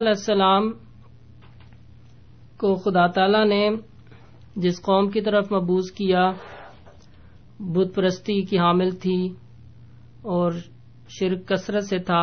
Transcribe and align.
علیہ 0.00 0.10
السلام 0.10 0.68
کو 2.56 2.74
خدا 2.74 3.06
تعالی 3.06 3.42
نے 3.44 3.68
جس 4.56 4.80
قوم 4.82 5.08
کی 5.10 5.20
طرف 5.20 5.50
مبوض 5.52 5.90
کیا، 5.92 6.22
بت 7.74 7.94
پرستی 7.94 8.40
کی 8.42 8.58
حامل 8.58 8.90
تھی 8.96 9.18
اور 10.34 10.52
شرک 11.08 11.46
کثرت 11.48 11.84
سے 11.84 11.98
تھا، 11.98 12.22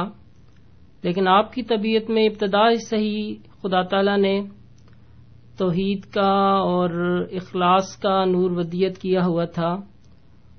لیکن 1.04 1.28
آپ 1.28 1.54
کی 1.54 1.64
طبیعت 1.64 2.10
میں 2.10 2.26
ابتدا 2.26 2.64
سے 2.90 2.98
ہی 2.98 3.36
خدا 3.62 3.82
تعالی 3.92 4.16
نے 4.22 4.36
توحید 5.58 6.06
کا 6.14 6.32
اور 6.72 6.90
اخلاص 7.32 7.96
کا 7.98 8.24
نور 8.26 8.58
ودیت 8.58 8.98
کیا 8.98 9.26
ہوا 9.26 9.46
تھا 9.54 9.70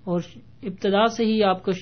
اور 0.05 0.21
ابتدا 0.63 1.07
سے 1.17 1.25
ہی 1.25 1.43
آپ 1.43 1.65
کو 1.65 1.73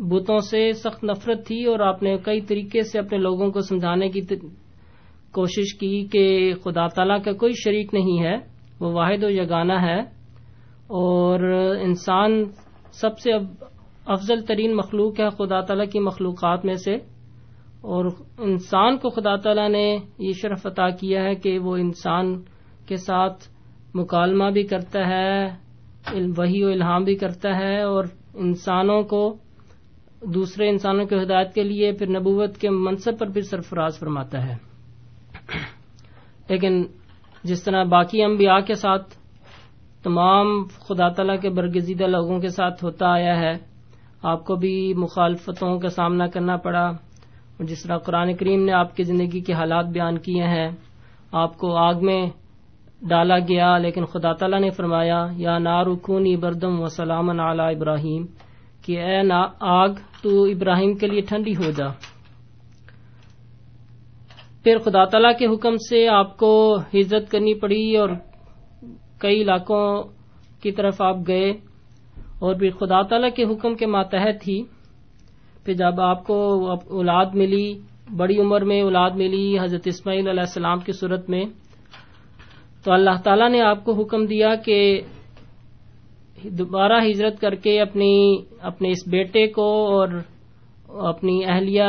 بتوں 0.00 0.38
سے 0.38 0.72
سخت 0.72 1.04
نفرت 1.04 1.46
تھی 1.46 1.64
اور 1.64 1.80
آپ 1.80 2.02
نے 2.02 2.16
کئی 2.24 2.40
طریقے 2.40 2.82
سے 2.82 2.98
اپنے 2.98 3.18
لوگوں 3.18 3.50
کو 3.50 3.60
سمجھانے 3.60 4.08
کی 4.08 4.20
کوشش 5.32 5.74
کی 5.74 6.06
کہ 6.12 6.54
خدا 6.64 6.86
تعالیٰ 6.86 7.22
کا 7.24 7.32
کوئی 7.32 7.52
شریک 7.64 7.94
نہیں 7.94 8.22
ہے، 8.22 8.36
وہ 8.80 8.92
واحد 8.92 9.24
و 9.24 9.30
یگانہ 9.30 9.72
ہے 9.72 10.00
اور 10.86 11.40
انسان 11.80 12.44
سب 12.92 13.18
سے 13.18 13.32
افضل 14.06 14.40
ترین 14.40 14.76
مخلوق 14.76 15.20
ہے 15.20 15.28
خدا 15.30 15.60
تعالیٰ 15.60 15.86
کی 15.92 16.00
مخلوقات 16.00 16.64
میں 16.64 16.74
سے 16.74 16.94
اور 17.80 18.04
انسان 18.38 18.98
کو 18.98 19.08
خدا 19.08 19.36
تعالیٰ 19.36 19.68
نے 19.68 19.96
یہ 20.18 20.32
شرف 20.42 20.66
عطا 20.66 20.88
کیا 20.90 21.22
ہے 21.22 21.34
کہ 21.34 21.58
وہ 21.58 21.76
انسان 21.76 22.42
کے 22.86 22.96
ساتھ 22.96 23.44
مکالمہ 23.94 24.50
بھی 24.50 24.62
کرتا 24.62 25.06
ہے 25.08 25.46
وہی 26.36 26.64
و 26.64 26.68
الہام 26.68 27.04
بھی 27.04 27.14
کرتا 27.14 27.56
ہے 27.56 27.80
اور 27.80 28.04
انسانوں 28.34 29.02
کو 29.02 29.34
دوسرے 30.22 30.68
انسانوں 30.68 31.06
کی 31.06 31.16
ہدایت 31.22 31.54
کے 31.54 31.62
لیے 31.62 31.92
پھر 31.92 32.08
نبوت 32.08 32.56
کے 32.58 32.70
منصب 32.70 33.18
پر 33.18 33.26
بھی 33.26 33.40
سرفراز 33.40 33.98
فرماتا 33.98 34.46
ہے۔ 34.46 34.54
لیکن 36.48 36.84
جس 37.44 37.64
طرح 37.64 37.84
باقی 37.84 38.22
انبیاء 38.22 38.58
کے 38.58 38.74
ساتھ، 38.74 39.14
تمام 40.02 40.46
خدا 40.62 41.08
تعالی 41.08 41.36
کے 41.36 41.50
برگزیدہ 41.50 42.04
لوگوں 42.04 42.40
کے 42.40 42.48
ساتھ 42.48 42.84
ہوتا 42.84 43.08
آیا 43.08 43.40
ہے، 43.40 43.52
آپ 44.22 44.44
کو 44.44 44.56
بھی 44.56 44.94
مخالفتوں 44.94 45.78
کا 45.78 45.88
سامنا 45.88 46.26
کرنا 46.26 46.56
پڑا۔ 46.56 46.92
جس 47.60 47.82
طرح 47.82 47.98
قرآن 47.98 48.36
کریم 48.36 48.64
نے 48.64 48.72
آپ 48.72 48.96
کی 48.96 49.02
زندگی 49.02 49.40
کے 49.40 49.52
حالات 49.52 49.86
بیان 49.86 50.18
کیے 50.18 50.42
ہیں، 50.42 50.70
آپ 51.32 51.58
کو 51.58 51.76
آگ 51.76 51.94
میں 52.02 52.26
ڈالا 53.02 53.38
گیا، 53.38 53.78
لیکن 53.78 54.04
خدا 54.04 54.32
تعالیٰ 54.32 54.60
نے 54.60 54.70
فرمایا، 54.70 55.26
یا 55.36 55.58
نارکونی 55.58 56.36
بردم 56.36 56.80
و 56.80 56.86
سلامن 56.86 57.40
اعلی 57.40 57.74
ابراہیم۔ 57.74 58.26
کہ 58.86 58.98
اے 58.98 59.32
آگ، 59.60 59.88
تو 60.22 60.44
ابراہیم 60.44 60.94
کے 60.94 61.06
لیے 61.06 61.20
ٹھنڈی 61.20 61.56
ہو 61.56 61.70
جا۔ 61.70 61.86
پھر 64.64 64.78
خدا 64.78 65.04
تعالی 65.04 65.28
کے 65.38 65.46
حکم 65.46 65.76
سے 65.76 66.08
آپ 66.08 66.36
کو 66.36 66.78
ہجرت 66.94 67.30
کرنی 67.30 67.54
پڑی 67.54 67.96
اور 67.96 68.08
کئی 69.18 69.42
علاقوں 69.42 70.02
کی 70.62 70.72
طرف 70.72 71.02
آپ 71.02 71.16
گئے 71.26 71.50
اور 72.38 72.54
پھر 72.54 72.70
خدا 72.70 73.02
تعالی 73.02 73.30
کے 73.30 73.44
حکم 73.44 73.74
کے 73.74 73.86
ماتحت 73.86 74.48
ہی۔ 74.48 74.62
پھر 75.64 75.72
جب 75.72 76.00
آپ 76.00 76.26
کو 76.26 76.70
اولاد 76.70 77.26
ملی، 77.34 77.78
بڑی 78.16 78.38
عمر 78.38 78.64
میں 78.64 78.82
اولاد 78.82 79.10
ملی 79.10 79.58
حضرت 79.58 79.82
اسماعیل 79.84 80.28
علیہ 80.28 80.40
السلام 80.40 80.78
کی 80.78 80.92
صورت 80.92 81.30
میں، 81.30 81.44
تو 82.84 82.92
اللہ 82.92 83.22
تعالیٰ 83.24 83.50
نے 83.50 83.60
آپ 83.60 83.84
کو 83.84 84.02
حکم 84.02 84.26
دیا 84.26 84.54
کہ 84.54 85.00
دوبارہ 86.44 87.00
ہجرت 87.06 87.40
کر 87.40 87.54
کے 87.54 87.80
اپنی 87.80 88.36
اپنے 88.60 88.90
اس 88.90 89.08
بیٹے 89.08 89.46
کو 89.48 89.64
اور 89.92 90.08
اپنی 90.88 91.44
اہلیہ 91.44 91.84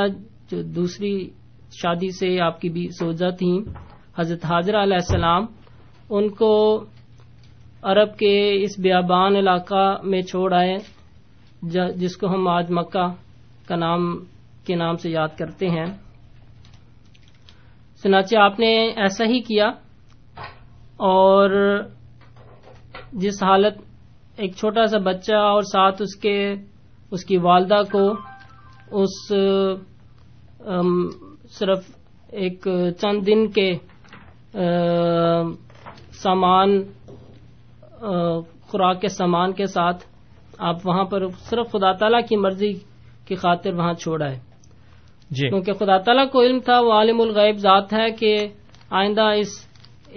جو 0.51 0.61
دوسری 0.61 1.29
شادی 1.71 2.09
سے 2.09 2.39
آپ 2.41 2.61
کی 2.61 2.69
بھی 2.69 2.87
سوزا 2.99 3.29
تھیں، 3.29 3.57
حضرت 4.17 4.45
حاضرہ 4.45 4.83
علیہ 4.83 4.95
السلام، 4.95 5.45
ان 6.09 6.29
کو 6.29 6.83
عرب 7.81 8.17
کے 8.17 8.63
اس 8.63 8.79
بیابان 8.79 9.35
علاقہ 9.35 9.97
میں 10.03 10.21
چھوڑ 10.21 10.53
آئے 10.53 10.75
جس 11.95 12.17
کو 12.17 12.27
ہم 12.27 12.47
آج 12.47 12.71
مکہ 12.71 13.05
کا 13.67 13.75
نام 13.75 14.17
کے 14.65 14.75
نام 14.75 14.95
سے 14.95 15.09
یاد 15.09 15.37
کرتے 15.37 15.69
ہیں۔ 15.69 15.85
سناچہ 18.03 18.35
آپ 18.35 18.59
نے 18.59 18.71
ایسا 18.95 19.25
ہی 19.25 19.39
کیا 19.39 19.67
اور 20.97 21.49
جس 23.13 23.43
حالت 23.43 23.77
ایک 24.37 24.55
چھوٹا 24.55 24.85
سا 24.85 24.97
بچہ 24.97 25.33
اور 25.33 25.61
ساتھ 25.61 26.01
اس 26.01 26.15
کے 26.15 26.53
اس 27.11 27.25
کی 27.25 27.37
والدہ 27.37 27.81
کو 27.91 28.13
اس 28.91 29.27
صرف 31.51 31.79
ایک 32.31 32.67
چند 33.01 33.25
دن 33.27 33.47
کے 33.47 33.73
سامان 36.13 36.81
خوراک 38.61 39.01
کے 39.01 39.07
سامان 39.07 39.53
کے 39.53 39.65
ساتھ 39.65 40.03
آپ 40.57 40.75
وہاں 40.85 41.03
پر 41.03 41.27
صرف 41.27 41.71
خدا 41.71 41.91
تعالی 41.91 42.17
کی 42.29 42.35
مرضی 42.35 42.73
کی 43.27 43.35
خاطر 43.35 43.73
وہاں 43.73 43.93
چھوڑا 43.93 44.29
ہے۔ 44.31 44.39
جی۔ 45.31 45.49
کیونکہ 45.49 45.73
خدا 45.73 45.97
تعالیٰ 45.97 46.29
کو 46.29 46.41
علم 46.41 46.59
تھا 46.59 46.79
وہ 46.79 46.93
عالم 46.93 47.21
الغیب 47.21 47.57
ذات 47.57 47.93
ہے 47.93 48.11
کہ 48.11 48.47
آئندہ 48.89 49.21
اس 49.21 49.66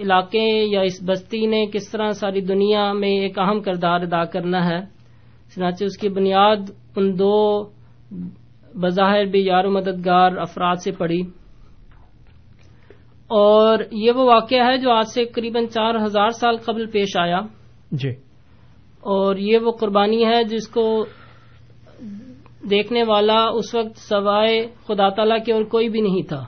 علاقے 0.01 0.65
یا 0.71 0.81
اس 0.81 1.03
بستی 1.05 1.45
نے 1.45 1.65
کس 1.65 1.91
طرح 1.91 2.11
ساری 2.11 2.41
دنیا 2.41 2.93
میں 2.93 3.19
ایک 3.19 3.39
اہم 3.39 3.61
کردار 3.61 4.01
ادا 4.01 4.25
کرنا 4.25 4.69
ہے؟ 4.69 4.79
چنانچہ 5.55 5.83
اس 5.83 5.97
کی 5.97 6.09
بنیاد 6.09 6.57
ان 6.95 7.19
دو 7.19 7.63
بظاہر 8.75 9.25
بھی 9.25 9.45
یار 9.45 9.65
و 9.65 9.71
مددگار 9.71 10.37
افراد 10.37 10.75
سے 10.75 10.91
پڑی۔ 10.91 11.21
اور 13.27 13.79
یہ 13.91 14.11
وہ 14.11 14.25
واقعہ 14.25 14.65
ہے 14.65 14.77
جو 14.77 14.91
آج 14.91 15.05
سے 15.13 15.25
قریب 15.25 15.57
چار 15.73 15.95
ہزار 16.03 16.29
سال 16.29 16.57
قبل 16.57 16.85
پیش 16.85 17.17
آیا۔ 17.17 17.41
جی۔ 17.91 18.09
اور 19.01 19.35
یہ 19.35 19.57
وہ 19.57 19.71
قربانی 19.71 20.25
ہے 20.25 20.43
جس 20.43 20.67
کو 20.67 21.05
دیکھنے 22.69 23.03
والا 23.03 23.45
اس 23.45 23.75
وقت 23.75 23.97
سوائے 23.97 24.67
خدا 24.87 25.09
تعالی 25.09 25.43
کے 25.45 25.53
اور 25.53 25.63
کوئی 25.63 25.89
بھی 25.89 26.01
نہیں 26.01 26.29
تھا۔ 26.29 26.43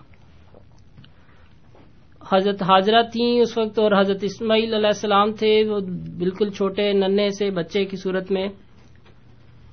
حضرت 2.31 2.61
حاضرہ 2.63 3.01
تھیں 3.11 3.39
اس 3.39 3.57
وقت 3.57 3.79
اور 3.79 3.91
حضرت 3.99 4.23
اسماعیل 4.23 4.73
علیہ 4.73 4.87
السلام 4.87 5.31
تھے، 5.31 5.53
وہ 5.69 5.79
بالکل 6.19 6.49
چھوٹے 6.49 6.91
ننے 6.93 7.29
سے 7.29 7.49
بچے 7.49 7.85
کی 7.85 7.97
صورت 7.97 8.31
میں۔ 8.31 8.47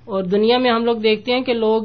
اور 0.04 0.22
دنیا 0.24 0.58
میں 0.58 0.70
ہم 0.70 0.84
لوگ 0.84 0.96
دیکھتے 0.96 1.32
ہیں 1.32 1.42
کہ 1.42 1.54
لوگ 1.54 1.82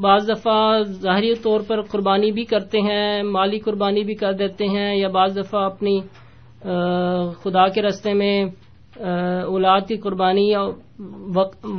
بعض 0.00 0.28
دفعہ 0.28 0.82
ظاہری 1.02 1.34
طور 1.34 1.60
پر 1.66 1.80
قربانی 1.82 2.30
بھی 2.32 2.44
کرتے 2.44 2.80
ہیں، 2.80 3.22
مالی 3.22 3.58
قربانی 3.58 4.02
بھی 4.04 4.14
کر 4.14 4.32
دیتے 4.32 4.68
ہیں، 4.68 4.94
یا 4.96 5.08
بعض 5.08 5.36
دفعہ 5.38 5.64
اپنی 5.64 5.98
خدا 7.42 7.66
کے 7.68 7.82
رستے 7.82 8.12
میں 8.12 8.44
اولاد 9.44 9.80
کی 9.88 9.96
قربانی 9.96 10.48
یا 10.50 10.62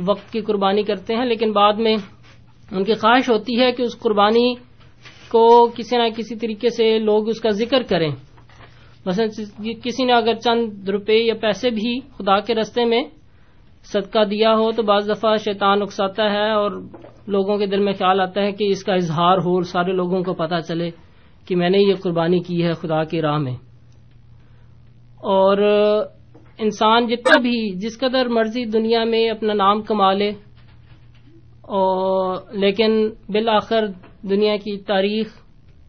وقت 0.06 0.32
کی 0.32 0.40
قربانی 0.40 0.82
کرتے 0.82 1.14
ہیں، 1.14 1.24
لیکن 1.24 1.52
بعد 1.52 1.72
میں 1.72 1.96
ان 2.72 2.84
کی 2.84 2.94
خواہش 2.94 3.28
ہوتی 3.30 3.60
ہے 3.60 3.72
کہ 3.72 3.82
اس 3.82 3.98
قربانی 3.98 4.54
کو 5.30 5.68
کسی 5.76 5.96
نہ 5.96 6.02
کسی 6.16 6.36
طریقے 6.36 6.70
سے 6.70 6.98
لوگ 6.98 7.28
اس 7.28 7.40
کا 7.40 7.50
ذکر 7.50 7.82
کریں۔ 7.82 8.10
مثلا 9.06 9.26
کسی 9.82 10.04
نے 10.04 10.12
اگر 10.12 10.34
چند 10.34 10.88
روپے 10.88 11.14
یا 11.14 11.34
پیسے 11.40 11.70
بھی 11.70 12.00
خدا 12.00 12.40
کے 12.40 12.54
رستے 12.54 12.84
میں 12.84 13.04
صدقہ 13.84 14.24
دیا 14.24 14.54
ہو 14.54 14.72
تو 14.72 14.82
بعض 14.82 15.10
دفعہ 15.10 15.36
شیطان 15.36 15.82
اکساتا 15.82 16.32
ہے 16.32 16.50
اور 16.50 16.70
لوگوں 17.26 17.58
کے 17.58 17.66
دل 17.66 17.80
میں 17.80 17.92
خیال 17.92 18.20
آتا 18.20 18.42
ہے 18.42 18.52
کہ 18.52 18.64
اس 18.64 18.84
کا 18.84 18.94
اظہار 18.94 19.38
ہو 19.38 19.54
اور 19.54 19.62
سارے 19.62 19.92
لوگوں 19.92 20.22
کو 20.22 20.34
پتا 20.34 20.60
چلے 20.60 20.90
کہ 21.48 21.56
میں 21.56 21.70
نے 21.70 21.78
یہ 21.78 21.94
قربانی 21.94 22.40
کی 22.40 22.64
ہے 22.64 22.72
خدا 22.72 23.04
کی 23.04 23.22
راہ 23.22 23.38
میں۔ 23.38 23.54
اور 25.16 25.58
انسان 26.58 27.06
جتنا 27.06 27.40
بھی 27.40 27.74
جس 27.74 27.98
قدر 27.98 28.28
مرضی 28.28 28.64
دنیا 28.64 29.04
میں 29.04 29.30
اپنا 29.30 29.52
نام 29.52 29.82
کما 29.82 30.12
لے 30.12 30.30
لیکن 32.52 33.10
بالآخر 33.28 33.86
دنیا 34.22 34.56
کی 34.56 34.78
تاریخ 34.78 35.26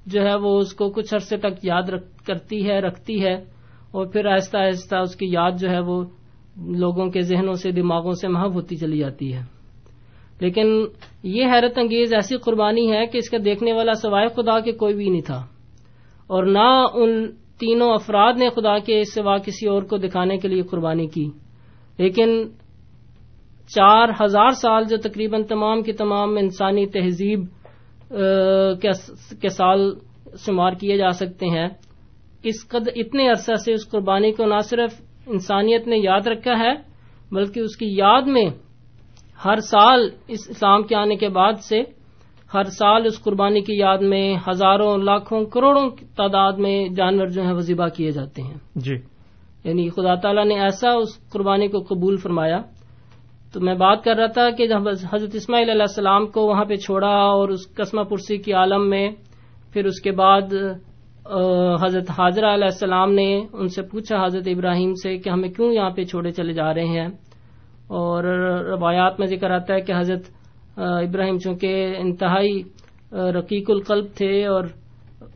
جو 0.06 0.22
ہے 0.22 0.36
وہ 0.36 0.58
اس 0.58 0.74
کو 0.74 0.90
کچھ 0.90 1.14
عرصے 1.14 1.38
تک 1.38 1.66
یاد 1.66 1.84
کرتی 2.28 2.70
ہے، 2.70 2.80
رکھتی 2.80 3.26
ہے، 3.26 3.34
اور 3.92 4.06
پھر 4.06 4.26
آہستہ 4.26 4.58
آہستہ 4.58 4.96
اس 4.96 5.16
کی 5.16 5.26
یاد 5.32 5.52
جو 5.60 5.70
ہے 5.70 5.80
وہ 5.80 6.04
لوگوں 6.58 7.10
کے 7.10 7.22
ذہنوں 7.22 7.54
سے، 7.54 7.72
دماغوں 7.72 8.12
سے 8.12 8.28
محب 8.28 8.54
ہوتی 8.54 8.76
چلی 8.76 8.98
جاتی 8.98 9.34
ہے۔ 9.34 9.42
لیکن 10.40 10.86
یہ 11.24 11.46
حیرت 11.46 11.78
انگیز 11.78 12.14
ایسی 12.14 12.38
قربانی 12.38 12.92
ہے 12.92 13.06
کہ 13.06 13.18
اس 13.18 13.30
کا 13.30 13.38
دیکھنے 13.46 13.74
والا 13.74 13.94
سوائے 13.94 14.28
خدا 14.28 14.60
کے 14.60 14.72
کوئی 14.72 14.96
بھی 14.96 15.10
نہیں 15.10 15.22
تھا۔ 15.22 15.46
اور 16.28 16.44
نہ 16.44 16.86
ان 16.94 17.32
تینوں 17.60 17.94
افراد 17.94 18.34
نے 18.40 18.50
خدا 18.50 18.80
کے 18.80 19.04
سوا 19.04 19.38
کسی 19.38 19.68
اور 19.68 19.82
کو 19.84 19.98
دکھانے 19.98 20.38
کے 20.38 20.48
لیے 20.48 20.62
قربانی 20.62 21.08
کی۔ 21.08 21.30
لیکن 21.98 22.44
چار 23.68 24.10
ہزار 24.24 24.50
سال 24.50 24.84
جو 24.90 24.98
تقریباً 24.98 25.44
تمام 25.44 25.84
کی 25.84 25.94
تمام 25.94 26.38
انسانی 26.38 26.88
تہذیب 26.88 27.46
کے 29.42 29.50
سال 29.50 29.94
شمار 30.46 30.72
کیے 30.72 30.98
جا 30.98 31.10
سکتے 31.10 31.46
ہیں۔ 31.46 31.70
اس 32.44 32.68
قد 32.68 32.90
اتنے 32.96 33.30
عرصہ 33.30 33.54
سے 33.56 33.74
اس 33.74 33.90
قربانی 33.90 34.32
کو 34.32 34.46
نہ 34.46 34.58
صرف 34.58 35.02
انسانیت 35.28 35.88
نے 35.88 35.98
یاد 35.98 36.28
رکھا 36.28 36.60
ہے 36.60 36.74
بلکہ 37.32 37.60
اس 37.60 37.78
کی 37.78 37.96
یاد 37.98 38.22
میں 38.22 38.46
ہر 39.46 39.56
سال 39.56 40.10
اس 40.28 40.40
اسلام 40.50 40.84
کے 40.84 40.96
آنے 40.96 41.16
کے 41.16 41.30
بعد 41.30 41.54
سے 41.54 41.82
ہر 42.54 42.64
سال 42.64 43.06
اس 43.06 43.24
قربانی 43.24 43.62
کی 43.62 43.78
یاد 43.78 43.98
میں 43.98 44.36
ہزاروں 44.50 44.98
لاکھوں 44.98 45.46
کروڑوں 45.46 45.90
تعداد 45.90 46.54
میں 46.54 46.90
جانور 46.90 47.28
جو 47.28 47.42
ہیں 47.42 47.54
وہ 47.54 47.60
ذبح 47.60 47.88
کیے 47.88 48.12
جاتے 48.12 48.42
ہیں۔ 48.42 48.54
جی۔ 48.76 48.96
یعنی 49.64 49.90
خدا 49.90 50.16
تعالیٰ 50.16 50.46
نے 50.46 50.60
ایسا 50.60 50.90
اس 50.90 51.30
قربانی 51.30 51.68
کو 51.68 51.80
قبول 51.80 52.18
فرمایا 52.18 52.62
تو 53.54 53.60
میں 53.60 53.74
بات 53.76 54.04
کر 54.04 54.16
رہا 54.16 54.28
تھا 54.34 54.50
کہ 54.58 54.68
جب 54.68 54.88
حضرت 55.14 55.36
اسماعیل 55.36 55.70
علیہ 55.70 55.82
السلام 55.82 56.26
کو 56.36 56.42
وہاں 56.48 56.66
پہ 56.66 56.76
چھوڑا 56.86 57.08
اور 57.08 57.50
اس 57.50 57.68
قسمہ 57.76 58.04
پرسی 58.10 58.38
کی 58.38 58.54
عالم 58.54 58.90
میں، 58.90 59.10
پھر 59.74 59.86
اس 59.86 60.00
کے 60.02 60.12
بعد 60.12 60.54
حضرت 61.82 62.10
حاضرہ 62.18 62.54
علیہ 62.54 62.66
السلام 62.66 63.14
نے 63.14 63.30
ان 63.54 63.68
سے 63.68 63.82
پوچھا 63.92 64.24
حضرت 64.26 64.48
ابراہیم 64.48 64.94
سے 65.04 65.18
کہ 65.18 65.30
ہمیں 65.30 65.50
کیوں 65.50 65.72
یہاں 65.74 65.90
پہ 65.96 66.04
چھوڑے 66.04 66.32
چلے 66.32 66.54
جا 66.54 66.74
رہے 66.74 67.00
ہیں؟ 67.00 67.08
اور 67.88 68.24
روایات 68.70 69.20
میں 69.20 69.28
ذکر 69.28 69.52
آتا 69.52 69.74
ہے 69.74 69.82
کہ 69.82 69.94
حضرت 69.98 70.30
ابراہیم 70.78 71.38
چونکہ 71.38 71.96
انتہائی 72.00 72.62
رقیق 73.36 73.70
القلب 73.70 74.06
تھے 74.18 74.46
اور 74.48 74.64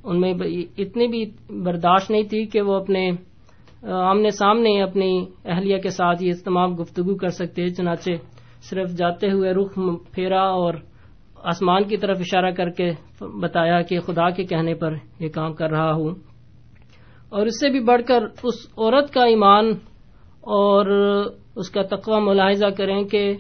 ان 0.04 0.20
میں 0.22 0.34
اتنی 0.78 1.08
بھی 1.08 1.24
برداشت 1.64 2.12
نہیں 2.12 2.24
تھی 2.30 2.46
کہ 2.46 2.62
وہ 2.62 2.76
اپنے 2.76 3.10
آمنے 3.92 4.30
سامنے 4.30 4.82
اپنی 4.82 5.26
اہلیہ 5.46 5.78
کے 5.78 5.90
ساتھ 5.90 6.24
یہ 6.24 6.34
تمام 6.46 6.82
گفتگو 6.82 7.16
کر 7.16 7.30
سکتے 7.30 7.70
چنانچہ 7.70 8.12
صرف 8.62 8.90
جاتے 8.90 9.32
ہوئے 9.32 9.52
رخ 9.52 9.80
پھیرا 10.12 10.42
اور 10.42 10.74
آسمان 11.44 11.84
کی 11.84 11.98
طرف 11.98 12.18
اشارہ 12.20 12.52
کر 12.52 12.70
کے 12.70 12.92
بتایا 13.22 13.82
کہ 13.82 14.00
خدا 14.00 14.30
کے 14.30 14.44
کہنے 14.44 14.74
پر 14.74 14.94
یہ 15.20 15.30
کام 15.30 15.54
کر 15.54 15.70
رہا 15.70 15.94
ہوں۔ 15.94 16.16
اور 17.30 17.46
اس 17.46 17.60
سے 17.60 17.70
بھی 17.70 17.80
بڑھ 17.80 18.02
کر 18.08 18.24
اس 18.44 18.68
عورت 18.78 19.14
کا 19.14 19.24
ایمان 19.24 19.70
اور 20.42 20.86
اس 21.56 21.70
کا 21.70 21.82
تقوی 21.82 22.20
ملاحظہ 22.20 22.68
کریں 22.78 23.04
کہ 23.04 23.34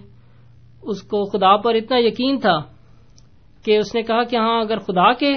اس 0.81 1.01
کو 1.01 1.25
خدا 1.25 1.57
پر 1.57 1.75
اتنا 1.75 1.97
یقین 2.00 2.39
تھا 2.39 2.59
کہ 3.65 3.77
اس 3.77 3.95
نے 3.95 4.01
کہا 4.01 4.24
کہ 4.24 4.36
ہاں 4.36 4.62
اگر 4.62 4.77
خدا 4.77 5.13
کے 5.13 5.33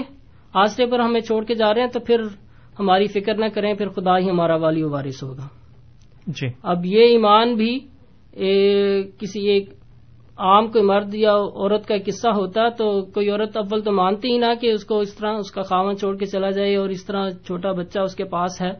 آسرے 0.52 0.87
پر 0.87 1.00
ہمیں 1.00 1.20
چھوڑ 1.20 1.44
کے 1.44 1.55
جا 1.55 1.75
رہے 1.75 1.81
ہیں 1.81 1.88
تو 1.88 2.00
پھر 2.00 2.20
ہماری 2.78 3.06
فکر 3.06 3.34
نہ 3.34 3.44
کریں 3.54 3.75
پھر 3.75 3.88
خدا 3.88 4.19
ہی 4.19 4.30
ہمارا 4.30 4.56
والی 4.56 4.82
و 4.82 4.90
وارث 4.90 5.22
ہوگا۔ 5.22 5.48
جی۔ 6.26 6.48
اب 6.62 6.86
یہ 6.86 7.00
ایمان 7.00 7.54
بھی 7.54 7.78
کسی 9.19 9.48
ایک 9.48 9.70
عام 10.38 10.66
کوئی 10.66 10.84
مرد 10.84 11.14
یا 11.14 11.32
عورت 11.32 11.86
کا 11.86 11.94
قصہ 12.06 12.28
ہوتا 12.28 12.69
تو 12.69 13.02
کوئی 13.02 13.30
عورت 13.30 13.56
اول 13.56 13.82
تو 13.82 13.92
مانتی 13.92 14.32
ہی 14.32 14.38
نہ 14.38 14.54
کہ 14.60 14.72
اس 14.72 14.84
کو 14.84 14.98
اس 14.98 15.14
طرح 15.14 15.32
اس 15.32 15.50
کا 15.50 15.62
خاون 15.62 15.96
چھوڑ 15.96 16.16
کے 16.16 16.26
چلا 16.26 16.50
جائے 16.50 16.76
اور 16.76 16.88
اس 16.88 17.06
طرح 17.06 17.30
چھوٹا 17.30 17.72
بچہ 17.72 18.00
اس 18.00 18.14
کے 18.14 18.25
پاس 18.25 18.62
ہے۔ 18.62 18.70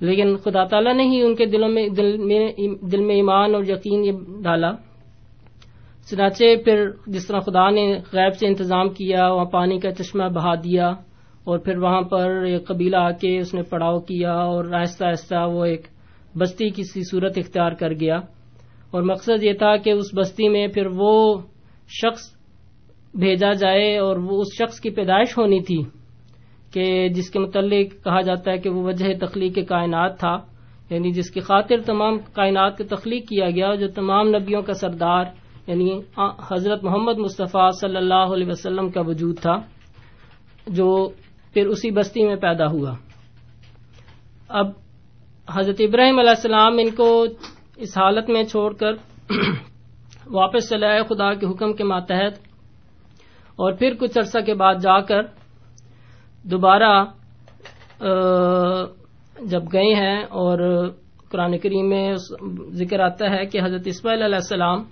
لیکن 0.00 0.36
خدا 0.36 0.64
تعالیٰ 0.64 0.94
نے 0.94 1.02
ہی 1.02 1.22
ان 1.22 1.34
کے 1.34 1.46
دلوں 1.46 1.68
میں 1.68 1.88
دل 1.88 2.16
میں 2.16 2.52
دل 2.92 3.00
میں 3.00 3.14
ایمان 3.14 3.54
اور 3.54 3.64
یقین 3.68 4.04
یہ 4.04 4.12
ڈالا۔ 4.42 4.72
چنانچہ 6.10 6.44
پھر 6.64 6.90
جس 7.06 7.26
طرح 7.26 7.38
خدا 7.38 7.70
نے 7.70 7.98
غیب 8.12 8.34
سے 8.34 8.46
انتظام 8.46 8.88
کیا 8.88 9.32
وہاں 9.32 9.44
پانی 9.44 9.78
کا 9.78 9.94
چشمہ 9.94 10.24
بہا 10.24 10.54
دیا۔ 10.54 10.92
اور 11.44 11.58
پھر 11.58 11.76
وہاں 11.76 12.02
پر 12.02 12.30
ایک 12.30 12.66
قبیلہ 12.66 12.96
آ 12.96 13.10
کے 13.10 13.38
اس 13.38 13.54
نے 13.54 13.62
پڑاؤ 13.62 13.98
کیا 14.00 14.32
اور 14.32 14.72
آہستہ 14.72 15.04
آہستہ 15.04 15.46
وہ 15.48 15.64
ایک 15.64 15.86
بستی 16.38 16.70
کی 16.70 16.82
سی 16.82 17.00
صورت 17.10 17.38
اختیار 17.38 17.72
کر 17.72 17.90
گیا۔ 17.90 18.16
اور 18.90 19.02
مقصد 19.02 19.42
یہ 19.42 19.52
تھا 19.52 19.76
کہ 19.76 19.90
اس 19.90 20.06
بستی 20.16 20.48
میں 20.48 20.68
پھر 20.68 20.86
وہ 20.86 21.40
شخص 21.88 22.34
بھیجا 23.14 23.52
جائے 23.52 23.98
اور 23.98 24.16
وہ 24.16 24.40
اس 24.40 24.46
شخص 24.58 24.80
کی 24.80 24.90
پیدائش 24.90 25.38
ہونی 25.38 25.60
تھی 25.60 25.82
کہ 26.72 27.08
جس 27.08 27.30
کے 27.30 27.38
متعلق 27.38 28.04
کہا 28.04 28.20
جاتا 28.20 28.50
ہے 28.50 28.58
کہ 28.58 28.70
وہ 28.70 28.82
وجہ 28.82 29.26
تخلیق 29.26 29.58
کائنات 29.68 30.18
تھا 30.18 30.36
یعنی 30.90 31.10
جس 31.10 31.30
کی 31.30 31.40
خاطر 31.40 31.76
تمام 31.86 32.18
کائنات 32.18 32.78
کی 32.78 32.84
تخلیق 32.84 33.28
کیا 33.28 33.50
گیا، 33.50 33.74
جو 33.74 33.88
تمام 33.88 34.28
نبیوں 34.28 34.62
کا 34.62 34.72
سردار 34.72 35.24
یعنی 35.66 36.00
حضرت 36.50 36.84
محمد 36.84 37.18
مصطفیٰ 37.18 37.70
صلی 37.80 37.96
اللہ 37.96 38.32
علیہ 38.34 38.46
وسلم 38.46 38.90
کا 38.90 39.00
وجود 39.00 39.38
تھا، 39.38 39.56
جو 40.66 41.08
پھر 41.54 41.66
اسی 41.66 41.90
بستی 41.90 42.24
میں 42.24 42.36
پیدا 42.36 42.66
ہوا۔ 42.66 42.94
اب 44.48 44.66
حضرت 45.54 45.76
ابراہیم 45.78 46.18
علیہ 46.18 46.30
السلام 46.30 46.72
ان 46.78 46.90
کو 46.90 47.24
اس 47.76 47.98
حالت 47.98 48.30
میں 48.30 48.42
چھوڑ 48.42 48.74
کر 48.74 48.92
واپس 50.26 50.70
چلے 50.70 50.86
آئے 50.86 51.02
خدا 51.02 51.34
کے 51.34 51.46
حکم 51.46 51.72
کے 51.72 51.84
ماتحت۔ 51.84 52.32
اور 53.56 53.72
پھر 53.72 53.94
کچھ 54.00 54.18
عرصہ 54.18 54.38
کے 54.46 54.54
بعد 54.54 54.74
جا 54.74 55.00
کر 55.00 55.22
دوبارہ 56.42 57.04
جب 59.42 59.62
گئے 59.72 59.94
ہیں 59.94 60.22
اور 60.22 60.88
قرآن 61.28 61.58
کریم 61.58 61.88
میں 61.88 62.14
ذکر 62.70 63.00
آتا 63.00 63.30
ہے 63.30 63.46
کہ 63.46 63.60
حضرت 63.64 63.82
اسماعیل 63.84 64.22
علیہ 64.22 64.34
السلام 64.34 64.84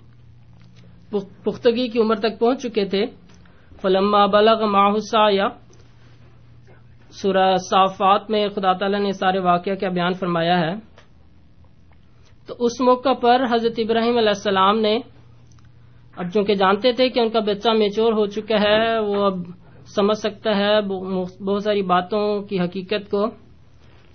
پختگی 1.43 1.87
کی 1.87 1.99
عمر 1.99 2.15
تک 2.15 2.39
پہنچ 2.39 2.61
چکے 2.63 2.85
تھے۔ 2.85 3.05
فلما 3.81 4.25
بلغ 4.25 4.65
ماحسا 4.65 5.29
یا 5.29 5.47
سورہ 7.21 7.55
صافات 7.55 8.29
میں 8.29 8.49
خدا 8.49 8.73
تعالی 8.73 8.99
نے 8.99 9.11
سارے 9.11 9.39
واقعہ 9.39 9.73
کا 9.73 9.89
بیان 9.89 10.13
فرمایا 10.13 10.59
ہے۔ 10.59 10.73
تو 12.47 12.55
اس 12.59 12.81
موقع 12.81 13.13
پر 13.13 13.41
حضرت 13.51 13.73
ابراہیم 13.77 14.17
علیہ 14.17 14.29
السلام 14.29 14.79
نے 14.79 14.99
اب 16.17 16.25
چونکہ 16.33 16.53
جانتے 16.53 16.91
تھے 16.91 17.09
کہ 17.09 17.19
ان 17.19 17.29
کا 17.29 17.39
بچہ 17.39 17.69
میچور 17.69 18.13
ہو 18.13 18.25
چکا 18.25 18.61
ہے، 18.61 18.99
وہ 18.99 19.25
اب 19.25 19.33
سمجھ 19.95 20.17
سکتا 20.17 20.57
ہے 20.57 20.81
بہت 20.81 21.63
ساری 21.63 21.81
باتوں 21.81 22.41
کی 22.41 22.59
حقیقت 22.59 23.11
کو۔ 23.11 23.25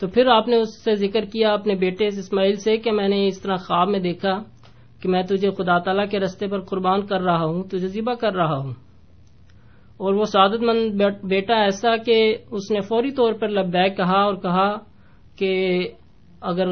تو 0.00 0.08
پھر 0.08 0.26
آپ 0.26 0.48
نے 0.48 0.56
اس 0.56 0.84
سے 0.84 0.94
ذکر 0.94 1.24
کیا 1.24 1.52
اپنے 1.52 1.74
بیٹے 1.74 2.06
اسماعیل 2.06 2.56
سے 2.56 2.76
کہ 2.76 2.92
میں 2.92 3.08
نے 3.08 3.26
اس 3.26 3.42
طرح 3.42 3.56
خواب 3.56 3.88
میں 3.88 4.00
دیکھا 4.00 4.42
کہ 5.02 5.08
میں 5.08 5.22
تجھے 5.22 5.50
خدا 5.50 5.78
تعالیٰ 5.78 6.08
کے 6.10 6.20
رستے 6.20 6.46
پر 6.46 6.60
قربان 6.60 7.06
کر 7.06 7.20
رہا 7.20 7.44
ہوں 7.44 7.62
تجھے 7.62 7.88
ذبح 7.88 8.14
کر 8.14 8.32
رہا 8.32 8.56
ہوں۔ 8.56 8.87
اور 9.98 10.14
وہ 10.14 10.24
سعادت 10.24 10.62
مند 10.62 11.02
بیٹا 11.22 11.54
ایسا 11.54 11.96
کہ 11.96 12.36
اس 12.50 12.70
نے 12.70 12.80
فوری 12.80 13.10
طور 13.10 13.32
پر 13.32 13.48
لبیک 13.48 13.96
کہا 13.96 14.20
اور 14.22 14.34
کہا 14.34 14.72
کہ 15.38 15.88
اگر 16.40 16.68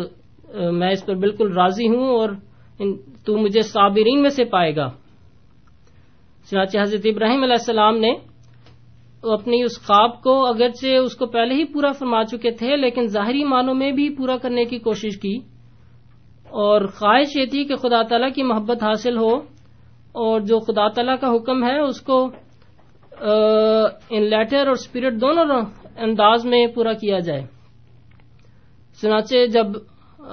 میں 0.72 0.90
اس 0.90 1.06
پر 1.06 1.14
بالکل 1.14 1.52
راضی 1.52 1.88
ہوں 1.88 2.06
اور 2.08 2.30
تو 3.26 3.36
مجھے 3.36 3.60
صابرین 3.62 4.22
میں 4.22 4.30
سے 4.30 4.44
پائے 4.44 4.76
گا۔ 4.76 4.88
چنانچہ 6.50 6.78
حضرت 6.78 7.00
ابراہیم 7.04 7.42
علیہ 7.42 7.58
السلام 7.58 7.98
نے 7.98 8.12
اپنی 9.32 9.62
اس 9.62 9.78
خواب 9.86 10.22
کو 10.22 10.46
اگرچہ 10.46 10.96
اس 10.96 11.14
کو 11.16 11.26
پہلے 11.26 11.54
ہی 11.54 11.64
پورا 11.64 11.90
فرما 11.92 12.22
چکے 12.24 12.50
تھے، 12.50 12.76
لیکن 12.76 13.06
ظاہری 13.06 13.44
معنوں 13.44 13.74
میں 13.74 13.92
بھی 13.92 14.08
پورا 14.16 14.36
کرنے 14.36 14.64
کی 14.64 14.78
کوشش 14.78 15.20
کی۔ 15.20 15.36
اور 16.46 16.86
خواہش 16.86 17.36
یہ 17.36 17.46
تھی 17.46 17.64
کہ 17.64 17.76
خدا 17.76 18.02
تعالیٰ 18.02 18.32
کی 18.34 18.42
محبت 18.42 18.82
حاصل 18.82 19.16
ہو 19.16 19.34
اور 20.14 20.40
جو 20.40 20.58
خدا 20.58 20.88
تعالیٰ 20.88 21.16
کا 21.20 21.28
حکم 21.28 21.64
ہے، 21.64 21.78
اس 21.78 22.00
کو 22.00 22.28
ان 23.20 24.22
لیٹر 24.22 24.58
اور 24.58 24.66
اسپرٹ 24.66 25.20
دونوں 25.20 25.60
انداز 25.98 26.46
میں 26.46 26.66
پورا 26.66 26.92
کیا 26.92 27.18
جائے۔ 27.18 27.42
چنانچہ 29.02 29.46
جب 29.46 29.66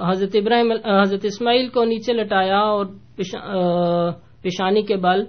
حضرت 0.08 0.36
ابراہیم 0.36 0.72
حضرت 1.02 1.25
اسماعیل 1.25 1.68
کو 1.70 1.84
نیچے 1.84 2.13
لٹایا 2.13 2.60
اور 2.60 2.86
پیشانی 4.44 4.82
کے 4.82 4.96
بل 4.96 5.24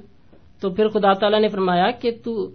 تو 0.61 0.71
پھر 0.71 0.89
خدا 0.89 1.13
تعالیٰ 1.13 1.41
نے 1.41 1.49
فرمایا 1.49 1.91
کہ 1.91 2.11
تو 2.25 2.47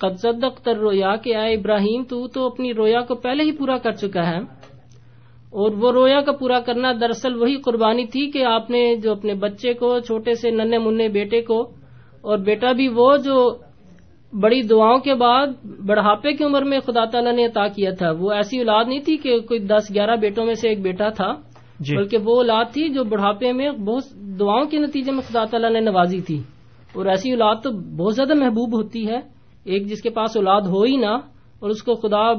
قدق 0.00 0.60
تر 0.64 0.76
رویا 0.76 1.16
کہ 1.16 1.34
آئے 1.34 1.54
ابراہیم، 1.54 2.02
تو 2.04 2.28
تو 2.28 2.46
اپنی 2.46 2.74
رویا 2.74 3.00
کو 3.00 3.14
پہلے 3.14 3.42
ہی 3.42 3.52
پورا 3.52 3.78
کر 3.78 3.92
چکا 3.92 4.28
ہے۔ 4.30 4.38
اور 5.50 5.70
وہ 5.74 5.92
رویا 5.92 6.20
کا 6.20 6.32
پورا 6.32 6.60
کرنا 6.60 6.92
دراصل 7.00 7.34
وہی 7.34 7.56
قربانی 7.56 8.06
تھی 8.06 8.30
کہ 8.30 8.44
آپ 8.44 8.70
نے 8.70 8.96
جو 8.96 9.12
اپنے 9.12 9.34
بچے 9.34 9.74
کو، 9.74 9.98
چھوٹے 10.00 10.34
سے 10.34 10.50
ننے 10.50 10.78
منہ 10.78 11.08
بیٹے 11.08 11.42
کو، 11.42 11.60
اور 12.20 12.38
بیٹا 12.38 12.72
بھی 12.72 12.88
وہ 12.88 13.16
جو 13.16 13.36
بڑی 14.32 14.62
دعاؤں 14.62 14.98
کے 14.98 15.14
بعد 15.14 15.46
بڑھاپے 15.86 16.32
کی 16.32 16.44
عمر 16.44 16.62
میں 16.62 16.80
خدا 16.80 17.04
تعالیٰ 17.04 17.32
نے 17.32 17.46
عطا 17.46 17.68
کیا 17.68 17.90
تھا۔ 17.98 18.10
وہ 18.10 18.32
ایسی 18.32 18.58
اولاد 18.58 18.84
نہیں 18.88 19.00
تھی 19.00 19.16
کہ 19.16 19.40
کوئی 19.40 19.60
دس 19.60 19.94
گیارہ 19.94 20.16
بیٹوں 20.16 20.46
میں 20.46 20.54
سے 20.54 20.68
ایک 20.68 20.82
بیٹا 20.82 21.08
تھا 21.08 21.32
جی۔ 21.80 21.96
بلکہ 21.96 22.18
وہ 22.24 22.36
اولاد 22.36 22.64
تھی 22.72 22.88
جو 22.88 23.04
بڑھاپے 23.04 23.52
میں 23.52 23.70
بہت 23.70 24.02
دعاؤں 24.40 24.64
کے 24.64 24.78
نتیجے 24.78 25.10
میں 25.10 25.20
خدا 25.20 25.44
تعالیٰ 25.44 25.70
نے 25.70 25.80
نوازی 25.80 26.20
تھی۔ 26.20 26.42
اور 26.94 27.06
ایسی 27.06 27.30
اولاد 27.30 27.54
تو 27.64 27.70
بہت 27.70 28.14
زیادہ 28.14 28.34
محبوب 28.34 28.74
ہوتی 28.74 29.08
ہے۔ 29.08 29.16
ایک 29.64 29.86
جس 29.86 30.02
کے 30.02 30.10
پاس 30.10 30.36
اولاد 30.36 30.60
ہو 30.60 30.82
ہی 30.82 30.96
نہ 30.96 31.18
اور 31.60 31.70
اس 31.70 31.82
کو 31.82 31.94
خدا 31.94 32.32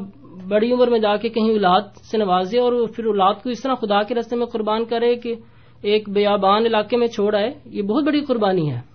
بڑی 0.48 0.72
عمر 0.72 0.90
میں 0.90 1.00
جا 1.00 1.16
کے 1.16 1.30
کہیں 1.30 1.50
اولاد 1.50 1.82
سے 1.82 2.18
نوازے 2.18 2.60
اور 2.60 2.88
پھر 2.96 3.06
اولاد 3.06 3.34
کو 3.44 3.50
اس 3.50 3.62
طرح 3.62 3.76
خدا 3.76 4.04
کے 4.04 4.16
رستے 4.16 4.36
میں 4.36 4.46
قربان 4.46 4.86
کرے 4.86 5.16
کہ 5.16 5.36
ایک 5.82 6.10
بیابان 6.10 6.66
علاقے 6.66 6.98
میں 6.98 7.08
چھوڑ 7.08 7.36
آئے 7.36 7.54
یہ 7.66 7.82
بہت 7.82 8.04
بڑی 8.04 8.22
قربانی 8.22 8.72
ہے۔ 8.72 8.91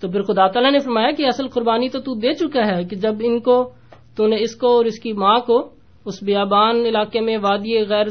تو 0.00 0.08
پھر 0.08 0.22
خدا 0.22 0.46
تعالیٰ 0.46 0.72
نے 0.72 0.78
فرمایا 0.78 1.10
کہ 1.10 1.26
اصل 1.26 1.48
قربانی 1.48 1.88
تو 1.88 2.00
تو 2.00 2.14
دے 2.14 2.32
چکا 2.32 2.66
ہے 2.66 2.84
کہ 2.84 2.96
جب 2.96 3.14
ان 3.20 3.40
کو 3.40 3.70
تو 4.16 4.26
نے 4.26 4.42
اس 4.42 4.56
کو 4.56 4.76
اور 4.76 4.84
اس 4.84 4.98
کی 4.98 5.12
ماں 5.12 5.38
کو 5.38 5.70
اس 6.04 6.22
بیابان 6.22 6.76
علاقے 6.76 7.20
میں 7.20 7.36
وادی 7.36 7.84
غیر 7.84 8.06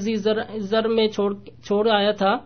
زر 0.58 0.88
میں 0.88 1.08
چھوڑ 1.08 1.90
آیا 1.90 2.12
تھا، 2.12 2.38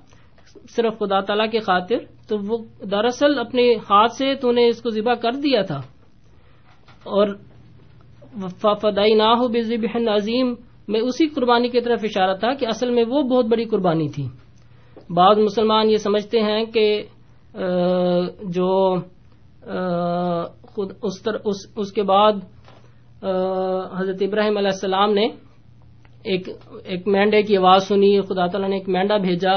صرف 0.69 0.99
خدا 0.99 1.19
تعالیٰ 1.19 1.51
کی 1.51 1.59
خاطر، 1.59 1.97
تو 2.29 2.37
وہ 2.47 2.57
دراصل 2.91 3.39
اپنے 3.39 3.73
ہاتھ 3.75 4.11
سے 4.11 4.35
تو 4.35 4.51
نے 4.51 4.67
اس 4.67 4.81
کو 4.81 4.89
ذبح 4.89 5.13
کر 5.13 5.31
دیا 5.31 5.61
تھا۔ 5.61 5.81
اور 7.03 7.27
فدائی 8.81 9.13
نہ 9.13 9.23
ہو 9.23 9.47
بے 9.47 9.59
عظیم 10.09 10.53
میں 10.87 11.01
اسی 11.01 11.27
قربانی 11.27 11.69
کی 11.69 11.81
طرف 11.81 11.99
اشارہ 12.03 12.33
تھا 12.33 12.53
کہ 12.53 12.65
اصل 12.65 12.89
میں 12.89 13.03
وہ 13.07 13.23
بہت 13.23 13.45
بڑی 13.45 13.65
قربانی 13.65 14.07
تھی۔ 14.09 14.27
بعض 15.09 15.37
مسلمان 15.37 15.89
یہ 15.89 15.97
سمجھتے 15.97 16.39
ہیں 16.39 16.65
کہ 16.65 17.03
جو 18.43 18.95
خود 20.61 20.91
اس, 21.01 21.21
تر, 21.23 21.35
اس, 21.45 21.55
اس 21.75 21.91
کے 21.91 22.03
بعد 22.03 22.33
حضرت 23.93 24.21
ابراہیم 24.21 24.57
علیہ 24.57 24.73
السلام 24.73 25.13
نے 25.13 25.27
ایک 26.23 26.49
ایک 26.83 27.07
مینڈے 27.07 27.41
کی 27.41 27.57
آواز 27.57 27.83
سنی 27.83 28.21
خدا 28.21 28.47
تعالیٰ 28.47 28.69
نے 28.69 28.75
ایک 28.75 28.89
مینڈا 28.89 29.17
بھیجا 29.17 29.53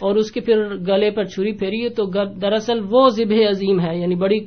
اور 0.00 0.16
اس 0.16 0.32
کے 0.32 0.40
پھر 0.40 0.74
گلے 0.88 1.10
پر 1.10 1.24
چھری 1.24 1.52
پھیری 1.52 1.88
تو 1.88 2.04
دراصل 2.40 2.80
وہ 2.90 3.08
ذب 3.08 3.32
عظیم 3.48 3.80
ہے 3.80 3.96
یعنی 3.96 4.14
بڑی 4.14 4.38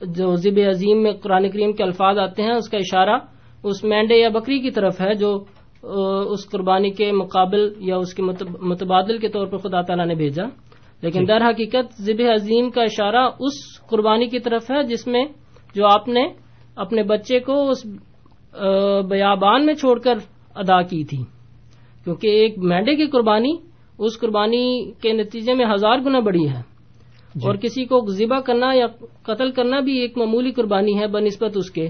جو 0.00 0.34
ذب 0.36 0.58
عظیم 0.68 1.02
میں 1.02 1.12
قرآن 1.12 1.50
کریم 1.50 1.72
کے 1.72 1.82
الفاظ 1.82 2.18
آتے 2.18 2.42
ہیں 2.42 2.52
اس 2.52 2.68
کا 2.68 2.76
اشارہ 2.76 3.18
اس 3.62 3.84
مینڈے 3.84 4.14
یا 4.14 4.28
بکری 4.28 4.60
کی 4.60 4.70
طرف 4.70 5.00
ہے 5.00 5.14
جو 5.14 5.44
اس 6.30 6.50
قربانی 6.50 6.90
کے 6.90 7.12
مقابل 7.12 7.72
یا 7.78 7.96
اس 7.96 8.14
کے 8.14 8.22
متبادل 8.60 9.18
کے 9.18 9.28
طور 9.28 9.46
پر 9.46 9.56
خدا 9.56 9.80
تعالیٰ 9.80 10.06
نے 10.06 10.14
بھیجا۔ 10.14 10.44
لیکن۔ 11.04 11.28
در 11.28 11.50
حقیقت 11.50 12.02
ذب 12.02 12.22
عظیم 12.34 12.70
کا 12.70 12.82
اشارہ 12.82 13.30
اس 13.40 13.86
قربانی 13.86 14.28
کی 14.28 14.38
طرف 14.38 14.70
ہے 14.70 14.82
جس 14.82 15.06
میں 15.06 15.24
جو 15.74 15.86
آپ 15.86 16.08
نے 16.08 16.28
اپنے 16.76 17.02
بچے 17.02 17.40
کو 17.40 17.70
اس 17.70 17.86
بیابان 19.08 19.66
میں 19.66 19.74
چھوڑ 19.74 19.98
کر 19.98 20.18
ادا 20.54 20.82
کی 20.82 21.04
تھی۔ 21.04 21.24
کیونکہ 22.04 22.26
ایک 22.26 22.58
مینڈے 22.58 22.96
کی 22.96 23.06
قربانی 23.06 23.52
اس 23.98 24.18
قربانی 24.18 24.92
کے 25.02 25.12
نتیجے 25.12 25.54
میں 25.54 25.66
ہزار 25.74 25.98
گنا 25.98 26.18
بڑی 26.20 26.48
ہے۔ 26.48 26.62
جی۔ 27.34 27.46
اور 27.46 27.54
کسی 27.54 27.84
کو 27.84 28.06
ذبح 28.10 28.40
کرنا 28.40 28.70
یا 28.74 28.86
قتل 29.22 29.50
کرنا 29.50 29.80
بھی 29.80 29.98
ایک 29.98 30.18
معمولی 30.18 30.50
قربانی 30.50 30.98
ہے 30.98 31.06
بنسبت 31.06 31.50
اس 31.54 31.70
کے۔ 31.70 31.88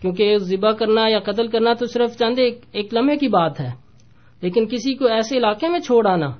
کیونکہ 0.00 0.36
ذبح 0.36 0.70
کرنا 0.70 1.08
یا 1.08 1.20
قتل 1.20 1.46
کرنا 1.48 1.72
تو 1.72 1.86
صرف 1.86 2.18
چند 2.18 2.38
ایک 2.72 2.94
لمحے 2.94 3.16
کی 3.16 3.28
بات 3.28 3.60
ہے۔ 3.60 3.70
لیکن 4.42 4.66
کسی 4.66 4.94
کو 4.94 5.06
ایسے 5.06 5.38
علاقے 5.38 5.68
میں 5.68 5.80
چھوڑ 5.80 6.06
آنا 6.06 6.30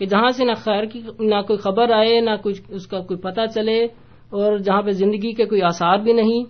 کہ 0.00 0.06
جہاں 0.06 0.28
سے 0.28 0.44
نہ 0.44 0.52
خیر 0.56 0.84
کی، 0.84 1.00
نہ 1.20 1.42
کوئی 1.46 1.56
خبر 1.56 1.90
آئے، 1.90 2.20
نہ 2.20 2.30
کچھ 2.42 2.62
اس 2.68 2.86
کا 2.86 3.00
کوئی 3.00 3.20
پتہ 3.20 3.40
چلے 3.54 3.84
اور 4.30 4.58
جہاں 4.58 4.82
پہ 4.82 4.90
زندگی 4.90 5.32
کے 5.32 5.44
کوئی 5.44 5.62
آثار 5.62 5.98
بھی 5.98 6.12
نہیں۔ 6.12 6.44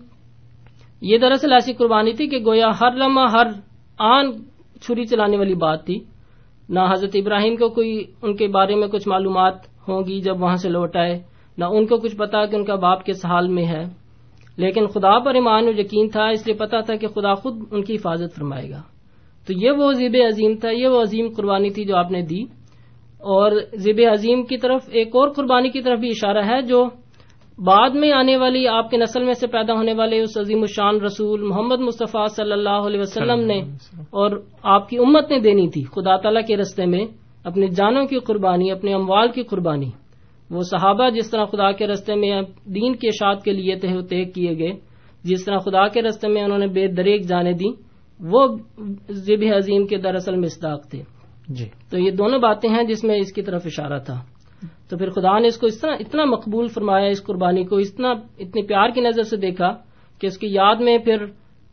یہ 1.01 1.19
دراصل 1.19 1.53
ایسی 1.53 1.73
قربانی 1.73 2.13
تھی 2.13 2.29
کہ 2.29 2.39
گویا 2.47 2.69
ہر 2.81 2.93
لمحہ، 2.93 3.25
ہر 3.33 3.47
آن 3.99 4.33
چھری 4.81 5.05
چلانے 5.05 5.37
والی 5.37 5.55
بات 5.55 5.87
تھی۔ 5.87 6.01
نہ 6.69 6.81
حضرت 6.93 7.11
ابراہیم 7.15 7.57
کو 7.57 7.69
کوئی 7.69 8.05
ان 8.23 8.37
کے 8.37 8.49
بارے 8.49 8.75
میں 8.75 8.89
کچھ 8.89 9.09
معلومات 9.09 9.55
ہوں 9.89 10.03
گی 10.07 10.21
جب 10.21 10.43
وہاں 10.43 10.57
سے 10.57 10.69
لوٹ 10.69 10.97
آئے، 10.97 11.23
نہ 11.59 11.65
ان 11.65 11.87
کو 11.87 11.97
کچھ 11.97 12.17
پتا 12.17 12.47
کہ 12.47 12.57
ان 12.57 12.65
کا 12.65 12.75
باپ 12.75 13.07
کس 13.07 13.27
حال 13.27 13.49
میں 13.49 13.67
ہے۔ 13.67 13.85
لیکن 14.57 14.87
خدا 14.87 15.19
پر 15.19 15.35
ایمان 15.35 15.65
و 15.65 15.81
یقین 15.81 16.09
تھا، 16.09 16.29
اس 16.29 16.47
لیے 16.47 16.57
پتا 16.57 16.81
تھا 16.81 16.97
کہ 16.97 17.09
خدا 17.09 17.35
خود 17.35 17.57
ان 17.71 17.85
کی 17.85 17.95
حفاظت 17.95 18.37
فرمائے 18.37 18.71
گا۔ 18.71 18.83
تو 19.47 19.53
یہ 19.57 19.71
وہ 19.71 19.93
ذیب 19.93 20.17
عظیم 20.27 20.55
تھا، 20.55 20.71
یہ 20.71 20.89
وہ 20.89 21.03
عظیم 21.03 21.27
قربانی 21.37 21.71
تھی 21.71 21.85
جو 21.85 21.97
آپ 21.97 22.11
نے 22.11 22.23
دی۔ 22.23 22.60
اور 23.23 23.53
ذیب 23.75 24.01
عظیم 24.13 24.43
کی 24.43 24.59
طرف 24.59 24.83
ایک 24.93 25.07
اور 25.07 25.29
قربانی 25.29 25.71
کی 25.71 25.83
طرف 25.83 25.99
بھی 25.99 26.09
اشارہ 26.09 26.45
ہے 26.45 26.63
جو 26.63 26.89
بعد 27.65 27.91
میں 27.91 28.13
آنے 28.13 28.37
والی 28.37 28.69
آپ 28.69 28.91
کے 28.91 28.97
نسل 28.97 29.25
میں 29.25 29.33
سے 29.33 29.47
پیدا 29.47 29.75
ہونے 29.75 29.93
والے 29.93 30.21
اس 30.21 30.39
عظیم 30.39 30.61
الشان 30.61 31.01
رسول 31.01 31.43
محمد 31.43 31.81
مصطفیٰ 31.81 32.27
صلی 32.29 32.53
اللہ 32.53 32.69
علیہ 32.69 33.01
وسلم 33.01 33.41
نے 33.41 33.59
اور 33.97 34.41
آپ 34.63 34.89
کی 34.89 34.99
امت 34.99 35.31
نے 35.31 35.39
دینی 35.39 35.69
تھی۔ 35.69 35.85
خدا 35.85 36.17
تعالیٰ 36.17 36.43
کے 36.47 36.57
رستے 36.57 36.87
میں 36.87 37.05
اپنی 37.45 37.69
جانوں 37.69 38.07
کی 38.07 38.19
قربانی، 38.19 38.71
اپنے 38.71 38.95
اموال 38.95 39.29
کی 39.29 39.43
قربانی۔ 39.43 39.91
وہ 40.51 40.61
صحابہ 40.61 41.11
جس 41.11 41.31
طرح 41.31 41.45
خدا 41.45 41.73
کے 41.73 41.87
رستے 41.87 42.15
میں 42.15 42.43
دین 42.65 42.97
کے 42.97 43.07
اشاعت 43.07 43.45
کے 43.45 43.53
لیے 43.53 43.77
تہ 43.77 43.87
تہ 44.11 44.25
کیے 44.35 44.59
گئے، 44.59 44.73
جس 45.25 45.45
طرح 45.45 45.59
خدا 45.59 45.89
کے 45.89 46.03
رستے 46.03 46.29
میں 46.29 46.43
انہوں 46.43 46.59
نے 46.59 46.67
بے 46.67 46.87
دریک 46.87 47.29
جانے 47.29 47.53
دی 47.53 47.73
وہ 48.21 48.47
ذب 49.11 49.45
عظیم 49.57 49.87
کے 49.87 49.97
دراصل 49.97 50.37
مصداق 50.37 50.91
تھے۔ 50.91 51.20
جی۔ 51.51 51.69
تو 51.91 51.99
یہ 51.99 52.11
دونوں 52.11 52.39
باتیں 52.39 52.69
ہیں 52.71 52.83
جس 52.85 53.05
میں 53.05 53.17
اس 53.17 53.33
کی 53.33 53.43
طرف 53.43 53.63
اشارہ 53.67 53.99
تھا۔ 53.99 54.21
تو 54.91 54.97
پھر 54.97 55.11
خدا 55.11 55.39
نے 55.39 55.49
اس 55.49 55.59
کو 55.59 55.67
اس 55.67 55.81
طرح 55.81 55.97
اتنا 56.01 56.25
مقبول 56.25 56.67
فرمایا، 56.67 57.07
اس 57.07 57.25
قربانی 57.25 57.65
کو 57.65 57.77
اتنا 57.77 58.11
اتنی 58.39 58.63
پیار 58.67 58.91
کی 58.91 59.01
نظر 59.01 59.23
سے 59.23 59.37
دیکھا 59.37 59.73
کہ 60.21 60.27
اس 60.27 60.39
کی 60.39 60.47
یاد 60.47 60.81
میں 60.81 60.99
پھر 60.99 61.25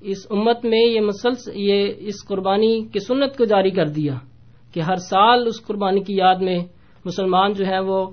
اس 0.02 0.26
امت 0.30 0.66
میں 0.66 0.80
یہ 0.80 1.02
مسلسل 1.02 1.52
یہ 1.56 1.92
اس 2.00 2.26
قربانی 2.28 2.74
کی 2.94 3.00
سنت 3.00 3.38
کو 3.38 3.46
جاری 3.46 3.72
کر 3.72 3.88
دیا 3.88 4.14
کہ 4.74 4.80
ہر 4.80 4.96
سال 4.96 5.48
اس 5.48 5.62
قربانی 5.66 6.00
کی 6.00 6.16
یاد 6.16 6.42
میں 6.42 6.60
مسلمان 7.06 7.54
جو 7.54 7.66
ہے 7.66 7.80
وہ 7.80 8.06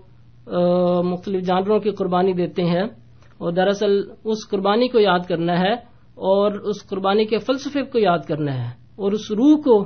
مختلف 1.02 1.42
جانوروں 1.42 1.78
کی 1.80 1.90
قربانی 1.90 2.33
دیتے 2.33 2.64
ہیں 2.64 2.85
اور 3.38 3.52
دراصل 3.52 4.00
اس 4.25 4.49
قربانی 4.50 4.88
کو 4.88 4.99
یاد 4.99 5.28
کرنا 5.28 5.59
ہے 5.61 5.73
اور 6.16 6.52
اس 6.52 6.88
قربانی 6.88 7.25
کے 7.25 7.38
فلسفے 7.38 7.83
کو 7.83 7.99
یاد 7.99 8.26
کرنا 8.28 8.54
ہے 8.54 8.71
اور 8.97 9.12
اس 9.12 9.30
روح 9.30 9.56
کو 9.64 9.83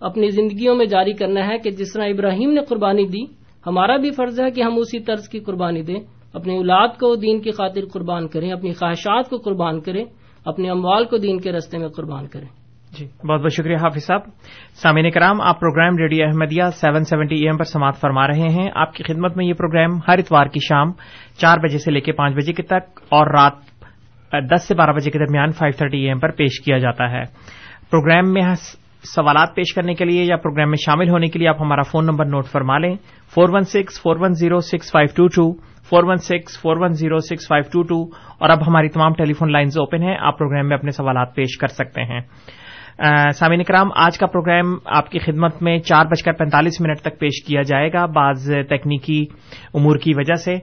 اپنی 0.00 0.28
زندگیوں 0.28 0.74
میں 0.74 0.86
جاری 0.86 1.12
کرنا 1.12 1.46
ہے 1.46 1.58
کہ 1.58 1.70
جس 1.70 1.92
طرح 1.92 2.04
ابراہیم 2.04 2.50
نے 2.50 2.60
قربانی 2.68 3.06
دی، 3.06 3.24
ہمارا 3.66 3.96
بھی 3.96 4.10
فرض 4.10 4.40
ہے 4.40 4.50
کہ 4.50 4.62
ہم 4.62 4.74
اسی 4.76 5.00
طرز 5.00 5.28
کی 5.28 5.40
قربانی 5.40 5.82
دیں۔ 5.82 6.00
اپنی 6.34 6.56
اولاد 6.56 6.88
کو 6.88 7.16
دین 7.16 7.40
کی 7.40 7.50
خاطر 7.50 7.80
قربان 7.92 8.28
کریں، 8.28 8.52
اپنی 8.52 8.72
خواہشات 8.72 9.30
کو 9.30 9.36
قربان 9.36 9.80
کریں، 9.80 10.04
اپنے 10.44 10.70
اموال 10.70 11.04
کو 11.04 11.16
دین 11.16 11.40
کے 11.40 11.52
رستے 11.52 11.78
میں 11.78 11.88
قربان 11.88 12.26
کریں۔ 12.26 12.48
جی 12.98 13.06
بہت 13.26 13.40
بہت 13.40 13.52
شکریہ 13.52 13.76
حافظ 13.76 14.04
صاحب۔ 14.04 14.20
سامعین 14.74 15.10
کرام، 15.10 15.40
آپ 15.40 15.60
program 15.60 15.96
radio 15.96 16.26
Ahmadiyya 16.26 16.62
seven 16.72 17.04
seventy 17.04 17.34
A 17.34 17.46
M 17.46 17.56
پر 17.56 17.64
سماعت 17.64 17.96
فرما 17.96 18.26
رہے 18.26 18.48
ہیں۔ 18.52 18.70
آپ 18.74 18.94
کی 18.94 19.04
خدمت 19.04 19.36
میں 19.36 19.46
یہ 19.46 19.52
پروگرام 19.52 19.98
ہر 20.08 20.18
اتوار 20.18 20.46
کی 20.46 20.60
شام 20.68 20.92
چار 21.38 21.58
بجے 21.58 21.78
سے 21.78 21.90
لے 21.90 22.00
کے 22.00 22.12
پانچ 22.12 22.34
بجے 22.34 22.52
تک 22.52 23.00
اور 23.08 23.26
رات 23.26 23.52
دس 24.50 24.62
سے 24.62 24.74
بارہ 24.74 24.92
بجے 24.92 25.10
کے 25.10 25.18
درمیان 25.18 25.50
فائیو 25.50 25.78
تھرٹی 25.78 25.98
اے 25.98 26.08
ایم 26.08 26.18
پر 26.18 26.30
پیش 26.30 26.60
کیا 26.64 26.78
جاتا 26.78 27.10
ہے۔ 27.10 27.22
پروگرام 27.90 28.32
میں 28.32 28.42
سوالات 29.14 29.54
پیش 29.54 29.74
کرنے 29.74 29.94
کے 29.94 30.04
لیے 30.04 30.24
یا 30.24 30.36
پروگرام 30.36 30.70
میں 30.70 30.78
شامل 30.86 31.08
ہونے 31.08 31.26
کے 31.26 31.38
لیے 31.38 31.48
آپ 31.48 31.62
ہمارا 31.62 31.82
فون 31.82 32.04
نمبر 32.04 32.24
نوٹ 32.24 32.46
فرما 32.46 32.78
لیں۔ 32.78 32.96
Four 33.34 33.48
one 33.52 33.62
six, 33.62 34.02
four 34.02 34.16
one 34.20 34.34
zero, 34.34 34.60
six 34.60 34.92
five 34.92 35.08
two 35.16 35.26
two, 35.26 35.60
four 35.60 36.04
one 36.04 36.16
six, 36.16 36.60
four 36.60 36.76
one 36.76 36.92
zero, 36.92 37.18
six 37.18 37.48
five 37.48 37.70
two 37.72 37.82
two. 37.82 38.10
اور 38.38 38.50
اب 38.50 38.68
ہماری 38.68 38.88
تمام 38.88 39.12
ٹیلی 39.14 39.32
فون 39.32 39.52
لائنز 39.52 39.78
اوپن 39.78 40.02
ہیں، 40.02 40.16
آپ 40.20 40.38
پروگرام 40.38 40.68
میں 40.68 40.76
اپنے 40.76 40.90
سوالات 40.90 41.34
پیش 41.34 41.58
کر 41.58 41.66
سکتے 41.66 42.02
ہیں۔ 42.02 42.20
سامعین 43.34 43.62
کرام 43.62 43.88
آج 43.94 44.18
کا 44.18 44.26
پروگرام 44.26 44.74
آپ 44.84 45.10
کی 45.10 45.18
خدمت 45.18 45.62
میں 45.62 45.78
چار 45.78 46.04
بج 46.04 46.22
کر 46.22 46.32
پینتالیس 46.32 46.80
منٹ 46.80 47.00
تک 47.00 47.18
پیش 47.18 47.42
کیا 47.44 47.62
جائے 47.62 47.92
گا، 47.92 48.04
بعض 48.06 48.50
تکنیکی 48.68 49.24
امور 49.74 49.96
کی 49.96 50.12
وجہ 50.16 50.34
سے۔ 50.34 50.56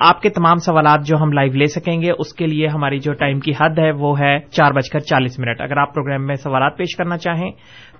آپ 0.00 0.20
کے 0.22 0.28
تمام 0.28 0.56
سوالات 0.56 1.06
جو 1.06 1.16
ہم 1.16 1.32
لائیو 1.32 1.52
لے 1.52 1.66
سکیں 1.66 2.02
گے، 2.02 2.10
اس 2.10 2.32
کے 2.34 2.46
لیے 2.46 2.66
ہماری 2.66 2.98
جو 2.98 3.12
ٹائم 3.12 3.40
کی 3.40 3.52
حد 3.60 3.78
ہے، 3.78 3.90
وہ 3.90 4.18
ہے 4.20 4.38
چار 4.50 4.72
بج 4.72 4.90
کر 4.90 4.98
چالیس 4.98 5.38
منٹ۔ 5.38 5.60
اگر 5.60 5.76
آپ 5.76 5.94
پروگرام 5.94 6.26
میں 6.26 6.34
سوالات 6.34 6.76
پیش 6.76 6.96
کرنا 6.96 7.18
چاہیں، 7.18 7.50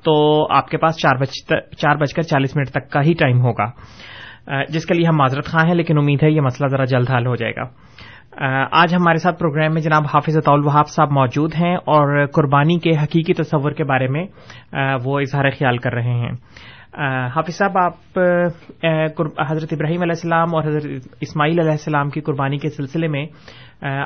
تو 0.05 0.47
آپ 0.55 0.69
کے 0.69 0.77
پاس 0.77 0.97
چار 0.97 1.97
بج 1.97 2.15
کر 2.15 2.23
چالیس 2.23 2.57
منٹ 2.57 2.71
تک 2.71 2.91
کا 2.91 3.01
ہی 3.01 3.15
ٹائم 3.15 3.41
ہوگا۔ 3.41 3.71
جس 4.69 4.87
کے 4.87 4.95
لیے 4.95 5.07
ہم 5.07 5.17
معذرت 5.17 5.47
خواہ 5.47 5.65
ہیں، 5.67 5.75
لیکن 5.75 5.99
امید 5.99 6.23
ہے 6.23 6.31
یہ 6.31 6.41
مسئلہ 6.41 6.69
ذرا 6.69 6.85
جلد 6.85 7.11
حل 7.11 7.27
ہو 7.27 7.37
جائے 7.37 7.53
گا۔ 7.57 7.63
آج 8.37 8.95
ہمارے 8.95 9.19
ساتھ 9.19 9.39
پروگرام 9.39 9.75
میں 9.75 9.83
جناب 9.83 10.05
حافظ 10.15 10.37
اطول 10.37 10.69
صاحب 10.89 11.11
موجود 11.11 11.55
ہیں 11.55 11.75
اور 11.77 12.25
قربانی 12.27 12.79
کے 12.79 12.91
حقیقی 13.03 13.35
تصور 13.35 13.73
کے 13.73 13.85
بارے 13.85 14.09
میں 14.09 14.25
وہ 15.05 15.21
اظہار 15.21 15.51
خیال 15.51 15.79
کر 15.79 15.93
رہے 15.93 16.15
ہیں۔ 16.15 16.31
حافظ 17.35 17.57
صاحب، 17.57 17.79
آپ 17.79 18.19
حضرت 19.51 19.73
ابراہیم 19.73 20.03
علیہ 20.03 20.13
السلام 20.13 20.55
اور 20.55 20.65
حضرت 20.65 21.15
اسماعیل 21.21 21.59
علیہ 21.61 21.71
السلام 21.71 22.11
کی 22.11 22.21
قربانی 22.21 22.59
کے 22.59 22.71
سلسلے 22.71 23.09
میں 23.09 23.27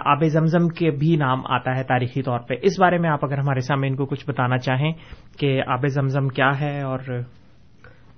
آب 0.04 0.24
زمزم 0.32 0.68
کے 0.68 0.90
بھی 0.90 1.16
نام 1.16 1.42
آتا 1.46 1.76
ہے 1.76 1.82
تاریخی 1.82 2.22
طور 2.22 2.40
پہ۔ 2.48 2.54
اس 2.62 2.78
بارے 2.80 2.98
میں 2.98 3.10
آپ 3.10 3.24
اگر 3.24 3.38
ہمارے 3.38 3.60
سامنے 3.60 3.88
ان 3.88 3.96
کو 3.96 4.06
کچھ 4.06 4.24
بتانا 4.28 4.58
چاہیں 4.58 4.92
کہ 5.38 5.60
آب 5.66 5.86
زمزم 5.88 6.28
کیا 6.28 6.50
ہے 6.60 6.80
اور 6.82 6.98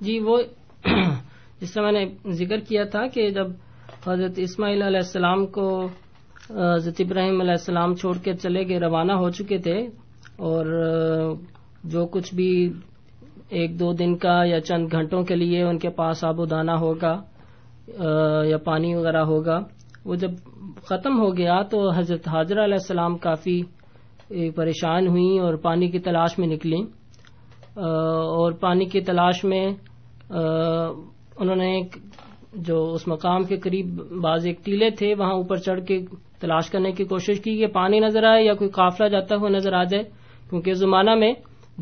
جی 0.00 0.18
وہ 0.18 0.38
جس 1.60 1.74
سے 1.74 1.80
میں 1.80 1.92
نے 1.92 2.06
ذکر 2.32 2.60
کیا 2.68 2.84
تھا 2.84 3.06
کہ 3.06 3.30
جب 3.30 3.46
حضرت 4.06 4.32
اسماعیل 4.36 4.82
علیہ 4.82 4.96
السلام 4.96 5.46
کو 5.46 5.88
حضرت 6.50 6.94
ابراہیم 6.98 7.40
علیہ 7.40 7.50
السلام 7.50 7.94
چھوڑ 7.94 8.16
کے 8.18 8.32
چلے 8.34 8.68
گئے، 8.68 8.78
روانہ 8.80 9.12
ہو 9.12 9.30
چکے 9.30 9.58
تھے۔ 9.58 9.78
اور 10.38 10.66
جو 11.84 12.06
کچھ 12.06 12.34
بھی 12.34 12.72
ایک 13.48 13.80
دو 13.80 13.92
دن 13.92 14.16
کا 14.16 14.44
یا 14.44 14.60
چند 14.60 14.88
گھنٹوں 14.92 15.22
کے 15.22 15.34
لیے 15.36 15.62
ان 15.62 15.78
کے 15.78 15.88
پاس 15.88 16.24
آب 16.24 16.40
و 16.40 16.44
دانہ 16.44 16.70
ہوگا 16.70 17.22
یا 18.46 18.58
پانی 18.64 18.94
وغیرہ 18.94 19.22
ہوگا، 19.24 19.58
وہ 20.04 20.14
جب 20.14 20.30
ختم 20.84 21.20
ہو 21.20 21.36
گیا 21.36 21.62
تو 21.62 21.90
حضرت 21.90 22.28
حاضرہ 22.28 22.64
علیہ 22.64 22.74
السلام 22.74 23.18
کافی 23.18 23.62
پریشان 24.28 25.06
ہوئیں 25.06 25.40
اور 25.40 25.54
پانی 25.54 25.90
کی 25.90 25.98
تلاش 25.98 26.38
میں 26.38 26.48
نکلیں۔ 26.48 26.82
اور 27.76 28.52
پانی 28.52 28.84
کی 28.84 29.00
تلاش 29.00 29.44
میں 29.44 29.66
انہوں 31.40 31.56
نے 31.56 31.80
جو 32.54 32.92
اس 32.92 33.08
مقام 33.08 33.44
کے 33.44 33.56
قریب 33.56 33.86
بعض 34.22 34.46
ایک 34.46 34.64
ٹیلے 34.64 34.90
تھے، 34.90 35.14
وہاں 35.14 35.32
اوپر 35.32 35.56
چڑھ 35.56 35.80
کے 35.86 35.98
تلاش 36.40 36.70
کرنے 36.70 36.92
کی 36.92 37.04
کوشش 37.04 37.40
کی 37.40 37.56
کہ 37.58 37.66
پانی 37.66 38.00
نظر 38.00 38.24
آئے 38.24 38.44
یا 38.44 38.54
کوئی 38.54 38.70
قافلہ 38.70 39.08
جاتا 39.08 39.36
ہوا 39.36 39.48
نظر 39.48 39.72
آ 39.72 39.82
جائے؟ 39.84 40.04
کیونکہ 40.50 40.72
زمانہ 40.72 41.14
میں 41.14 41.32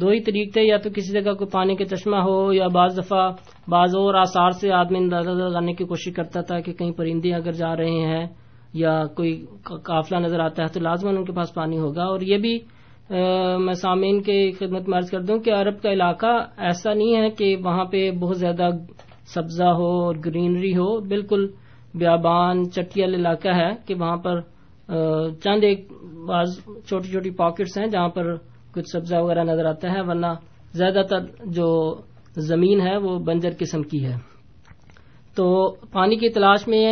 دو 0.00 0.08
ہی 0.08 0.20
طریق 0.20 0.52
تھے، 0.52 0.62
یا 0.62 0.76
تو 0.76 0.90
کسی 0.90 1.12
جگہ 1.12 1.32
کوئی 1.32 1.50
پانی 1.50 1.76
کا 1.76 1.84
چشمہ 1.84 2.16
ہو، 2.16 2.52
یا 2.52 2.66
بعض 2.74 2.98
دفعہ 2.98 3.30
بعض 3.68 3.96
اور 3.96 4.14
آثار 4.14 4.50
سے 4.50 4.72
آدمی 4.72 4.98
اندازہ 4.98 5.30
لگانے 5.30 5.72
کی 5.72 5.84
کوشش 5.84 6.12
کرتا 6.14 6.40
تھا 6.40 6.60
کہ 6.60 6.72
کہیں 6.72 6.92
پرندے 6.92 7.34
اگر 7.34 7.52
جا 7.52 7.76
رہے 7.76 8.00
ہیں 8.10 8.26
یا 8.74 9.02
کوئی 9.16 9.44
قافلہ 9.62 10.18
نظر 10.18 10.40
آتا 10.40 10.62
ہے 10.62 10.72
تو 10.74 10.80
لازمن 10.80 11.16
ان 11.16 11.24
کے 11.24 11.32
پاس 11.32 11.54
پانی 11.54 11.78
ہوگا۔ 11.78 12.04
اور 12.04 12.20
یہ 12.20 12.38
بھی 12.38 12.58
میں 13.64 13.74
سامعین 13.74 14.22
کے 14.22 14.50
خدمت 14.58 14.88
مرض 14.88 15.10
کر 15.10 15.20
دوں 15.20 15.38
کہ 15.38 15.52
عرب 15.54 15.80
کا 15.82 15.92
علاقہ 15.92 16.32
ایسا 16.58 16.94
نہیں 16.94 17.16
ہے 17.16 17.30
کہ 17.30 17.56
وہاں 17.64 17.84
پہ 17.84 18.10
بہت 18.10 18.38
زیادہ 18.38 18.68
سبزہ 19.34 19.70
ہو 19.78 19.90
اور 20.04 20.14
گرینری 20.24 20.74
ہو، 20.76 20.88
بالکل 21.08 21.46
بیابان 21.94 22.70
چٹیل 22.70 23.14
علاقہ 23.14 23.54
ہے 23.56 23.70
کہ 23.86 23.94
وہاں 24.00 24.16
پر 24.24 24.40
چند 25.42 25.64
ایک 25.64 25.88
بعض 26.28 26.58
چھوٹی 26.88 27.10
چھوٹی 27.10 27.30
پاکٹس 27.36 27.76
ہیں 27.78 27.86
جہاں 27.86 28.08
پر 28.08 28.34
کچھ 28.74 28.88
سبزہ 28.92 29.16
وغیرہ 29.16 29.44
نظر 29.44 29.64
آتا 29.64 29.92
ہے، 29.92 30.00
ورنہ 30.00 30.32
زیادہ 30.74 31.02
تر 31.10 31.20
جو 31.56 31.68
زمین 32.48 32.80
ہے 32.80 32.96
وہ 32.96 33.18
بنجر 33.26 33.52
قسم 33.58 33.82
کی 33.82 34.04
ہے۔ 34.04 34.16
تو 35.36 35.46
پانی 35.92 36.16
کی 36.16 36.28
تلاش 36.30 36.66
میں 36.68 36.84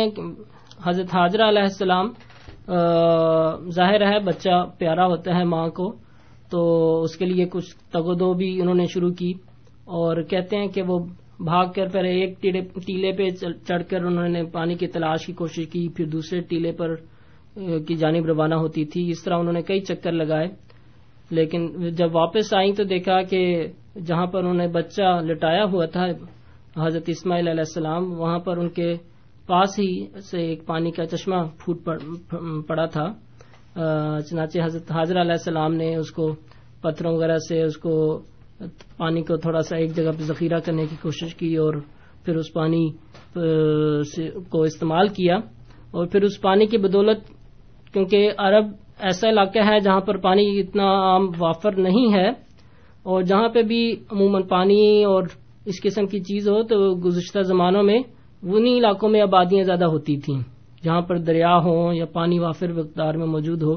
حضرت 0.85 1.15
حاضرہ 1.15 1.47
علیہ 1.49 1.61
السلام 1.61 2.07
ظاہر 3.75 4.01
ہے 4.05 4.19
بچہ 4.25 4.63
پیارا 4.79 5.05
ہوتا 5.07 5.37
ہے 5.37 5.43
ماں 5.45 5.67
کو، 5.69 5.91
تو 6.51 6.59
اس 7.01 7.15
کے 7.17 7.25
لیے 7.25 7.45
کچھ 7.51 7.69
تگ 7.93 8.05
و 8.05 8.13
دو 8.13 8.33
بھی 8.33 8.49
انہوں 8.61 8.75
نے 8.75 8.85
شروع 8.93 9.11
کی 9.19 9.31
اور 9.97 10.21
کہتے 10.23 10.57
ہیں 10.57 10.67
کہ 10.67 10.81
وہ 10.87 10.99
بھاگ 11.39 11.65
کر 11.75 11.87
پہلے 11.87 12.09
ایک 12.09 12.41
ٹیلے 12.85 13.11
پہ 13.11 13.45
چڑھ 13.67 13.83
کر 13.89 14.03
انہوں 14.03 14.29
نے 14.29 14.43
پانی 14.43 14.75
کی 14.75 14.87
تلاش 14.87 15.25
کی 15.25 15.33
کوشش 15.33 15.67
کی، 15.71 15.87
پھر 15.89 16.05
دوسرے 16.05 16.41
ٹیلے 16.41 16.71
پر 16.71 16.95
کی 17.87 17.95
جانب 17.95 18.25
روانہ 18.25 18.55
ہوتی 18.55 18.85
تھی۔ 18.85 19.09
اس 19.09 19.23
طرح 19.23 19.37
انہوں 19.37 19.53
نے 19.53 19.61
کئی 19.61 19.79
چکر 19.79 20.11
لگائے۔ 20.11 20.47
لیکن 21.29 21.89
جب 21.89 22.15
واپس 22.15 22.53
آئیں 22.53 22.71
تو 22.71 22.83
دیکھا 22.83 23.21
کہ 23.21 23.67
جہاں 24.05 24.25
پر 24.25 24.39
انہوں 24.39 24.53
نے 24.53 24.67
بچہ 24.67 25.19
لٹایا 25.21 25.63
ہوا 25.63 25.85
تھا، 25.85 26.05
حضرت 26.85 27.03
اسماعیل 27.07 27.47
علیہ 27.47 27.59
السلام، 27.59 28.19
وہاں 28.19 28.39
پر 28.39 28.57
ان 28.57 28.69
کے 28.69 28.93
پاس 29.47 29.79
ہی 29.79 30.05
سے 30.31 30.39
ایک 30.39 30.65
پانی 30.65 30.91
کا 30.91 31.05
چشمہ 31.05 31.35
پھوٹ 31.59 31.77
پڑا 32.67 32.85
تھا۔ 32.85 33.13
چنانچہ 34.19 34.59
حضرت 34.65 34.91
حاضر 34.91 35.21
علیہ 35.21 35.31
السلام 35.31 35.73
نے 35.73 35.95
اس 35.95 36.11
کو 36.11 36.35
پتھروں 36.81 37.13
وغیرہ 37.13 37.37
سے 37.37 37.61
اس 37.61 37.77
کو 37.77 38.21
پانی 38.97 39.21
کو 39.21 39.37
تھوڑا 39.37 39.61
سا 39.61 39.75
ایک 39.77 39.95
جگہ 39.95 40.11
پہ 40.17 40.23
ذخیرہ 40.23 40.59
کرنے 40.65 40.85
کی 40.89 40.95
کوشش 41.01 41.35
کی 41.35 41.55
اور 41.55 41.73
پھر 42.25 42.35
اس 42.35 42.51
پانی 42.53 42.87
کو 44.49 44.61
استعمال 44.61 45.07
کیا 45.07 45.35
اور 45.91 46.05
پھر 46.05 46.21
اس 46.21 46.39
پانی 46.41 46.65
کی 46.65 46.77
بدولت، 46.77 47.19
کیونکہ 47.93 48.29
عرب 48.37 48.71
ایسا 48.99 49.29
علاقہ 49.29 49.59
ہے 49.67 49.79
جہاں 49.79 49.99
پر 50.01 50.17
پانی 50.17 50.59
اتنا 50.59 50.87
عام 51.01 51.29
وافر 51.39 51.77
نہیں 51.77 52.13
ہے 52.13 52.27
اور 53.05 53.21
جہاں 53.23 53.49
پہ 53.49 53.61
بھی 53.61 53.81
عموماً 54.11 54.41
پانی 54.49 55.03
اور 55.03 55.23
اس 55.65 55.81
قسم 55.83 56.05
کی 56.05 56.19
چیز 56.19 56.47
ہو 56.49 56.61
تو 56.63 56.75
گزشتہ 57.05 57.41
زمانوں 57.41 57.83
میں 57.83 57.99
انہیں 58.43 58.77
علاقوں 58.77 59.09
میں 59.09 59.21
آبادیاں 59.21 59.63
زیادہ 59.63 59.85
ہوتی 59.85 60.17
تھیں، 60.17 60.39
جہاں 60.83 61.01
پر 61.01 61.17
دریا 61.17 61.55
ہوں 61.57 61.93
یا 61.93 62.05
پانی 62.05 62.39
وافر 62.39 62.73
مقدار 62.73 63.13
میں 63.13 63.27
موجود 63.27 63.61
ہو۔ 63.63 63.75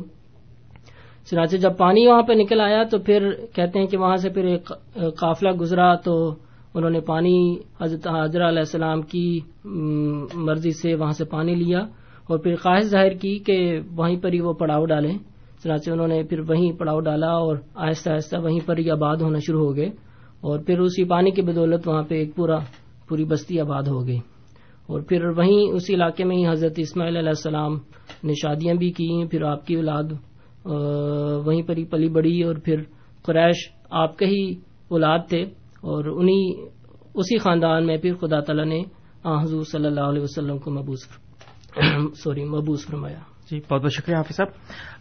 چنانچہ 1.30 1.56
جب 1.56 1.76
پانی 1.76 2.06
وہاں 2.06 2.22
پہ 2.22 2.32
نکل 2.32 2.60
آیا 2.60 2.82
تو 2.82 2.98
پھر 2.98 3.30
کہتے 3.54 3.78
ہیں 3.78 3.86
کہ 3.86 3.96
وہاں 3.96 4.16
سے 4.16 4.28
پھر 4.28 4.44
ایک 4.44 4.72
قافلہ 5.16 5.50
گزرا 5.50 5.94
تو 5.94 6.34
انہوں 6.74 6.90
نے 6.90 7.00
پانی 7.00 7.56
حضرت 7.80 8.06
حضرت 8.06 8.42
علیہ 8.42 8.58
السلام 8.58 9.02
کی 9.02 9.40
مرضی 10.34 10.70
سے 10.70 10.94
وہاں 10.94 11.12
سے 11.12 11.24
پانی 11.24 11.54
لیا 11.54 11.78
اور 12.26 12.38
پھر 12.38 12.56
خواہش 12.56 12.84
ظاہر 12.84 13.14
کی 13.14 13.38
کہ 13.38 13.80
وہیں 13.96 14.16
پر 14.16 14.32
ہی 14.32 14.40
وہ 14.40 14.52
پڑاؤ 14.52 14.84
ڈالیں۔ 14.84 15.18
چنانچہ 15.62 15.90
انہوں 15.90 16.08
نے 16.08 16.22
پھر 16.22 16.40
وہیں 16.40 16.72
پڑاؤ 16.72 17.00
ڈالا 17.00 17.30
اور 17.30 17.56
آہستہ 17.74 18.10
آہستہ 18.10 18.36
وہیں 18.36 18.60
پر 18.66 18.78
ہی 18.78 18.90
آباد 18.90 19.16
ہونا 19.16 19.38
شروع 19.46 19.66
ہو 19.66 19.76
گئے 19.76 19.86
اور 20.40 20.58
پھر 20.58 20.78
اسی 20.78 21.04
پانی 21.04 21.30
کی 21.30 21.42
بدولت 21.42 21.88
وہاں 21.88 22.02
پہ 22.02 22.14
ایک 22.14 22.36
پورا، 22.36 22.58
پوری 23.08 23.24
بستی 23.24 23.60
آباد 23.60 23.82
ہو 23.82 24.06
گئی۔ 24.06 24.18
اور 24.86 25.00
پھر 25.00 25.24
وہیں 25.24 25.72
اسی 25.72 25.94
علاقے 25.94 26.24
میں 26.24 26.36
ہی 26.36 26.48
حضرت 26.48 26.72
اسماعیل 26.76 27.16
علیہ 27.16 27.28
السلام 27.28 27.74
نے 28.24 28.32
شادیاں 28.32 28.74
بھی 28.74 28.90
کی 28.90 29.26
پھر 29.30 29.42
آپ 29.42 29.66
کی 29.66 29.74
اولاد 29.74 30.04
وہیں 31.46 31.62
پر 31.62 31.76
ہی 31.76 31.84
پلی 31.84 32.08
بڑی 32.08 32.42
اور 32.42 32.54
پھر 32.64 32.82
قریش 33.22 33.56
آپ 33.90 34.18
کے 34.18 34.26
ہی 34.26 34.50
اولاد 34.88 35.18
تھے 35.28 35.42
اور 35.82 36.04
انہی 36.04 36.66
اسی 37.14 37.38
خاندان 37.38 37.86
میں 37.86 37.96
پھر 37.96 38.14
خدا 38.14 38.40
تعالیٰ 38.40 38.64
نے 38.64 38.82
حضور 39.42 39.62
صلی 39.62 39.86
اللہ 39.86 40.00
علیہ 40.00 40.22
وسلم 40.22 40.58
کو 40.58 40.70
مبوس 40.70 40.98
سوری 42.24 42.44
مبوس 42.44 42.86
فرمایا۔ 42.86 43.18
جی 43.50 43.60
بہت 43.70 43.82
بہت 43.82 43.92
شکریہ 43.92 44.16
حافظ 44.16 44.36
صاحب۔ 44.36 44.48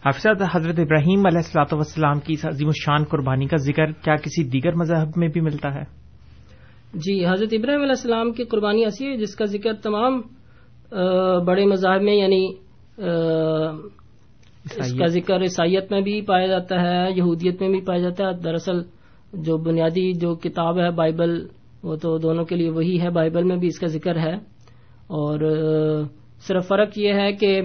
حافظ 0.04 0.22
صاحب 0.22 0.42
حضرت 0.54 0.78
ابراہیم 0.78 1.26
علیہ 1.26 1.38
السلاۃ 1.38 1.72
وسلام 1.72 2.20
کی 2.20 2.34
عظیم 2.44 2.66
الشان 2.66 3.04
قربانی 3.04 3.46
کا 3.46 3.56
ذکر 3.56 3.92
کیا 3.92 4.16
کسی 4.16 4.44
دیگر 4.44 4.74
مذہب 4.74 5.08
میں 5.16 5.28
بھی 5.28 5.40
ملتا 5.40 5.74
ہے؟ 5.74 5.82
جی 6.94 7.26
حضرت 7.26 7.48
ابراہیم 7.52 7.80
علیہ 7.80 7.92
السلام 7.92 8.32
کی 8.32 8.44
قربانی 8.44 8.84
ایسی 8.84 9.06
ہے 9.06 9.16
جس 9.16 9.34
کا 9.34 9.44
ذکر 9.44 9.72
تمام 9.72 10.20
بڑے 11.46 11.66
مذاہب 11.66 12.02
میں 12.02 12.14
یعنی 12.14 12.54
اس 14.76 14.98
کا 14.98 15.06
ذکر 15.06 15.42
عیسائیت 15.42 15.92
میں 15.92 16.00
بھی 16.00 16.22
پایا 16.22 16.46
جاتا 16.46 16.80
ہے 16.80 17.10
یہودیت 17.16 17.60
میں 17.60 17.68
بھی 17.70 17.80
پایا 17.80 18.00
جاتا 18.00 18.26
ہے۔ 18.26 18.32
دراصل 18.44 18.82
جو 19.32 19.56
بنیادی 19.56 20.12
جو 20.12 20.34
کتاب 20.34 20.78
ہے 20.78 20.90
بائبل 20.90 21.46
وہ 21.82 21.96
تو 21.96 22.18
دونوں 22.18 22.44
کے 22.44 22.56
لیے 22.56 22.70
وہی 22.70 23.00
ہے 23.00 23.10
بائبل 23.10 23.44
میں 23.44 23.56
بھی 23.56 23.68
اس 23.68 23.78
کا 23.78 23.86
ذکر 23.86 24.18
ہے۔ 24.18 24.34
اور 25.10 25.38
صرف 26.40 26.68
فرق 26.68 26.98
یہ 26.98 27.14
ہے 27.14 27.32
کہ 27.32 27.60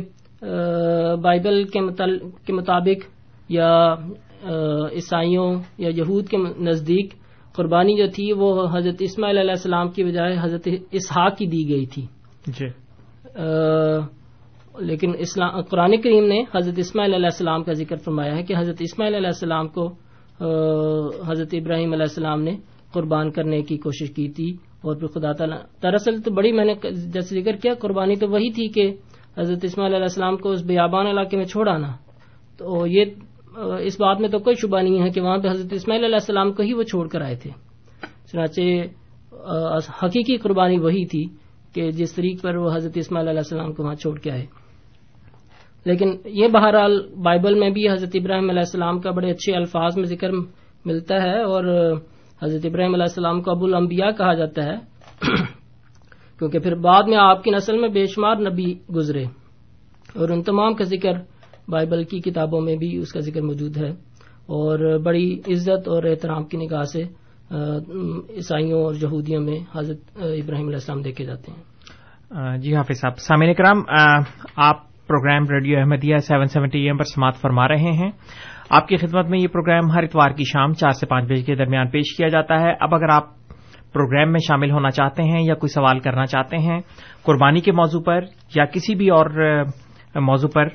بائبل 1.22 1.64
کے 2.46 2.54
مطابق 2.54 3.06
یا 3.50 3.96
عیسائیوں 4.92 5.56
یا 5.78 5.90
یہود 5.90 6.28
کے 6.28 6.38
نزدیک 6.60 7.14
قربانی 7.56 7.98
جو 7.98 8.08
تھی 8.16 8.32
وہ 8.32 8.68
حضرت 8.78 8.96
اسماعیل 9.00 9.38
علیہ 9.38 9.52
السلام 9.52 9.90
کی 9.90 10.04
بجائے 10.04 10.36
حضرت 10.42 10.68
اسحاق 10.92 11.38
کی 11.38 11.46
دی 11.46 11.70
گئی 11.70 11.86
تھی۔ 11.86 12.06
جی۔ 12.48 12.66
لیکن 14.80 15.12
اسلام 15.18 15.62
قرآن 15.62 16.02
کریم 16.02 16.26
نے 16.26 16.42
حضرت 16.56 16.80
اسماعیل 16.80 17.14
علیہ 17.14 17.26
السلام 17.26 17.64
کا 17.64 17.74
ذکر 17.74 17.96
فرمایا 17.96 18.36
ہے 18.36 18.44
کہ 18.44 18.54
حضرت 18.58 18.78
اسماعیل 18.80 19.16
علیہ 19.16 19.28
السلام 19.28 19.68
کو 19.68 19.86
حضرت 21.28 21.54
ابراہیم 21.54 21.94
علیہ 21.94 22.08
السلام 22.10 22.42
نے 22.42 22.56
قربان 22.94 23.32
کرنے 23.32 23.62
کی 23.62 23.78
کوشش 23.78 24.10
کی 24.16 24.28
تھی 24.30 24.50
اور 24.84 24.96
پھر 24.96 25.08
خدا 25.08 25.32
تعالیٰ، 25.32 25.58
دراصل 25.84 26.22
تو 26.22 26.32
بڑی 26.32 26.52
میں 26.52 26.66
نے 26.66 26.74
جیسے 26.84 27.42
ذکر 27.42 27.56
کیا، 27.62 27.74
قربانی 27.74 28.16
تو 28.16 28.28
وہی 28.30 28.50
تھی 28.52 28.68
کہ 28.68 28.92
حضرت 29.38 29.64
اسماعیل 29.64 29.94
علیہ 29.94 30.10
السلام 30.12 30.38
کو 30.38 30.52
اس 30.52 30.64
بیابان 30.66 31.08
علاقے 31.08 31.38
میں 31.38 31.46
چھوڑانا 31.46 31.92
تو 32.58 32.86
یہ 32.88 33.06
اس 33.88 34.00
بات 34.00 34.20
میں 34.20 34.30
تو 34.30 34.40
کوئی 34.40 34.56
شبہ 34.62 34.82
نہیں 34.82 35.02
ہے 35.04 35.10
کہ 35.10 35.22
وہاں 35.22 35.38
پہ 35.38 35.48
حضرت 35.50 35.74
اسماعیل 35.74 36.04
علیہ 36.04 36.16
السلام 36.16 36.52
کو 36.54 36.64
ہی 36.64 36.74
وہ 36.74 36.84
چھوڑ 36.84 37.08
کر 37.08 37.22
آئے 37.22 37.36
تھے۔ 37.36 37.52
چنانچہ 38.32 38.62
حقیقی 40.04 40.38
قربانی 40.38 40.78
وہی 40.80 41.06
تھی 41.06 41.24
کہ 41.74 41.90
جس 41.92 42.14
طریق 42.16 42.42
پر 42.44 42.56
وہ 42.56 42.70
حضرت 42.76 42.98
اسماعیل 42.98 43.28
علیہ 43.28 43.40
السلام 43.40 43.74
کو 43.74 43.84
وہاں 43.84 43.96
چھوڑ 43.96 44.18
کے 44.20 44.32
آئے۔ 44.32 44.46
لیکن 45.86 46.16
یہ 46.34 46.48
بہرحال 46.48 47.00
بائبل 47.24 47.60
میں 47.60 47.70
بھی 47.70 47.90
حضرت 47.90 48.16
ابراہیم 48.16 48.50
علیہ 48.50 48.60
السلام 48.60 49.00
کا 49.00 49.12
بڑے 49.12 49.30
اچھے 49.32 49.56
الفاظ 49.56 49.98
میں 49.98 50.06
ذکر 50.06 50.32
ملتا 50.86 51.22
ہے 51.24 51.42
اور 51.44 51.66
حضرت 52.42 52.66
ابراہیم 52.66 52.94
علیہ 52.94 53.10
السلام 53.10 53.42
کو 53.42 53.52
ابو 53.52 53.66
الانبیاء 53.66 54.10
کہا 54.18 54.34
جاتا 54.34 54.66
ہے 54.66 54.76
کیونکہ 56.40 56.60
پھر 56.60 56.76
بعد 56.76 57.04
میں 57.04 57.18
آپ 57.18 57.44
کی 57.44 57.52
نسل 57.52 57.78
میں 57.78 57.90
بے 57.90 58.06
شمار 58.06 58.36
نبی 58.50 58.74
گزرے 58.96 59.24
اور 60.16 60.30
ان 60.30 60.42
تمام 60.44 60.74
کا 60.74 60.84
ذکر 60.84 61.22
بائبل 61.68 62.04
کی 62.04 62.20
کتابوں 62.22 62.62
میں 62.62 62.76
بھی 62.76 62.96
اس 62.98 63.12
کا 63.12 63.20
ذکر 63.20 63.42
موجود 63.42 63.78
ہے 63.78 63.90
اور 64.56 64.98
بڑی 65.04 65.28
عزت 65.48 65.88
اور 65.88 66.04
احترام 66.04 66.44
کی 66.44 66.58
نگاہ 66.58 66.84
سے 66.94 67.04
عیسائیوں 67.52 68.82
اور 68.84 68.96
یہودیوں 68.96 69.42
میں 69.42 69.58
حضرت 69.76 70.18
ابراہیم 70.18 70.68
علیہ 70.68 70.82
السلام 70.82 71.02
دیکھے 71.02 71.26
جاتے 71.26 71.52
ہیں۔ 71.52 72.58
جی 72.58 72.76
حافظ 72.76 73.00
صاحب، 73.02 73.18
سامعین 73.18 73.54
کرام 73.54 73.82
آپ 74.56 74.84
program 75.08 75.44
radio 75.50 75.80
Ahmadiyya 75.80 76.18
seven 76.18 76.46
seventy 76.46 76.80
AM 76.80 76.98
پر 76.98 77.04
سماعت 77.04 77.36
فرما 77.36 77.68
رہے 77.68 77.92
ہیں۔ 77.92 78.12
آپ 78.70 78.88
کی 78.88 78.98
خدمت 78.98 79.30
میں 79.30 79.40
یہ 79.40 79.48
پروگرام 79.48 79.92
ہر 79.92 80.04
اتوار 80.04 80.30
کی 80.30 80.44
شام 80.44 80.74
چار 80.74 80.90
سے 80.90 81.06
پانچ 81.06 81.26
بجے 81.26 81.44
کے 81.44 81.56
درمیان 81.56 81.88
پیش 81.88 82.18
کیا 82.18 82.28
جاتا 82.28 82.62
ہے۔ 82.62 82.74
اب 82.80 82.96
اگر 82.96 83.10
آپ 83.10 83.24
پروگرام 83.94 84.32
میں 84.32 84.40
شامل 84.48 84.72
ہونا 84.72 84.90
چاہتے 84.90 85.24
ہیں 85.24 85.44
یا 85.44 85.54
کوئی 85.56 85.74
سوال 85.74 86.00
کرنا 86.00 86.26
چاہتے 86.26 86.58
ہیں، 86.58 86.82
قربانی 87.24 87.60
کے 87.60 87.72
موضوع 87.72 88.02
پر 88.02 88.20
یا 88.56 88.66
کسی 88.66 88.96
بھی 88.96 89.10
اور 89.10 89.62
موضوع 90.16 90.50
پر 90.54 90.68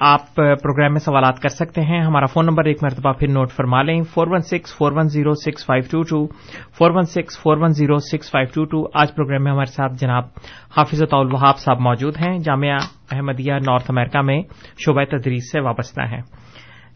آپ 0.00 0.34
پروگرام 0.34 0.92
میں 0.92 1.00
سوالات 1.00 1.38
کر 1.38 1.48
سکتے 1.48 1.80
ہیں۔ 1.80 2.00
ہمارا 2.00 2.26
فون 2.26 2.46
نمبر 2.46 2.64
ایک 2.64 2.82
مرتبہ 2.82 3.12
پھر 3.12 3.28
نوٹ 3.28 3.50
فرما 3.52 3.82
لیں۔ 3.82 4.02
Four 4.02 4.26
one 4.26 4.40
six, 4.40 4.76
four 4.76 4.92
one 4.92 5.08
zero, 5.08 5.34
six 5.34 5.66
five 5.66 5.84
two 5.90 6.02
two. 6.02 6.26
Four 6.78 6.90
one 6.90 7.02
six, 7.02 7.38
four 7.42 7.56
one 7.56 7.68
zero, 7.68 7.98
six 7.98 8.30
five 8.30 8.48
two 8.54 8.64
two. 8.64 8.88
آج 8.94 9.14
پروگرام 9.14 9.44
میں 9.44 9.52
ہمارے 9.52 9.72
ساتھ 9.72 9.92
جناب 10.00 10.24
حافظ 10.76 11.02
الوہاب 11.12 11.58
صاحب 11.58 11.80
موجود 11.80 12.16
ہیں۔ 12.16 12.38
جامعہ 12.38 12.78
احمدیہ 13.12 13.52
نارتھ 13.52 13.90
امریکہ 13.90 14.20
میں 14.20 14.42
شعبہ 14.86 15.04
تدریس 15.04 15.52
سے 15.52 15.60
وابستہ 15.60 16.02
ہیں۔ 16.02 16.20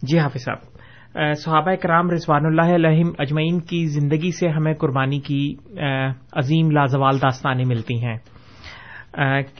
جی 0.02 0.18
حافظ 0.18 0.44
صاحب 0.44 1.34
صحابہ 1.36 1.74
کرام 1.74 2.10
رضوان 2.10 2.46
اللہ 2.46 2.74
علیہ 2.74 3.04
اجمعین 3.18 3.60
کی 3.60 3.86
زندگی 3.86 4.30
سے 4.30 4.48
ہمیں 4.48 4.74
قربانی 4.74 5.20
کی 5.20 5.54
عظیم 6.32 6.70
لازوال 6.70 7.18
داستانیں 7.22 7.64
ملتی 7.64 8.04
ہیں۔ 8.04 8.16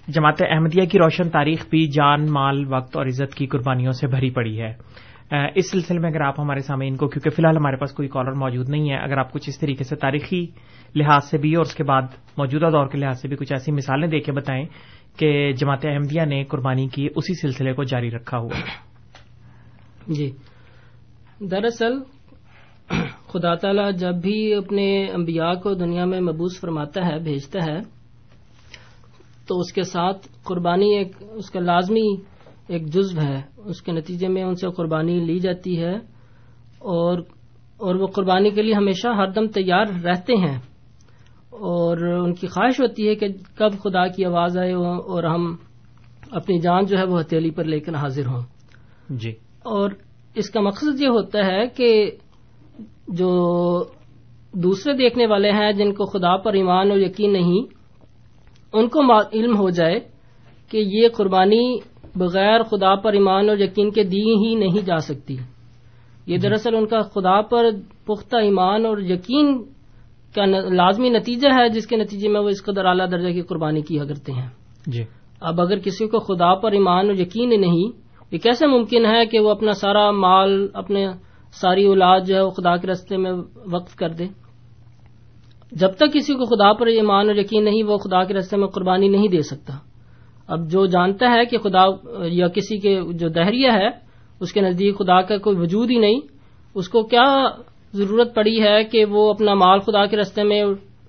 جماعت 0.09 0.43
احمدیہ 0.51 0.87
کی 0.87 0.99
روشن 0.99 1.31
تاریخ 1.31 1.69
بھی 1.71 1.87
جان، 1.87 2.27
مال، 2.31 2.65
وقت 2.69 2.97
اور 2.97 3.07
عزت 3.07 3.35
کی 3.35 3.47
قربانیوں 3.47 3.93
سے 3.93 4.07
بھری 4.07 4.31
پڑی 4.31 4.63
ہے۔ 4.63 4.75
اس 5.55 5.71
سلسلے 5.71 5.99
میں 5.99 6.11
اگر 6.11 6.21
آپ 6.21 6.41
ہمارے 6.41 6.61
سامنے 6.61 6.89
ان 6.89 6.97
کو، 6.97 7.09
کیونکہ 7.09 7.31
فی 7.31 7.37
الحال 7.39 7.57
ہمارے 7.57 7.77
پاس 7.77 7.93
کوئی 7.93 8.09
کالر 8.09 8.33
موجود 8.33 8.69
نہیں 8.69 8.91
ہے، 8.91 8.97
اگر 8.97 9.19
آپ 9.19 9.33
کچھ 9.33 9.49
اس 9.49 9.59
طریقے 9.59 9.85
سے 9.85 9.97
تاریخی 9.97 10.47
لحاظ 10.95 11.25
سے 11.25 11.39
بھی 11.39 11.55
اور 11.55 11.65
اس 11.65 11.75
کے 11.75 11.85
بعد 11.85 12.03
موجودہ 12.39 12.67
دور 12.73 12.87
کے 12.87 12.99
لحاظ 12.99 13.21
سے 13.21 13.29
بھی 13.29 13.37
کچھ 13.37 13.53
ایسی 13.53 13.73
مثالیں 13.73 14.09
دے 14.09 14.21
کے 14.21 14.33
بتائیں 14.33 14.65
کہ 15.19 15.53
جماعت 15.53 15.87
احمدیہ 15.87 16.23
نے 16.23 16.45
قربانی 16.45 16.89
کی 16.89 17.09
اسی 17.17 17.35
سلسلے 17.35 17.73
کو 17.73 17.85
جاری 17.85 18.11
رکھا 18.11 18.39
ہوا۔ 18.39 18.61
جی۔ 20.09 20.33
دراصل، 21.41 21.93
خدا 23.27 23.55
تعالی 23.55 23.93
جب 23.99 24.15
بھی 24.15 24.55
اپنے 24.55 25.11
انبیاء 25.11 25.53
کو 25.53 25.75
دنیا 25.75 26.05
میں 26.05 26.21
مبوس 26.21 26.61
فرماتا 26.61 27.07
ہے، 27.07 27.19
بھیجتا 27.19 27.73
ہے 27.73 27.96
تو 29.49 29.59
اس 29.59 29.73
کے 29.73 29.83
ساتھ 29.83 30.29
قربانی 30.45 30.95
ایک 30.95 31.13
اس 31.33 31.51
کا 31.51 31.61
لازمی 31.61 32.15
ایک 32.69 32.87
جزو 32.87 33.21
ہے۔ 33.21 33.43
اس 33.57 33.83
کے 33.83 33.93
نتیجے 33.93 34.29
میں 34.29 34.43
ان 34.43 34.55
سے 34.55 34.69
قربانی 34.77 35.21
لی 35.21 35.39
جاتی 35.39 35.83
ہے 35.83 35.95
اور 36.79 37.19
اور 37.77 37.95
وہ 37.95 38.07
قربانی 38.07 38.51
کے 38.51 38.63
لیے 38.63 38.75
ہمیشہ 38.75 39.09
ہر 39.09 39.27
دم 39.31 39.47
تیار 39.47 39.85
رہتے 40.05 40.37
ہیں۔ 40.37 40.59
اور 41.51 41.99
ان 41.99 42.35
کی 42.35 42.47
خواہش 42.47 42.81
ہوتی 42.81 43.09
ہے 43.09 43.15
کہ 43.15 43.27
کب 43.59 43.73
خدا 43.73 44.07
کی 44.07 44.25
آواز 44.25 44.59
آئے 44.59 44.73
اور 44.73 45.25
ہم 45.25 45.57
اپنی 46.31 46.59
جان 46.59 46.85
جو 46.85 46.99
ہے 46.99 47.05
وہ 47.05 47.21
ہتھیلی 47.21 47.51
پر 47.51 47.65
لے 47.65 47.81
کر 47.81 47.95
حاضر 47.95 48.27
ہوں۔ 48.27 48.43
جی۔ 49.11 49.31
اور 49.65 49.91
اس 50.35 50.51
کا 50.51 50.61
مقصد 50.61 51.01
یہ 51.01 51.09
ہوتا 51.09 51.47
ہے 51.47 51.69
کہ 51.69 52.11
جو 53.09 53.39
دوسرے 54.53 54.93
دیکھنے 54.93 55.27
والے 55.27 55.51
ہیں 55.51 55.73
جن 55.73 55.93
کو 55.95 56.05
خدا 56.05 56.37
پر 56.37 56.53
ایمان 56.53 56.91
اور 56.91 56.99
یقین 56.99 57.33
نہیں 57.33 57.76
ان 58.73 58.89
کو 58.89 59.01
علم 59.33 59.59
ہو 59.59 59.71
جائے 59.71 60.01
کہ 60.71 60.79
یہ 60.79 61.09
قربانی 61.09 61.79
بغیر 62.17 62.63
خدا 62.63 62.95
پر 62.95 63.13
ایمان 63.13 63.49
اور 63.49 63.59
یقین 63.59 63.91
کے 63.91 64.03
دی 64.03 64.23
ہی 64.23 64.55
نہیں 64.55 64.87
جا 64.87 64.99
سکتی۔ 64.99 65.37
یہ 66.27 66.37
دراصل 66.37 66.77
ان 66.77 66.87
کا 66.87 67.01
خدا 67.01 67.41
پر 67.41 67.67
پختہ 68.07 68.37
ایمان 68.37 68.87
اور 68.87 68.99
یقین 68.99 69.63
کا 70.35 70.45
لازمی 70.75 71.09
نتیجہ 71.09 71.49
ہے 71.59 71.69
جس 71.69 71.87
کے 71.87 71.97
نتیجے 71.97 72.29
میں 72.29 72.41
وہ 72.41 72.49
اس 72.49 72.65
قدر 72.65 72.85
اعلیٰ 72.85 73.11
درجہ 73.11 73.33
کی 73.33 73.43
قربانی 73.43 73.83
کیا 73.83 74.05
کرتے 74.05 74.33
ہیں۔ 74.33 74.49
جی۔ 74.87 75.05
اب 75.41 75.61
اگر 75.61 75.79
کسی 75.79 76.07
کو 76.07 76.19
خدا 76.19 76.55
پر 76.55 76.73
ایمان 76.73 77.07
اور 77.07 77.15
یقین 77.15 77.61
نہیں 77.61 78.07
یہ 78.31 78.39
کیسے 78.39 78.67
ممکن 78.67 79.07
ہے 79.07 79.27
کہ 79.27 79.39
وہ 79.39 79.51
اپنا 79.51 79.73
سارا 79.73 80.11
مال 80.11 80.67
اپنے 80.75 81.07
ساری 81.53 81.85
اولاد 81.85 82.21
جو 82.21 82.35
ہے 82.35 82.41
وہ 82.41 82.51
خدا 82.51 82.77
کے 82.77 82.87
رستے 82.87 83.17
میں 83.17 83.33
وقف 83.73 83.97
کر 83.97 84.09
دے؟ 84.09 84.25
جب 85.81 85.89
تک 85.89 86.13
کسی 86.15 86.35
کو 86.35 86.45
خدا 86.45 86.73
پر 86.73 86.87
ایمان 86.87 87.29
اور 87.29 87.37
یقین 87.37 87.65
نہیں، 87.65 87.83
وہ 87.85 87.97
خدا 87.97 88.25
کے 88.25 88.35
رستے 88.35 88.57
میں 88.57 88.69
قربانی 88.69 89.09
نہیں 89.09 89.29
دے 89.29 89.43
سکتا۔ 89.43 89.75
اب 90.49 90.71
جو 90.71 90.87
جانتا 90.87 91.31
ہے 91.31 91.45
کہ 91.45 91.59
خدا 91.59 91.85
یا 92.25 92.49
کسی 92.49 92.79
کے 92.79 93.01
جو 93.15 93.29
دہریہ 93.29 93.71
ہے، 93.71 93.89
اس 94.41 94.53
کے 94.53 94.61
نزدیک 94.61 94.99
خدا 94.99 95.23
کا 95.23 95.39
کوئی 95.39 95.57
وجود 95.57 95.91
ہی 95.91 95.99
نہیں، 95.99 96.21
اس 96.75 96.89
کو 96.89 97.03
کیا 97.03 97.49
ضرورت 97.93 98.35
پڑی 98.35 98.63
ہے 98.63 98.85
کہ 98.85 99.05
وہ 99.05 99.31
اپنا 99.31 99.55
مال 99.55 99.81
خدا 99.81 100.07
کے 100.07 100.17
رستے 100.17 100.43
میں 100.43 100.65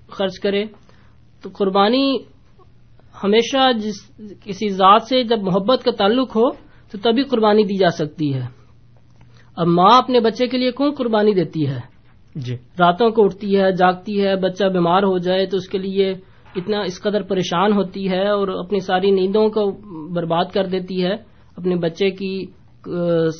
خرچ 0.07 0.39
کرے؟ 0.39 0.65
تو 1.43 1.49
قربانی 1.53 2.17
ہمیشہ 3.23 3.71
جس 3.77 3.95
کسی 4.43 4.69
ذات 4.69 5.01
سے 5.03 5.23
جب 5.23 5.41
محبت 5.41 5.83
کا 5.83 5.91
تعلق 5.91 6.35
ہو، 6.35 6.51
تو 6.91 6.97
تبھی 6.97 7.23
قربانی 7.23 7.63
دی 7.63 7.77
جا 7.77 7.89
سکتی 7.89 8.33
ہے۔ 8.33 8.45
اب 9.55 9.67
ماں 9.67 9.97
اپنے 9.97 10.19
بچے 10.19 10.47
کے 10.47 10.57
لیے 10.57 10.71
کون 10.71 10.91
قربانی 10.91 11.33
دیتی 11.33 11.67
ہے؟ 11.67 11.96
جی۔ 12.45 12.55
راتوں 12.55 13.09
کو 13.09 13.23
اٹھتی 13.23 13.57
ہے، 13.57 13.71
جاگتی 13.71 14.23
ہے، 14.23 14.35
بچہ 14.35 14.65
بیمار 14.65 15.03
ہو 15.03 15.17
جائے 15.17 15.45
تو 15.45 15.57
اس 15.57 15.69
کے 15.69 15.77
لیے 15.77 16.13
اتنا 16.55 16.81
اس 16.81 17.01
قدر 17.01 17.21
پریشان 17.21 17.73
ہوتی 17.73 18.09
ہے 18.09 18.27
اور 18.27 18.47
اپنی 18.47 18.79
ساری 18.79 19.11
نیندوں 19.11 19.49
کو 19.49 19.71
برباد 20.13 20.45
کر 20.53 20.65
دیتی 20.65 21.05
ہے۔ 21.05 21.13
اپنے 21.57 21.75
بچے 21.75 22.11
کی 22.11 22.45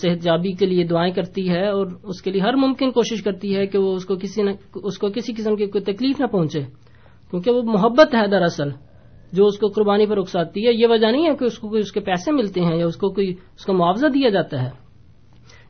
صحت 0.01 0.27
یابی 0.27 0.51
کے 0.51 0.65
لیے 0.65 0.83
دعائیں 0.83 1.13
کرتی 1.13 1.49
ہے 1.49 1.67
اور 1.67 1.88
اس 2.03 2.21
کے 2.21 2.31
لیے 2.31 2.41
ہر 2.41 2.53
ممکن 2.53 2.91
کوشش 2.91 3.23
کرتی 3.23 3.55
ہے 3.55 3.67
کہ 3.67 3.77
وہ 3.77 3.93
اس 3.93 4.05
کو 4.05 4.15
کسی 4.15 4.43
نہ، 4.43 4.49
اس 4.75 4.97
کو 4.97 5.07
کسی 5.10 5.33
قسم 5.33 5.55
کی 5.55 5.65
کوئی 5.65 5.93
تکلیف 5.93 6.21
نہ 6.21 6.25
پہنچے۔ 6.25 6.62
کیونکہ 7.29 7.51
وہ 7.51 7.62
محبت 7.62 8.15
ہے 8.15 8.27
دراصل۔ 8.27 8.69
جو 9.33 9.45
اس 9.45 9.57
کو 9.57 9.67
قربانی 9.67 10.05
پر 10.05 10.17
رخصاتی 10.17 10.67
ہے، 10.67 10.73
یہ 10.73 10.88
وجہ 10.88 11.07
نہیں 11.07 11.29
ہے 11.29 11.36
کہ 11.36 11.45
اس 11.45 11.60
کو 11.60 11.69
کوئی 11.69 11.79
اس 11.79 11.91
کے 11.91 11.99
پیسے 11.99 12.31
ملتے 12.31 12.62
ہیں 12.62 12.75
یا 12.75 12.86
اس 12.86 12.95
کو 12.95 13.10
کوئی، 13.10 13.29
اس 13.29 13.65
کو 13.65 13.73
معاوضہ 13.73 14.07
دیا 14.07 14.29
جاتا 14.29 14.63
ہے۔ 14.63 14.87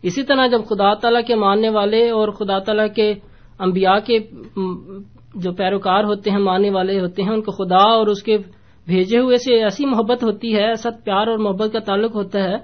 اسی 0.03 0.23
طرح 0.23 0.47
جب 0.47 0.61
خدا 0.69 0.93
تعالیٰ 0.93 1.21
کے 1.27 1.35
ماننے 1.35 1.69
والے 1.69 2.09
اور 2.09 2.29
خدا 2.29 2.59
تعالیٰ 2.59 2.87
کے 2.95 3.13
انبیاء 3.59 3.97
کے 4.05 4.19
جو 5.35 5.51
پیروکار 5.51 6.03
ہوتے 6.03 6.31
ہیں، 6.31 6.37
ماننے 6.37 6.69
والے 6.69 6.99
ہوتے 6.99 7.23
ہیں، 7.23 7.31
ان 7.31 7.41
کو 7.41 7.51
خدا 7.51 7.83
اور 7.89 8.07
اس 8.07 8.23
کے 8.23 8.37
بھیجے 8.87 9.19
ہوئے 9.19 9.37
سے 9.37 9.63
ایسی 9.63 9.85
محبت 9.85 10.23
ہوتی 10.23 10.55
ہے، 10.55 10.67
ایسا 10.67 10.89
پیار 11.03 11.27
اور 11.27 11.37
محبت 11.37 11.73
کا 11.73 11.79
تعلق 11.79 12.15
ہوتا 12.15 12.43
ہے 12.43 12.55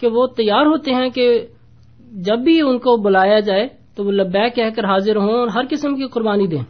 کہ 0.00 0.06
وہ 0.06 0.26
تیار 0.26 0.66
ہوتے 0.66 0.94
ہیں 0.94 1.08
کہ 1.08 1.46
جب 2.12 2.38
بھی 2.38 2.60
ان 2.60 2.78
کو 2.78 2.96
بلایا 2.96 3.40
جائے 3.40 3.68
تو 3.96 4.04
وہ 4.04 4.12
لبیک 4.12 4.54
کہہ 4.54 4.70
کر 4.76 4.84
حاضر 4.84 5.16
ہوں 5.16 5.30
اور 5.30 5.48
ہر 5.48 5.64
قسم 5.70 5.94
کی 5.94 6.06
قربانی 6.06 6.46
دیں۔ 6.46 6.62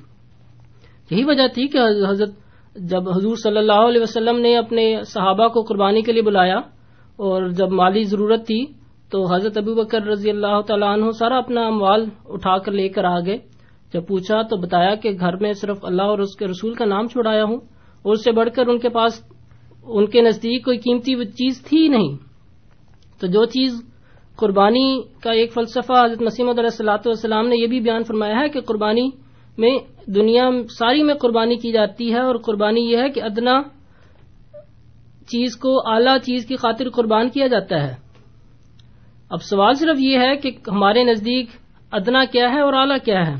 یہی 1.11 1.25
وجہ 1.25 1.47
تھی 1.55 1.67
کہ 1.69 1.79
حضرت 2.09 2.31
جب 2.77 3.09
حضور 3.09 3.37
صلی 3.37 3.57
اللہ 3.57 3.81
علیہ 3.89 4.01
وسلم 4.01 4.39
نے 4.41 4.57
اپنے 4.57 5.03
صحابہ 5.07 5.49
کو 5.49 5.63
قربانی 5.63 6.03
کے 6.03 6.13
لیے 6.13 6.23
بلایا 6.23 6.57
اور 7.19 7.49
جب 7.49 7.71
مالی 7.71 8.03
ضرورت 8.03 8.47
تھی 8.47 8.65
تو 9.11 9.35
حضرت 9.35 9.59
ابو 9.59 9.75
بکر 9.75 10.03
رضی 10.03 10.31
اللہ 10.31 10.61
تعالیٰ 10.61 10.89
عنہ 10.89 11.11
سارا 11.11 11.39
اپنا 11.39 11.67
اموال 11.67 12.05
اٹھا 12.25 12.59
کر 12.59 12.73
لے 12.73 12.89
کر 12.89 13.05
آ 13.05 13.19
گئے۔ 13.21 13.39
جب 13.93 14.07
پوچھا 14.07 14.43
تو 14.43 14.57
بتایا 14.57 14.95
کہ 14.95 15.11
گھر 15.11 15.37
میں 15.37 15.53
صرف 15.53 15.79
اللہ 15.83 16.03
اور 16.03 16.19
اس 16.19 16.37
کے 16.37 16.47
رسول 16.47 16.75
کا 16.75 16.85
نام 16.85 17.07
چھوڑایا 17.07 17.45
ہوں 17.45 17.57
اور 18.03 18.13
اس 18.13 18.25
سے 18.25 18.33
بڑھ 18.33 18.49
کر 18.55 18.69
ان 18.69 18.79
کے 18.79 18.89
پاس 18.89 19.31
ان 19.85 20.07
کے 20.07 20.21
نزدیک 20.23 20.65
کوئی 20.65 20.79
قیمتی 20.79 21.25
چیز 21.25 21.65
تھی 21.65 21.89
نہیں۔ 21.89 22.17
تو 23.21 23.27
جو 23.27 23.45
چیز 23.45 23.83
قربانی 24.37 25.03
کا 25.23 25.33
ایک 25.33 25.53
فلسفہ 25.53 26.05
حضرت 26.05 26.23
مسیم 26.23 26.49
علیہ 26.49 26.69
صلاحت 26.69 27.07
والسلام 27.07 27.49
نے 27.49 27.57
یہ 27.57 27.67
بھی 27.67 27.81
بیان 27.81 28.03
فرمایا 28.03 28.41
ہے 28.41 28.49
کہ 28.49 28.61
قربانی 28.61 29.09
میں 29.59 29.79
دنیا 30.07 30.51
ساری 30.79 31.03
میں 31.03 31.15
قربانی 31.15 31.57
کی 31.57 31.73
جاتی 31.73 32.13
ہے 32.15 32.21
اور 32.21 32.37
قربانی 32.37 32.81
یہ 32.81 32.97
ہے 32.97 33.09
کہ 33.09 33.23
ادنا 33.23 33.63
چیز 35.27 35.57
کو 35.57 35.93
اعلی 35.93 36.19
چیز 36.19 36.47
کی 36.47 36.57
خاطر 36.57 36.89
قربان 36.91 37.29
کیا 37.31 37.47
جاتا 37.47 37.83
ہے۔ 37.83 38.10
اب 39.31 39.43
سوال 39.43 39.75
صرف 39.75 39.97
یہ 39.99 40.19
ہے 40.19 40.37
کہ 40.37 40.51
ہمارے 40.69 41.05
نزدیک 41.05 41.47
ادنا 41.93 42.25
کیا 42.25 42.53
ہے 42.53 42.61
اور 42.61 42.73
اعلیٰ 42.73 42.97
کیا 43.05 43.27
ہے؟ 43.27 43.35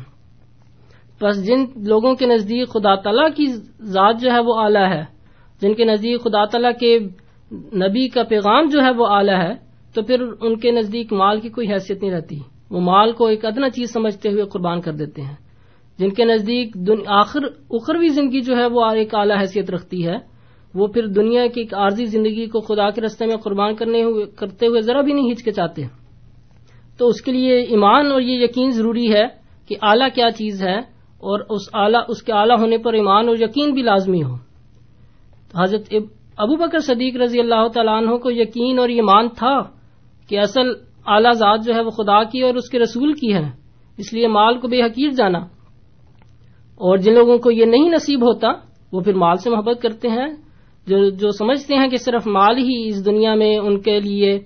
بس 1.21 1.47
جن 1.47 1.65
لوگوں 1.77 2.15
کے 2.15 2.27
نزدیک 2.27 2.69
خدا 2.69 2.95
تعالیٰ 2.95 3.29
کی 3.37 3.47
ذات 3.81 4.21
جو 4.21 4.33
ہے 4.33 4.39
وہ 4.39 4.55
اعلیٰ 4.61 4.93
ہے، 4.93 5.05
جن 5.63 5.75
کے 5.75 5.85
نزدیک 5.85 6.23
خدا 6.23 6.45
تعالیٰ 6.45 6.73
کے 6.81 6.99
نبی 7.77 8.09
کا 8.09 8.23
پیغام 8.23 8.69
جو 8.69 8.81
ہے 8.83 8.91
وہ 8.91 9.07
اعلیٰ 9.07 9.43
ہے، 9.43 9.55
تو 9.95 10.03
پھر 10.03 10.25
ان 10.41 10.59
کے 10.59 10.71
نزدیک 10.71 11.13
مال 11.13 11.41
کی 11.41 11.49
کوئی 11.49 11.73
حیثیت 11.73 12.03
نہیں 12.03 12.13
رہتی۔ 12.13 12.39
وہ 12.71 12.81
مال 12.81 13.13
کو 13.13 13.27
ایک 13.27 13.45
ادنا 13.45 13.71
چیز 13.71 13.93
سمجھتے 13.93 14.29
ہوئے 14.29 14.45
قربان 14.45 14.81
کر 14.81 14.93
دیتے 14.93 15.23
ہیں۔ 15.23 15.37
جن 15.99 16.11
کے 16.11 16.25
نزدیک 16.25 16.77
آخر، 17.07 17.41
اخروی 17.71 18.09
زندگی 18.09 18.41
جو 18.41 18.57
ہے 18.57 18.67
وہ 18.67 18.85
ایک 18.85 19.15
اعلیٰ 19.15 19.41
حیثیت 19.41 19.71
رکھتی 19.71 20.07
ہے 20.07 20.30
وہ 20.75 20.87
پھر 20.87 21.07
دنیا 21.07 21.47
کی 21.47 21.61
ایک 21.61 21.75
عارضی 21.75 22.05
زندگی 22.05 22.47
کو 22.47 22.61
خدا 22.61 22.91
کے 22.91 23.01
رستے 23.01 23.27
میں 23.27 23.37
قربان 23.37 23.75
کرنے 23.75 24.03
ہوئے 24.03 24.25
کرتے 24.27 24.67
ہوئے 24.67 24.81
ذرا 24.81 25.01
بھی 25.01 25.13
نہیں 25.13 25.33
ہچکچاتے۔ 25.33 25.83
تو 26.99 27.07
اس 27.07 27.23
کے 27.23 27.33
لیے 27.33 27.61
ایمان 27.61 28.13
اور 28.13 28.21
یہ 28.21 28.45
یقین 28.45 28.71
ضروری 28.71 29.15
ہے 29.15 29.25
کہ 29.69 29.77
اعلیٰ 29.83 30.09
کیا 30.15 30.31
چیز 30.31 30.63
ہے 30.63 30.79
اور 31.19 31.41
اس 31.41 31.63
اس 32.09 32.23
کے 32.23 32.33
اعلیٰ 32.33 32.57
ہونے 32.61 32.79
پر 32.79 32.93
ایمان 32.93 33.29
اور 33.29 33.37
یقین 33.41 33.75
بھی 33.75 33.83
لازمی 33.83 34.23
ہو۔ 34.23 34.35
حضرت 35.63 35.95
ابو 36.37 36.57
بکر 36.57 36.79
صدیق 36.79 37.17
رضی 37.17 37.41
اللہ 37.41 37.69
تعالیٰ 37.69 37.97
عنہ 37.97 38.17
کو 38.17 38.31
یقین 38.31 38.79
اور 38.79 38.89
ایمان 38.89 39.29
تھا 39.29 39.63
کہ 40.29 40.39
اصل 40.39 40.73
اعلیٰ 41.07 41.33
ذات 41.33 41.61
جو 41.67 41.75
ہے 41.75 41.81
وہ 41.81 41.91
خدا 41.91 42.25
کی 42.25 42.41
اور 42.41 42.55
اس 42.55 42.71
کے 42.71 42.79
رسول 42.79 43.13
کی 43.13 43.35
ہے، 43.35 43.51
اس 43.99 44.13
لیے 44.13 44.29
مال 44.29 44.59
کو 44.59 44.69
بے 44.69 44.83
حقیر 44.83 45.11
جانا۔ 45.11 45.39
اور 46.75 46.97
جن 46.97 47.15
لوگوں 47.15 47.39
کو 47.39 47.51
یہ 47.51 47.65
نہیں 47.65 47.91
نصیب 47.91 48.23
ہوتا، 48.23 48.49
وہ 48.93 49.01
پھر 49.01 49.15
مال 49.15 49.37
سے 49.37 49.51
محبت 49.51 49.83
کرتے 49.83 50.09
ہیں 50.09 50.50
جو 50.87 51.11
جو 51.11 51.31
سمجھتے 51.31 51.75
ہیں 51.75 51.89
کہ 51.89 51.97
صرف 51.97 52.27
مال 52.27 52.59
ہی 52.59 52.89
اس 52.89 53.07
دنیا 53.07 53.35
میں 53.35 53.57
ان 53.57 53.81
کے 53.81 54.01
لیے 54.01 54.39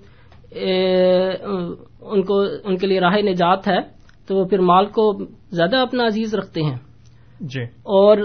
ان 2.01 2.23
کو 2.23 2.43
ان 2.63 2.77
کے 2.77 2.87
لیے 2.87 2.99
راہ 2.99 3.17
نجات 3.17 3.67
ہے 3.67 3.81
تو 4.27 4.35
وہ 4.35 4.45
پھر 4.45 4.59
مال 4.59 4.85
کو 4.85 5.13
زیادہ 5.51 5.77
اپنا 5.77 6.05
عزیز 6.05 6.35
رکھتے 6.35 6.61
ہیں۔ 6.61 6.75
جی۔ 7.39 7.63
اور 7.63 8.17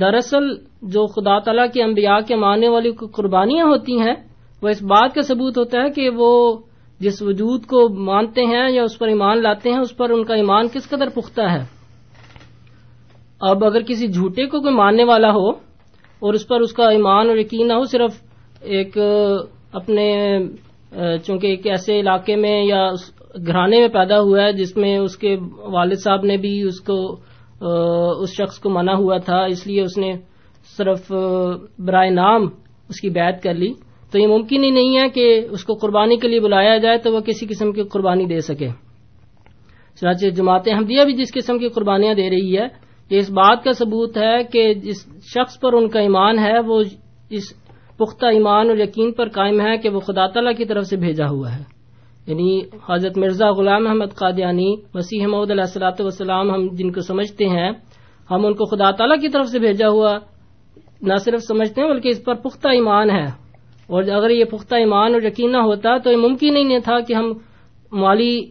دراصل 0.00 0.54
جو 0.82 1.06
خدا 1.06 1.38
تعالیٰ 1.38 1.66
کے 1.74 1.82
انبیاء 1.82 2.18
کے 2.28 2.36
ماننے 2.36 2.68
والی 2.68 2.90
قربانیاں 3.12 3.66
ہوتی 3.66 3.98
ہیں 4.00 4.14
وہ 4.62 4.68
اس 4.68 4.82
بات 4.82 5.14
کا 5.14 5.22
ثبوت 5.22 5.58
ہوتا 5.58 5.82
ہے 5.82 5.90
کہ 5.90 6.10
وہ 6.10 6.58
جس 7.00 7.22
وجود 7.22 7.64
کو 7.66 7.88
مانتے 7.88 8.44
ہیں 8.44 8.70
یا 8.70 8.82
اس 8.82 8.98
پر 8.98 9.08
ایمان 9.08 9.42
لاتے 9.42 9.70
ہیں 9.70 9.78
اس 9.78 9.96
پر 9.96 10.10
ان 10.10 10.24
کا 10.24 10.34
ایمان 10.34 10.68
کس 10.68 10.88
قدر 10.88 11.08
پختہ 11.08 11.42
ہے۔ 11.42 11.62
اب 13.40 13.64
اگر 13.64 13.82
کسی 13.82 14.08
جھوٹے 14.08 14.46
کو 14.46 14.60
کوئی 14.60 14.74
ماننے 14.74 15.04
والا 15.04 15.30
ہو 15.30 15.65
اور 16.18 16.34
اس 16.34 16.48
پر 16.48 16.60
اس 16.60 16.72
کا 16.72 16.88
ایمان 16.88 17.28
اور 17.28 17.36
یقین 17.36 17.68
نہ 17.68 17.72
ہو، 17.72 17.84
صرف 17.84 18.22
ایک، 18.60 18.98
اپنے، 19.72 20.38
چونکہ 21.24 21.46
ایک 21.46 21.66
ایسے 21.66 22.00
علاقے 22.00 22.36
میں 22.36 22.64
یا 22.64 22.90
گھرانے 23.46 23.80
میں 23.80 23.88
پیدا 23.88 24.20
ہوا 24.20 24.42
ہے 24.42 24.52
جس 24.52 24.76
میں 24.76 24.98
اس 24.98 25.16
کے 25.16 25.36
والد 25.72 25.98
صاحب 26.04 26.24
نے 26.24 26.36
بھی 26.36 26.62
اس 26.62 26.80
کو، 26.80 27.16
اس 28.20 28.30
شخص 28.36 28.58
کو 28.58 28.70
منع 28.70 28.92
ہوا 28.92 29.18
تھا، 29.18 29.44
اس 29.44 29.66
لیے 29.66 29.82
اس 29.82 29.98
نے 29.98 30.12
صرف، 30.76 31.12
برائے 31.78 32.10
نام 32.10 32.46
اس 32.88 33.00
کی 33.00 33.10
بیعت 33.10 33.42
کر 33.42 33.54
لی۔ 33.54 33.72
تو 34.12 34.18
یہ 34.18 34.26
ممکن 34.26 34.64
ہی 34.64 34.70
نہیں 34.70 34.98
ہے 34.98 35.08
کہ 35.08 35.46
اس 35.50 35.64
کو 35.64 35.74
قربانی 35.74 36.16
کے 36.16 36.28
لیے 36.28 36.40
بلایا 36.40 36.76
جائے 36.78 36.98
تو 36.98 37.12
وہ 37.12 37.20
کسی 37.20 37.46
قسم 37.46 37.72
کی 37.72 37.82
قربانی 37.82 38.24
دے 38.24 38.40
سکے۔ 38.40 38.68
چنانچہ 40.00 40.26
جماعت 40.26 40.68
احمدیہ 40.72 41.04
بھی 41.04 41.12
جس 41.12 41.32
قسم 41.34 41.58
کی 41.58 41.68
قربانیاں 41.68 42.14
دے 42.14 42.28
رہی 42.30 42.56
ہے 42.58 42.66
یہ 43.10 43.18
اس 43.18 43.30
بات 43.30 43.64
کا 43.64 43.72
ثبوت 43.72 44.16
ہے 44.16 44.44
کہ 44.44 44.74
جس 44.74 44.96
شخص 45.22 45.60
پر 45.60 45.72
ان 45.72 45.88
کا 45.88 46.00
ایمان 46.00 46.38
ہے، 46.38 46.58
وہ 46.58 46.82
اس 47.30 47.42
پختہ 47.96 48.26
ایمان 48.26 48.70
اور 48.70 48.76
یقین 48.76 49.12
پر 49.12 49.28
قائم 49.28 49.60
ہے 49.60 49.78
کہ 49.78 49.88
وہ 49.88 50.00
خدا 50.00 50.26
تعالیٰ 50.26 50.56
کی 50.56 50.64
طرف 50.64 50.86
سے 50.86 50.96
بھیجا 50.96 51.26
ہوا 51.30 51.54
ہے۔ 51.56 51.62
یعنی 52.26 52.60
حضرت 52.88 53.18
مرزا 53.18 53.50
غلام 53.50 53.86
احمد 53.86 54.14
قادیانی، 54.14 54.74
مسیح 54.94 55.26
محمد 55.26 55.50
علیہ 55.50 55.62
السلاۃ 55.62 55.92
وسلام 55.98 56.50
ہم 56.50 56.68
جن 56.72 56.92
کو 56.92 57.00
سمجھتے 57.00 57.48
ہیں، 57.48 57.70
ہم 58.30 58.46
ان 58.46 58.54
کو 58.54 58.64
خدا 58.64 58.90
تعالیٰ 58.90 59.20
کی 59.20 59.28
طرف 59.28 59.46
سے 59.46 59.58
بھیجا 59.58 59.88
ہوا 59.88 60.18
نہ 61.02 61.14
صرف 61.16 61.40
سمجھتے 61.40 61.80
ہیں 61.80 61.88
بلکہ 61.88 62.08
اس 62.08 62.24
پر 62.24 62.34
پختہ 62.34 62.68
ایمان 62.68 63.10
ہے۔ 63.10 63.46
اور 63.86 64.02
اگر 64.02 64.30
یہ 64.30 64.44
پختہ 64.44 64.74
ایمان 64.74 65.14
اور 65.14 65.22
یقین 65.22 65.52
نہ 65.52 65.56
ہوتا 65.56 65.98
تو 65.98 66.10
یہ 66.10 66.16
ممکن 66.16 66.56
ہی 66.56 66.64
نہیں 66.64 66.78
تھا 66.78 67.00
کہ 67.00 67.14
ہم 67.14 67.32
مالی 67.92 68.46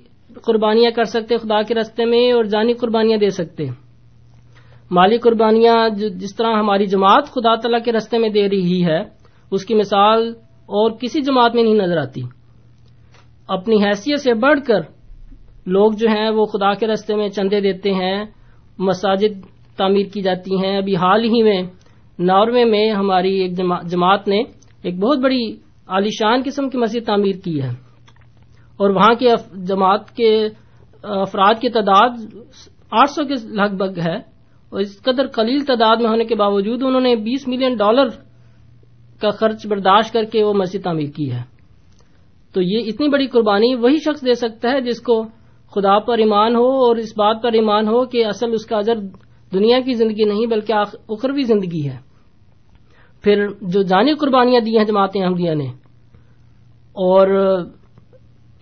قربانیاں 0.45 0.91
کر 0.91 1.03
سکتے 1.03 1.37
خدا 1.37 1.61
کے 1.61 1.75
رستے 1.75 2.05
میں 2.05 2.31
اور 2.31 2.43
جانی 2.43 2.73
قربانیاں 2.73 3.17
دے 3.17 3.29
سکتے۔ 3.29 3.84
مالی 4.91 5.17
قربانیاں 5.17 5.89
جس 5.89 6.35
طرح 6.35 6.53
ہماری 6.53 6.85
جماعت 6.85 7.25
خدا 7.25 7.55
تعالیٰ 7.55 7.83
کے 7.83 7.91
رستے 7.91 8.17
میں 8.17 8.29
دے 8.29 8.49
رہی 8.49 8.85
ہے، 8.85 9.03
اس 9.51 9.65
کی 9.65 9.75
مثال 9.75 10.33
اور 10.65 10.91
کسی 10.91 11.21
جماعت 11.21 11.55
میں 11.55 11.63
نہیں 11.63 11.73
نظر 11.73 11.97
آتی۔ 11.97 12.21
اپنی 13.47 13.75
حیثیت 13.75 14.19
سے 14.19 14.33
بڑھ 14.33 14.59
کر 14.67 14.79
لوگ 15.65 15.91
جو 15.91 16.09
ہیں 16.09 16.29
وہ 16.29 16.45
خدا 16.45 16.73
کے 16.73 16.87
رستے 16.87 17.15
میں 17.15 17.29
چندے 17.29 17.61
دیتے 17.61 17.93
ہیں، 17.93 18.25
مساجد 18.77 19.45
تعمیر 19.77 20.05
کی 20.13 20.21
جاتی 20.21 20.55
ہیں۔ 20.55 20.77
ابھی 20.77 20.95
حال 20.95 21.23
ہی 21.23 21.43
میں 21.43 21.63
ناروے 22.19 22.65
میں 22.65 22.91
ہماری 22.91 23.39
ایک 23.39 23.57
جماعت 23.85 24.27
نے 24.27 24.39
ایک 24.83 24.99
بہت 24.99 25.19
بڑی 25.19 25.51
عالیشان 25.87 26.41
قسم 26.45 26.69
کی 26.69 26.77
مسجد 26.77 27.05
تعمیر 27.05 27.35
کی 27.43 27.61
ہے۔ 27.61 27.69
اور 28.77 28.89
وہاں 28.89 29.13
کے 29.13 29.29
جماعت 29.67 30.11
کے، 30.11 30.47
افراد 31.03 31.53
کی 31.61 31.69
تعداد 31.69 32.09
آٹھ 32.91 33.09
سو 33.09 33.23
کے 33.23 33.33
لگ 33.43 33.75
بھگ 33.77 33.99
ہے۔ 34.07 34.34
اور 34.75 34.81
اس 34.81 34.95
قدر 35.01 35.27
قلیل 35.27 35.63
تعداد 35.65 35.97
میں 35.97 36.09
ہونے 36.09 36.23
کے 36.25 36.35
باوجود 36.35 36.81
انہوں 36.83 37.01
نے 37.01 37.15
بیس 37.15 37.47
ملین 37.47 37.75
ڈالر 37.75 38.07
کا 39.21 39.29
خرچ 39.31 39.65
برداشت 39.67 40.13
کر 40.13 40.23
کے 40.23 40.43
وہ 40.43 40.53
مسجد 40.53 40.83
تعمیر 40.83 41.11
کی 41.15 41.31
ہے۔ 41.31 41.41
تو 42.55 42.61
یہ 42.61 42.87
اتنی 42.87 43.07
بڑی 43.09 43.27
قربانی 43.27 43.73
وہی 43.75 43.99
شخص 43.99 44.25
دے 44.25 44.33
سکتا 44.33 44.71
ہے 44.71 44.81
جس 44.81 44.99
کو 45.01 45.21
خدا 45.73 45.97
پر 45.99 46.17
ایمان 46.17 46.55
ہو 46.55 46.67
اور 46.79 46.95
اس 46.95 47.13
بات 47.17 47.41
پر 47.43 47.53
ایمان 47.53 47.87
ہو 47.87 48.03
کہ 48.05 48.25
اصل 48.25 48.53
اس 48.53 48.65
کا 48.65 48.77
اجر 48.77 48.99
دنیا 49.51 49.79
کی 49.79 49.93
زندگی 49.93 50.25
نہیں 50.25 50.45
بلکہ 50.45 50.73
اخروی 50.73 51.43
زندگی 51.43 51.87
ہے۔ 51.89 51.97
پھر 53.23 53.47
جو 53.63 53.81
جانی 53.83 54.13
قربانیاں 54.13 54.61
دی 54.61 54.77
ہیں 54.77 54.85
جماعت 54.85 55.15
احمدیہ 55.15 55.53
نے، 55.53 55.67
اور 56.95 57.27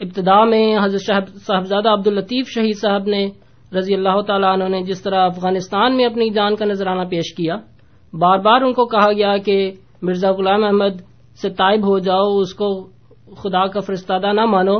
ابتدا 0.01 0.43
میں 0.45 0.65
حضرت 0.83 1.35
صاحبزادہ 1.41 1.89
عبد 1.89 2.07
الطیف 2.07 2.47
شہید 2.47 2.77
صاحب 2.81 3.07
نے 3.07 3.27
رضی 3.75 3.93
اللہ 3.93 4.21
تعالیٰ 4.21 4.49
عنہ 4.53 4.63
نے 4.63 4.81
جس 4.83 5.01
طرح 5.03 5.25
افغانستان 5.25 5.97
میں 5.97 6.05
اپنی 6.05 6.29
جان 6.29 6.55
کا 6.55 6.65
نذرانہ 6.65 7.07
پیش 7.09 7.33
کیا، 7.35 7.55
بار 8.13 8.39
بار 8.39 8.61
ان 8.61 8.73
کو 8.73 8.85
کہا 8.85 9.11
گیا 9.11 9.37
کہ 9.37 9.71
مرزا 10.01 10.31
غلام 10.31 10.63
احمد 10.63 11.01
سے 11.41 11.49
طائب 11.49 11.87
ہو 11.87 11.99
جاؤ، 11.99 12.37
اس 12.39 12.53
کو 12.53 12.67
خدا 13.37 13.65
کا 13.67 13.79
فرستادہ 13.79 14.33
نہ 14.33 14.45
مانو، 14.45 14.77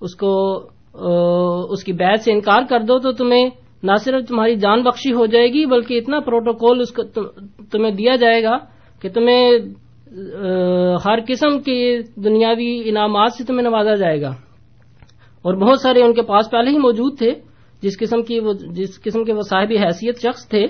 اس 0.00 0.14
کو 0.16 0.32
اس 1.70 1.84
کی 1.84 1.92
بیت 1.92 2.20
سے 2.20 2.32
انکار 2.32 2.62
کر 2.68 2.80
دو 2.80 2.98
تو 2.98 3.12
تمہیں 3.12 3.50
نہ 3.82 3.94
صرف 3.94 4.28
تمہاری 4.28 4.56
جان 4.56 4.82
بخشی 4.82 5.12
ہو 5.12 5.26
جائے 5.26 5.48
گی 5.48 5.66
بلکہ 5.66 5.98
اتنا 5.98 6.20
پروٹوکول 6.20 6.80
اس 6.80 6.92
کو 6.92 7.02
تمہیں 7.72 7.92
دیا 7.92 8.16
جائے 8.16 8.42
گا 8.42 8.56
کہ 9.02 9.08
تمہیں 9.08 9.58
ہر 11.06 11.18
قسم 11.28 11.58
کے 11.60 11.76
دنیاوی 12.24 12.88
انعامات 12.88 13.32
سے 13.32 13.44
تمہیں 13.44 13.62
نوازا 13.62 13.94
جائے 13.94 14.20
گا۔ 14.22 14.30
اور 15.42 15.54
بہت 15.54 15.80
سارے 15.80 16.02
ان 16.02 16.14
کے 16.14 16.22
پاس 16.22 16.50
پہلے 16.50 16.70
ہی 16.70 16.78
موجود 16.78 17.18
تھے۔ 17.18 17.32
جس 17.82 17.98
قسم 17.98 18.22
کی 18.22 18.40
وہ 18.40 18.52
جس 18.52 19.02
قسم 19.02 19.24
کے 19.24 19.32
وہ 19.32 19.42
صاحب 19.42 19.72
حیثیت 19.82 20.18
شخص 20.18 20.48
تھے، 20.48 20.66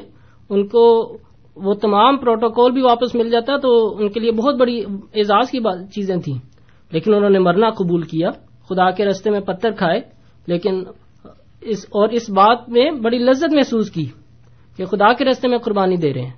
ان 0.50 0.66
کو 0.66 1.16
وہ 1.56 1.74
تمام 1.74 2.16
پروٹوکول 2.16 2.72
بھی 2.72 2.82
واپس 2.82 3.14
مل 3.14 3.30
جاتا 3.30 3.56
تو 3.56 3.96
ان 3.98 4.08
کے 4.08 4.20
لیے 4.20 4.32
بہت 4.32 4.54
بڑی 4.54 4.80
اعزاز 5.14 5.50
کی 5.50 5.58
چیزیں 5.94 6.16
تھیں۔ 6.16 6.38
لیکن 6.90 7.14
انہوں 7.14 7.30
نے 7.30 7.38
مرنا 7.38 7.70
قبول 7.70 8.02
کیا۔ 8.02 8.30
خدا 8.68 8.90
کے 8.90 9.04
رستے 9.04 9.30
میں 9.30 9.40
پتھر 9.40 9.70
کھائے، 9.70 10.00
لیکن 10.46 10.84
اس 11.60 11.86
اور 11.88 12.08
اس 12.08 12.30
بات 12.30 12.68
میں 12.68 12.90
بڑی 12.90 13.18
لذت 13.18 13.54
محسوس 13.54 13.90
کی 13.90 14.06
کہ 14.76 14.84
خدا 14.84 15.12
کے 15.12 15.24
رستے 15.24 15.48
میں 15.48 15.58
قربانی 15.58 15.96
دے 15.96 16.14
رہے 16.14 16.22
ہیں۔ 16.22 16.30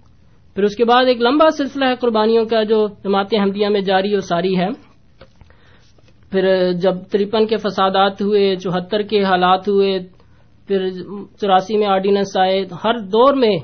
پھر 0.55 0.63
اس 0.63 0.77
کے 0.77 0.85
بعد 0.85 1.05
ایک 1.05 1.21
لمبا 1.21 1.51
سلسلہ 1.51 1.85
ہے 1.85 1.95
قربانیوں 1.95 2.45
کا 2.45 2.63
جو 2.63 2.87
جماعت 3.05 3.35
حمدیہ 3.35 3.69
میں 3.69 3.81
جاری 3.81 4.13
اور 4.13 4.21
ساری 4.21 4.59
ہے۔ 4.59 4.69
پھر 6.31 6.73
جب 6.73 6.95
ترپن 7.13 7.47
کے 7.47 7.57
فسادات 7.57 8.23
ہوئے، 8.23 8.57
چوہتر 8.57 9.03
کے 9.03 9.23
حالات 9.23 9.69
ہوئے 9.69 10.18
پھر 10.69 10.89
چوراسی 11.41 11.77
میں 11.77 11.87
آرڈیننس 11.87 12.37
آئے 12.41 12.65
ہر 12.85 12.99
دور 12.99 13.35
میں 13.35 13.57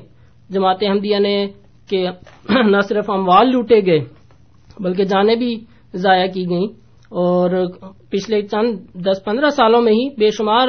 جماعت 0.49 0.77
احمدیہ 0.81 1.19
نے 1.19 1.47
کہ 1.89 2.07
نہ 2.49 2.79
صرف 2.79 3.09
اموال 3.09 3.51
لوٹے 3.51 3.79
گئے، 3.85 3.99
بلکہ 4.79 5.03
جانیں 5.03 5.35
بھی 5.35 5.55
ضائع 5.93 6.27
کی 6.27 6.49
گئیں۔ 6.49 6.67
اور 7.05 7.49
پچھلے 8.11 8.41
چند 8.41 8.79
دس 8.93 9.23
پندرہ 9.25 9.49
سالوں 9.49 9.81
میں 9.81 9.91
ہی 9.91 10.09
بے 10.17 10.29
شمار 10.31 10.67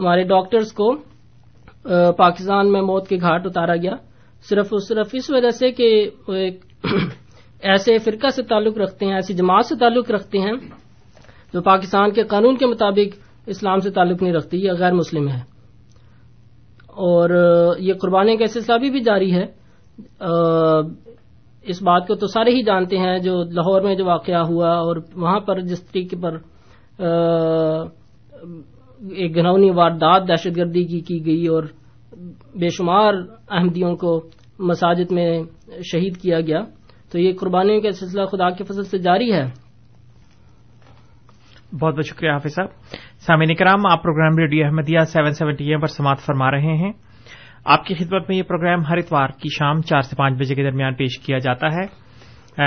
ہمارے 0.00 0.22
ڈاکٹرز 0.22 0.72
کو 0.72 0.94
پاکستان 2.16 2.72
میں 2.72 2.80
موت 2.82 3.08
کے 3.08 3.16
گھاٹ 3.16 3.46
اتارا 3.46 3.76
گیا۔ 3.76 3.94
صرف 4.48 4.72
صرف 4.88 5.06
اس 5.12 5.30
وجہ 5.30 5.50
سے 5.50 5.70
کہ 5.70 6.10
وہ 6.28 6.34
ایک 6.34 6.64
ایسے 7.62 7.98
فرقہ 7.98 8.28
سے 8.28 8.42
تعلق 8.42 8.78
رکھتے 8.78 9.06
ہیں، 9.06 9.14
ایسی 9.14 9.34
جماعت 9.34 9.66
سے 9.66 9.74
تعلق 9.76 10.10
رکھتے 10.10 10.38
ہیں 10.38 10.52
جو 11.52 11.62
پاکستان 11.62 12.12
کے 12.12 12.22
قانون 12.22 12.56
کے 12.56 12.66
مطابق 12.66 13.18
اسلام 13.46 13.78
سے 13.78 13.90
تعلق 13.90 14.22
نہیں 14.22 14.34
رکھتی 14.34 14.64
یا 14.64 14.72
غیر 14.78 14.92
مسلم 14.92 15.28
ہے۔ 15.28 15.53
اور 16.96 17.30
یہ 17.78 17.94
قربانی 17.94 18.36
کا 18.36 18.46
سلسلہ 18.46 18.78
بھی, 18.78 18.90
بھی 18.90 19.00
جاری 19.00 19.34
ہے۔ 19.34 19.44
اس 21.62 21.82
بات 21.82 22.06
کو 22.06 22.14
تو 22.14 22.26
سارے 22.26 22.50
ہی 22.50 22.62
جانتے 22.62 22.98
ہیں 22.98 23.18
جو 23.18 23.42
لاہور 23.42 23.80
میں 23.80 23.94
جو 23.94 24.06
واقعہ 24.06 24.42
ہوا 24.48 24.68
اور 24.68 24.96
وہاں 25.14 25.40
پر 25.40 25.60
جس 25.60 25.82
طریقے 25.82 26.16
پر 26.16 26.38
ایک 29.10 29.34
گھنونی 29.34 29.70
واردات 29.70 30.28
دہشت 30.28 30.56
گردی 30.56 30.84
کی 30.84 31.00
کی 31.00 31.26
گئی 31.26 31.46
اور 31.46 31.62
بے 32.60 32.68
شمار 32.68 33.14
احمدیوں 33.50 33.96
کو 33.96 34.22
مساجد 34.58 35.12
میں 35.12 35.40
شہید 35.92 36.16
کیا 36.16 36.40
گیا۔ 36.40 36.60
تو 37.12 37.20
یہ 37.20 37.32
قربانیوں 37.40 37.80
کا 37.80 37.90
سلسلہ 37.90 38.24
خدا 38.24 38.50
کے 38.50 38.64
فضل 38.64 38.82
سے 38.82 38.98
جاری 38.98 39.32
ہے۔ 39.32 39.42
بہت 41.80 41.94
بہت 41.94 42.06
شکریہ 42.06 42.30
حافظ 42.30 42.54
صاحب۔ 42.54 42.68
سامعین 43.26 43.54
کرام 43.54 43.80
آپ 43.90 44.02
program 44.02 44.38
radio 44.38 44.64
Ahmadiyya 44.66 44.98
seven 44.98 45.32
seventy 45.32 45.70
AM 45.70 45.80
پر 45.80 45.86
سماعت 45.86 46.18
فرما 46.18 46.50
رہے 46.50 46.76
ہیں۔ 46.76 46.92
آپ 47.64 47.84
کی 47.84 47.94
خدمت 47.94 48.28
میں 48.28 48.36
یہ 48.36 48.42
پروگرام 48.42 48.84
ہر 48.84 48.96
اتوار 48.96 49.28
کی 49.28 49.48
شام 49.58 49.80
چار 49.80 50.00
سے 50.00 50.16
پانچ 50.16 50.38
بجے 50.38 50.54
کے 50.54 50.62
درمیان 50.62 50.94
پیش 50.94 51.18
کیا 51.18 51.38
جاتا 51.38 51.66
ہے۔ 51.66 51.84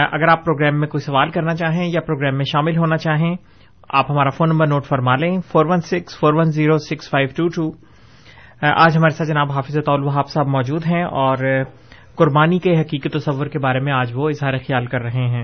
اگر 0.04 0.28
آپ 0.28 0.46
پروگرام 0.46 0.80
میں 0.80 0.88
کوئی 0.88 1.02
سوال 1.02 1.30
کرنا 1.30 1.56
چاہیں 1.56 1.90
یا 1.90 2.02
پروگرام 2.02 2.38
میں 2.38 2.46
شامل 2.52 2.78
ہونا 2.78 2.98
چاہیں، 2.98 3.36
آپ 3.90 4.12
ہمارا 4.12 4.30
فون 4.30 4.50
نمبر 4.50 4.68
نوٹ 4.68 4.86
فرما 4.86 5.16
لیں۔ 5.16 5.38
Four 5.52 5.66
one 5.66 5.82
six 5.82 6.20
four 6.20 6.34
one 6.34 6.52
zero 6.52 6.78
six 6.78 7.10
five 7.10 7.30
two 7.38 7.48
two 7.48 7.70
آج 8.62 8.98
ہمارے 8.98 9.16
ساتھ 9.16 9.30
جناب 9.30 9.52
حافظ 9.52 9.78
وہاب 9.88 10.28
صاحب 10.28 10.48
موجود 10.48 10.86
ہیں 10.86 11.04
اور 11.04 11.38
قربانی 12.16 12.60
کے 12.60 12.80
حقیقی 12.82 13.10
تصور 13.10 13.48
کے 13.48 13.60
بارے 13.60 13.80
میں 13.80 13.94
آج 13.94 14.12
وہ 14.16 14.30
اظہار 14.30 14.58
خیال 14.58 14.86
کر 14.86 15.02
رہے 15.02 15.28
ہیں۔ 15.28 15.44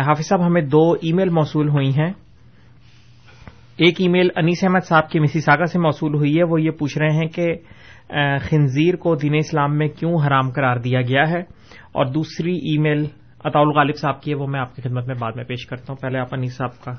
حافظ 0.00 0.26
صاحب، 0.28 0.46
ہمیں 0.46 0.62
دو 0.62 0.92
ای 0.92 1.12
میل 1.12 1.28
موصول 1.28 1.68
ہوئی 1.68 1.90
ہیں۔ 1.98 2.12
ایک 3.76 4.00
ای 4.00 4.08
میل 4.08 4.28
انیس 4.36 4.64
احمد 4.64 4.84
صاحب 4.84 5.10
کی 5.10 5.20
مسی 5.20 5.40
ساگا 5.40 5.66
سے 5.66 5.78
موصول 5.78 6.14
ہوئی 6.14 6.38
ہے، 6.38 6.44
وہ 6.44 6.60
یہ 6.60 6.70
پوچھ 6.70 6.98
رہے 6.98 7.16
ہیں 7.16 7.26
کہ 7.26 7.54
خنزیر 8.40 8.96
کو 8.96 9.14
دین 9.14 9.34
اسلام 9.34 9.78
میں 9.78 9.88
کیوں 9.88 10.14
حرام 10.26 10.50
قرار 10.50 10.76
دیا 10.76 11.00
گیا 11.00 11.30
ہے؟ 11.30 11.40
اور 11.92 12.06
دوسری 12.06 12.52
ای 12.52 12.78
میل 12.78 13.06
اطاول 13.44 13.68
غالب 13.68 13.96
صاحب 13.96 14.22
کی 14.22 14.30
ہے، 14.30 14.36
وہ 14.36 14.46
میں 14.46 14.60
آپ 14.60 14.76
کی 14.76 14.82
خدمت 14.82 15.06
میں 15.06 15.14
بعد 15.20 15.32
میں 15.36 15.44
پیش 15.44 15.66
کرتا 15.66 15.84
ہوں۔ 15.88 15.96
پہلے 15.96 16.18
آپ 16.18 16.28
انیس 16.32 16.56
صاحب 16.56 16.84
کا۔ 16.84 16.92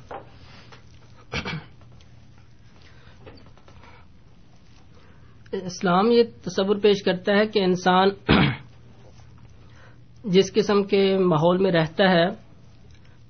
اسلام 5.52 6.12
یہ 6.12 6.24
تصور 6.24 6.76
پیش 6.76 7.04
کرتا 7.04 7.36
ہے 7.36 7.48
کہ 7.48 7.60
انسان 7.60 8.10
جس 10.24 10.54
قسم 10.54 10.84
کے 10.84 11.18
ماحول 11.18 11.58
میں 11.58 11.72
رہتا 11.72 12.12
ہے 12.12 12.47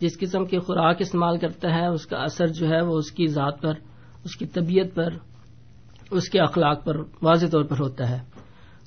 جس 0.01 0.19
قسم 0.19 0.45
کی 0.45 0.59
خوراک 0.59 0.95
استعمال 0.99 1.37
کرتا 1.37 1.75
ہے 1.75 1.85
اس 1.87 2.05
کا 2.05 2.17
اثر 2.17 2.47
جو 2.47 2.67
ہے 2.67 2.81
وہ 2.81 2.97
اس 2.97 3.11
کی 3.11 3.27
ذات 3.27 3.61
پر 3.61 3.73
اس 4.23 4.35
کی 4.35 4.45
طبیعت 4.45 4.95
پر 4.95 5.09
اس 6.11 6.29
کے 6.29 6.39
اخلاق 6.39 6.85
پر 6.85 6.97
واضح 7.21 7.45
طور 7.51 7.63
پر 7.63 7.75
ہوتا 7.79 8.09
ہے۔ 8.09 8.17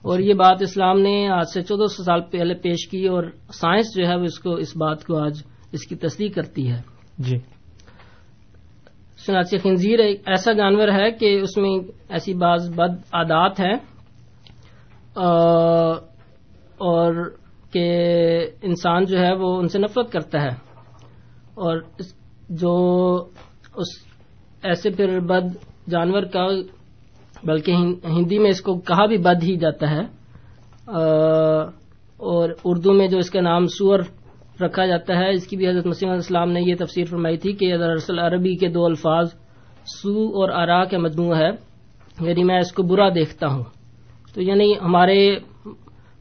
اور 0.03 0.19
یہ 0.19 0.35
بات 0.35 0.63
اسلام 0.63 1.01
نے 1.01 1.29
آج 1.29 1.45
سے 1.55 1.63
چودہ 1.63 1.87
سو 1.87 2.03
سال 2.03 2.21
پہلے 2.21 2.55
پیش 2.55 2.89
کی 2.89 3.07
اور 3.07 3.25
سائنس 3.53 3.87
جو 3.97 4.07
ہے 4.09 4.17
وہ 4.17 4.23
اس 4.23 4.39
کو 4.39 4.55
اس 4.55 4.77
بات 4.77 5.05
کو 5.05 5.17
آج 5.17 5.43
اس 5.73 5.87
کی 5.87 5.95
تصدیق 5.95 6.35
کرتی 6.35 6.71
ہے۔ 6.71 6.81
جی۔ 7.19 7.37
شناسی 9.27 9.59
خنزیر 9.59 9.99
ایک 9.99 10.23
ایسا 10.27 10.53
جانور 10.53 10.89
ہے 10.89 11.11
کہ 11.11 11.41
اس 11.41 11.57
میں 11.57 11.79
ایسی 12.09 12.35
بعض 12.35 12.71
بد 12.71 12.95
عادات 13.13 13.61
ہیں 13.61 13.75
اور 16.77 17.31
کہ 17.73 17.99
انسان 18.63 19.05
جو 19.05 19.19
ہے 19.19 19.33
وہ 19.33 19.59
ان 19.59 19.69
سے 19.69 19.79
نفرت 19.79 20.13
کرتا 20.13 20.43
ہے۔ 20.43 20.70
اور 21.55 21.81
جو 22.49 22.75
اس 23.77 23.87
ایسے 24.63 24.91
پھر 24.91 25.21
بد 25.21 25.57
جانور 25.91 26.23
کا 26.23 26.47
بلکہ 27.45 27.73
ہندی 28.05 28.39
میں 28.39 28.51
اس 28.51 28.61
کو 28.61 28.79
کہا 28.79 29.07
بھی 29.07 29.19
بد 29.19 29.43
ہی 29.43 29.57
جاتا 29.57 29.91
ہے 29.91 30.01
اور 32.17 32.51
اردو 32.65 32.93
میں 32.93 33.09
جو 33.09 33.19
اس 33.19 33.31
کا 33.31 33.41
نام 33.41 33.67
سور 33.67 34.01
رکھا 34.61 34.87
جاتا 34.87 35.19
ہے، 35.19 35.31
اس 35.31 35.47
کی 35.47 35.57
بھی 35.57 35.69
حضرت 35.69 35.87
مسیم 35.87 36.11
السلام 36.11 36.51
نے 36.51 36.61
یہ 36.61 36.75
تفسیر 36.79 37.05
فرمائی 37.05 37.37
تھی 37.37 37.53
کہ 37.53 37.77
دراصل 37.79 38.19
عربی 38.19 38.57
کے 38.57 38.69
دو 38.69 38.85
الفاظ 38.85 39.35
سو 39.87 40.25
اور 40.25 40.51
آرا 40.51 40.85
کا 40.85 40.99
مجموعہ 40.99 41.39
ہے 41.39 41.51
یعنی 42.27 42.45
میں 42.45 42.59
اس 42.59 42.73
کو 42.73 42.83
برا 42.83 43.09
دیکھتا 43.09 43.47
ہوں۔ 43.47 43.63
تو 44.35 44.43
یعنی 44.43 44.73
ہمارے 44.83 45.39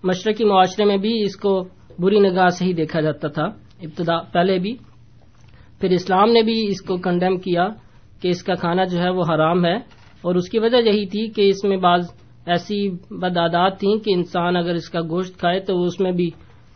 مشرقی 0.03 0.45
معاشرے 0.45 0.85
میں 0.85 0.97
بھی 0.97 1.23
اس 1.23 1.35
کو 1.35 1.67
بری 1.99 2.19
نگاہ 2.19 2.47
سے 2.47 2.65
ہی 2.65 2.73
دیکھا 2.73 3.01
جاتا 3.01 3.27
تھا، 3.27 3.43
ابتدا 3.81 4.21
پہلے 4.21 4.57
بھی۔ 4.59 4.75
پھر 5.79 5.89
اسلام 5.89 6.31
نے 6.31 6.41
بھی 6.41 6.67
اس 6.67 6.81
کو 6.81 6.97
کنڈیم 6.97 7.37
کیا 7.37 7.67
کہ 8.21 8.27
اس 8.27 8.43
کا 8.43 8.53
کھانا 8.53 8.83
جو 8.83 8.97
ہے 8.97 9.09
وہ 9.09 9.23
حرام 9.29 9.65
ہے 9.65 9.75
اور 10.21 10.35
اس 10.35 10.49
کی 10.49 10.59
وجہ 10.59 10.77
یہی 10.77 11.05
تھی 11.05 11.27
کہ 11.27 11.49
اس 11.49 11.63
میں 11.63 11.77
بعض 11.77 12.11
ایسی 12.45 12.89
بدعدات 13.11 13.79
تھیں 13.79 13.97
کہ 13.97 14.13
انسان 14.13 14.55
اگر 14.55 14.73
اس 14.73 14.89
کا 14.89 15.01
گوشت 15.01 15.39
کھائے 15.39 15.59
تو 15.59 15.83
اس 15.83 15.99
میں 15.99 16.11
بھی 16.11 16.29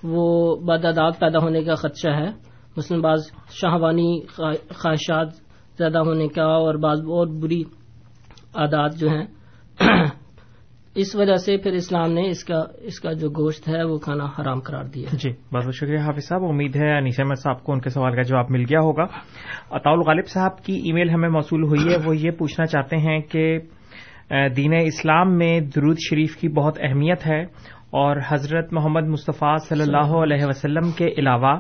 وہ 0.04 0.56
بدعدات 0.56 1.20
پیدا 1.20 1.40
ہونے 1.40 1.64
کا 1.64 1.76
خدشہ 1.76 2.08
ہے۔ 2.08 2.30
مثلاً 2.78 3.02
بعض 3.02 3.20
شاہوانی 3.52 4.20
خواہشات 4.70 5.28
زیادہ 5.78 5.98
ہونے 5.98 6.28
کا 6.28 6.44
اور 6.44 6.76
بعض 6.76 7.02
بہت 7.02 7.30
بری 7.30 7.64
عادات 8.56 8.98
جو 8.98 9.10
ہیں 9.10 9.26
اس 10.96 11.16
وجہ 11.16 11.36
سے 11.36 11.58
پھر 11.58 11.72
اسلام 11.72 12.14
نے 12.14 12.28
اس 12.28 12.44
کا 12.44 12.64
اس 12.82 13.00
کا 13.00 13.14
جو 13.14 13.30
گوشت 13.30 13.68
ہے، 13.68 13.84
وہ 13.84 13.98
کھانا 13.98 14.26
حرام 14.26 14.60
قرار 14.60 14.84
دیا 14.84 15.10
جی 15.12 15.30
بہت 15.30 15.66
بہت 15.66 15.76
شکریہ 15.76 15.98
حافظ 15.98 16.28
صاحب۔ 16.28 16.44
امید 16.44 16.76
ہے 16.76 16.98
انیس 16.98 17.20
احمد 17.20 17.40
صاحب 17.44 17.64
کو 17.64 17.74
ان 17.74 17.80
کے 17.80 17.90
سوال 17.90 18.16
کا 18.16 18.22
جواب 18.22 18.46
مل 18.50 18.62
گیا 18.62 18.80
ہوگا۔ 18.80 19.06
اطاول 19.72 20.00
غالب 20.00 20.28
صاحب 20.28 20.64
کی 20.64 20.74
ای 20.74 20.92
میل 20.92 21.10
ہمیں 21.10 21.30
موصول 21.30 21.64
ہوئی 21.64 21.92
ہے۔ 21.92 21.98
وہ 22.06 22.18
یہ 22.18 22.32
پوچھنا 22.32 22.66
چاہتے 22.66 22.98
ہیں 22.98 23.20
کہ 23.20 23.60
دین 24.58 24.74
اسلام 24.86 25.38
میں 25.38 25.60
درود 25.60 25.98
شریف 26.10 26.36
کی 26.38 26.48
بہت 26.50 26.78
اہمیت 26.82 27.28
ہے 27.28 27.42
اور 27.90 28.18
حضرت 28.28 28.74
محمد 28.74 29.08
مصطفیٰ 29.08 29.58
صلی 29.58 29.82
اللہ 29.82 30.16
علیہ 30.18 30.46
وسلم 30.46 30.92
کے 30.92 31.08
علاوہ 31.18 31.60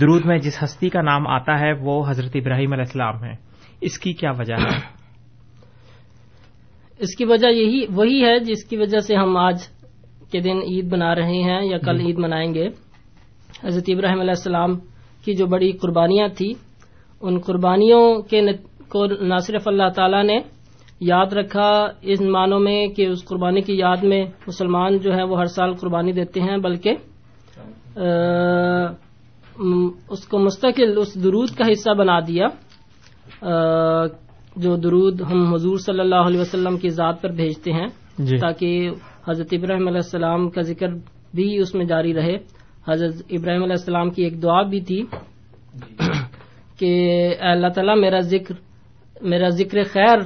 درود 0.00 0.26
میں 0.26 0.38
جس 0.38 0.62
ہستی 0.62 0.88
کا 0.88 1.02
نام 1.02 1.26
آتا 1.26 1.60
ہے، 1.60 1.72
وہ 1.72 2.04
حضرت 2.08 2.30
ابراہیم 2.34 2.72
علیہ 2.72 2.84
السلام 2.86 3.24
ہے۔ 3.24 3.32
اس 3.80 3.98
کی 3.98 4.12
کیا 4.12 4.30
وجہ 4.38 4.54
ہے؟ 4.54 4.99
اس 7.00 7.16
کی 7.16 7.24
وجہ 7.24 7.48
یہی 7.48 7.80
وہی 7.94 8.24
ہے 8.24 8.38
جس 8.38 8.64
کی 8.64 8.76
وجہ 8.76 8.98
سے 8.98 9.16
ہم 9.16 9.36
آج 9.36 9.58
کے 10.32 10.40
دن 10.40 10.56
عید 10.56 10.92
بنا 10.92 11.14
رہے 11.14 11.42
ہیں 11.42 11.60
یا 11.62 11.78
کل 11.78 12.00
عید 12.00 12.18
منائیں 12.18 12.54
گے۔ 12.54 12.68
حضرت 13.64 13.84
ابراہیم 13.88 14.20
علیہ 14.20 14.36
السلام 14.36 14.78
کی 15.24 15.34
جو 15.34 15.46
بڑی 15.46 15.72
قربانیاں 15.72 16.28
تھیں 16.28 16.52
ان 17.22 17.38
قربانیوں 17.38 18.22
کے 18.22 18.40
کو 18.88 19.06
نہ 19.06 19.38
صرف 19.38 19.68
اللہ 19.68 19.88
تعالی 19.96 20.22
نے 20.22 20.38
یاد 21.00 21.32
رکھا 21.32 21.70
ان 22.02 22.30
معنوں 22.32 22.60
میں 22.60 22.86
کہ 22.86 23.06
اس 23.06 23.24
قربانی 23.24 23.60
کی 23.60 23.74
یاد 23.78 23.96
میں 24.02 24.24
مسلمان 24.46 24.98
جو 24.98 25.14
ہے 25.14 25.22
وہ 25.22 25.38
ہر 25.38 25.46
سال 25.46 25.74
قربانی 25.74 26.12
دیتے 26.12 26.40
ہیں 26.40 26.56
بلکہ 26.56 26.94
اس 30.10 30.26
کو 30.28 30.38
مستقل 30.38 30.98
اس 30.98 31.14
درود 31.24 31.48
کا 31.48 31.64
حصہ 31.72 31.90
بنا 31.90 32.20
دیا۔ 32.20 32.46
جو 34.56 34.76
درود 34.76 35.20
ہم 35.20 35.54
حضور 35.54 35.78
صلی 35.78 36.00
اللہ 36.00 36.14
علیہ 36.14 36.40
وسلم 36.40 36.78
کی 36.78 36.88
ذات 36.88 37.22
پر 37.22 37.30
بھیجتے 37.30 37.72
ہیں 37.72 37.86
جی۔ 38.18 38.36
تاکہ 38.36 38.90
حضرت 39.28 39.46
ابراہیم 39.52 39.86
علیہ 39.86 40.00
السلام 40.04 40.50
کا 40.50 40.60
ذکر 40.60 40.88
بھی 41.34 41.58
اس 41.58 41.74
میں 41.74 41.84
جاری 41.84 42.14
رہے۔ 42.14 42.36
حضرت 42.88 43.14
ابراہیم 43.30 43.62
علیہ 43.62 43.76
السلام 43.78 44.10
کی 44.10 44.22
ایک 44.22 44.42
دعا 44.42 44.62
بھی 44.62 44.80
تھی 44.80 45.02
کہ 46.78 47.34
اللہ 47.40 47.66
تعالیٰ 47.66 47.98
میرا 47.98 48.18
ذکر 48.18 48.54
میرا 49.22 49.48
ذکر 49.48 49.82
خیر 49.82 50.18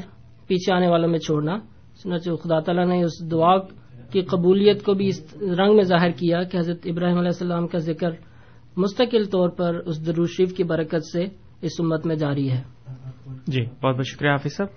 پیچھے 0.47 0.75
آنے 0.75 0.89
والوں 0.89 1.09
میں 1.09 1.19
چھوڑنا۔ 1.19 1.59
خدا 2.43 2.61
تعالیٰ 2.61 2.87
نے 2.87 3.03
اس 3.03 3.31
دعا 3.31 3.59
کی 4.13 4.23
قبولیت 4.23 4.85
کو 4.85 4.95
بھی 4.95 5.09
اس 5.09 5.35
رنگ 5.43 5.77
میں 5.77 5.85
ظاہر 5.85 6.11
کیا 6.11 6.43
کہ 6.43 6.57
حضرت 6.57 6.79
ابراہیم 6.85 7.19
علیہ 7.19 7.29
السلام 7.29 7.67
کا 7.67 7.79
ذکر 7.79 8.11
مستقل 8.77 9.25
طور 9.25 9.49
پر 9.49 9.75
اس 9.87 10.07
دروشریف 10.07 10.57
کی 10.57 10.65
برکت 10.65 11.05
سے 11.13 11.25
اس 11.63 11.73
امت 11.81 12.07
میں 12.07 12.17
جاری 12.17 12.51
ہے۔ 12.51 12.63
جی 13.47 13.65
بہت 13.83 13.97
بہت 13.97 14.07
شکریہ 14.07 14.31
حافظ 14.31 14.57
صاحب۔ 14.57 14.69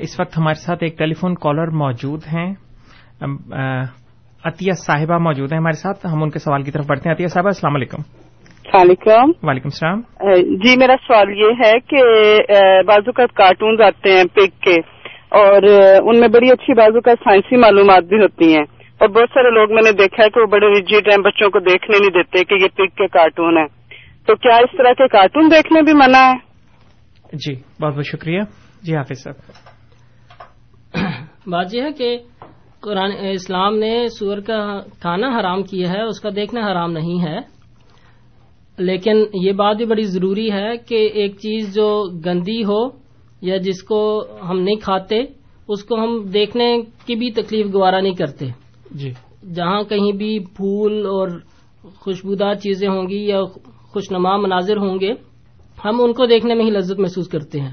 اس 0.00 0.20
وقت 0.20 0.38
ہمارے 0.38 0.54
ساتھ 0.54 0.78
ایک 0.84 0.98
ٹیلی 0.98 1.14
فون 1.14 1.34
کالر 1.34 1.66
موجود 1.66 2.20
ہیں۔ 2.34 2.54
عطیہ 4.44 4.72
صاحبہ 4.72 5.18
موجود 5.18 5.52
ہیں 5.52 5.58
ہمارے 5.58 5.76
ساتھ۔ 5.76 6.06
ہم 6.06 6.22
ان 6.22 6.30
کے 6.30 6.38
سوال 6.38 6.62
کی 6.62 6.70
طرف 6.70 6.86
بڑھتے 6.86 7.08
ہیں۔ 7.08 7.16
عطیہ 7.16 7.26
صاحبہ 7.26 7.48
السلام 7.48 7.74
علیکم۔ 7.74 7.98
السلام 8.64 8.82
علیکم 8.82 9.48
وعلیکم 9.48 9.68
السلام۔ 9.72 10.00
جی 10.56 10.76
میرا 10.76 10.94
سوال 11.06 11.30
یہ 11.30 11.52
ہے 11.66 11.80
کہ 11.80 12.02
بازو 12.82 13.12
کا 13.12 13.26
کارٹونز 13.26 13.80
آتے 13.80 14.12
ہیں 14.12 14.24
پک 14.24 14.62
کے 14.62 14.80
اور 15.28 15.62
ان 16.02 16.20
میں 16.20 16.28
بڑی 16.28 16.50
اچھی 16.50 16.74
بازو 16.74 17.00
کا 17.00 17.14
سائنسی 17.24 17.56
معلومات 17.56 18.04
بھی 18.04 18.16
ہوتی 18.16 18.54
ہیں۔ 18.54 18.64
اور 19.00 19.08
بہت 19.08 19.28
سارے 19.34 19.50
لوگ 19.50 19.68
میں 19.72 19.82
نے 19.84 19.92
دیکھا 19.92 20.24
ہے 20.24 20.30
کہ 20.30 20.40
وہ 20.40 20.46
بڑے 20.46 20.66
ریجیٹ 20.66 21.08
ہیں 21.08 21.22
بچوں 21.24 21.50
کو 21.50 21.58
دیکھنے 21.58 21.98
نہیں 21.98 22.10
دیتے 22.10 22.44
کہ 22.44 22.54
یہ 22.54 22.68
پک 22.68 22.96
کے 22.96 23.06
کارٹون 23.06 23.56
ہیں 23.56 23.66
تو 24.26 24.36
کیا 24.36 24.56
اس 24.56 24.76
طرح 24.78 24.92
کے 24.92 25.08
کارٹون 25.08 25.50
دیکھنے 25.50 25.82
بھی 25.82 25.92
منع 25.92 26.18
ہے 26.18 26.51
جی 27.32 27.54
بہت 27.54 27.94
بہت 27.94 28.06
شکریہ۔ 28.06 28.42
جی 28.82 28.96
حافظ 28.96 29.22
صاحب۔ 29.22 29.34
بات 31.46 31.74
یہ 31.74 31.82
ہے 31.82 31.92
کہ 31.92 32.18
قرآن 32.80 33.10
اسلام 33.20 33.78
نے 33.78 34.06
سور 34.18 34.38
کا 34.38 34.80
کھانا 35.00 35.40
حرام 35.40 35.62
کیا 35.62 35.90
ہے 35.92 36.02
اس 36.02 36.20
کا 36.20 36.28
دیکھنا 36.36 36.72
حرام 36.72 36.92
نہیں 36.92 37.22
ہے۔ 37.22 37.38
لیکن 38.78 39.24
یہ 39.34 39.52
بات 39.52 39.76
بھی 39.76 39.84
بڑی 39.84 40.02
ضروری 40.02 40.52
ہے 40.52 40.76
کہ 40.76 40.94
ایک 40.94 41.34
چیز 41.34 41.74
جو 41.74 42.04
گندی 42.26 42.64
ہو 42.64 42.88
یا 43.42 43.56
جس 43.56 43.82
کو 43.82 44.24
ہم 44.50 44.60
نہیں 44.60 44.76
کھاتے 44.76 45.22
اس 45.68 45.84
کو 45.84 46.04
ہم 46.04 46.24
دیکھنے 46.24 46.76
کی 47.06 47.14
بھی 47.14 47.30
تکلیف 47.30 47.66
گوارا 47.72 48.00
نہیں 48.00 48.14
کرتے۔ 48.14 48.46
جی۔ 48.90 49.10
جہاں 49.54 49.82
کہیں 49.82 50.12
بھی 50.12 50.38
پھول 50.38 51.06
اور 51.06 51.28
خوشبودار 51.96 52.54
چیزیں 52.54 52.88
ہوں 52.88 53.08
گی 53.08 53.26
یا 53.26 53.40
خوشنما 53.92 54.36
مناظر 54.36 54.76
ہوں 54.76 55.00
گے 55.00 55.31
ہم 55.84 56.00
ان 56.00 56.12
کو 56.12 56.26
دیکھنے 56.26 56.54
میں 56.54 56.64
ہی 56.64 56.70
لذت 56.70 57.00
محسوس 57.00 57.28
کرتے 57.28 57.60
ہیں۔ 57.60 57.72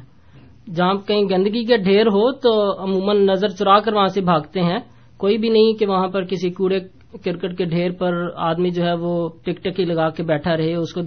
جہاں 0.75 0.93
کہیں 1.07 1.23
گندگی 1.29 1.63
کا 1.65 1.75
ڈھیر 1.75 2.07
ہو 2.07 2.31
تو 2.31 2.83
عموماً 2.83 3.25
نظر 3.25 3.47
چرا 3.47 3.79
کر 3.79 3.93
وہاں 3.93 4.07
سے 4.07 4.21
بھاگتے 4.21 4.61
ہیں۔ 4.61 4.79
کوئی 5.17 5.37
بھی 5.37 5.49
نہیں 5.49 5.73
کہ 5.73 5.85
وہاں 5.85 6.07
پر 6.07 6.23
کسی 6.23 6.49
کوڑے 6.49 6.79
کرکٹ 7.23 7.57
کے 7.57 7.65
ڈھیر 7.65 7.91
پر 7.91 8.27
آدمی 8.35 8.69
جو 8.69 8.83
ہے 8.85 8.93
وہ 8.93 9.29
ٹک 9.29 9.63
ٹکی 9.63 9.85
لگا 9.85 10.09
کے 10.09 10.23
بیٹھا 10.23 10.57
رہے، 10.57 10.75
اس 10.75 10.93
کو 10.93 11.01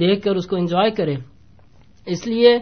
دیکھ 0.00 0.22
کر 0.22 0.36
اس 0.36 0.46
کو 0.46 0.56
انجوائے 0.56 0.90
کرے۔ 0.90 1.14
اس 2.06 2.26
لیے 2.26 2.58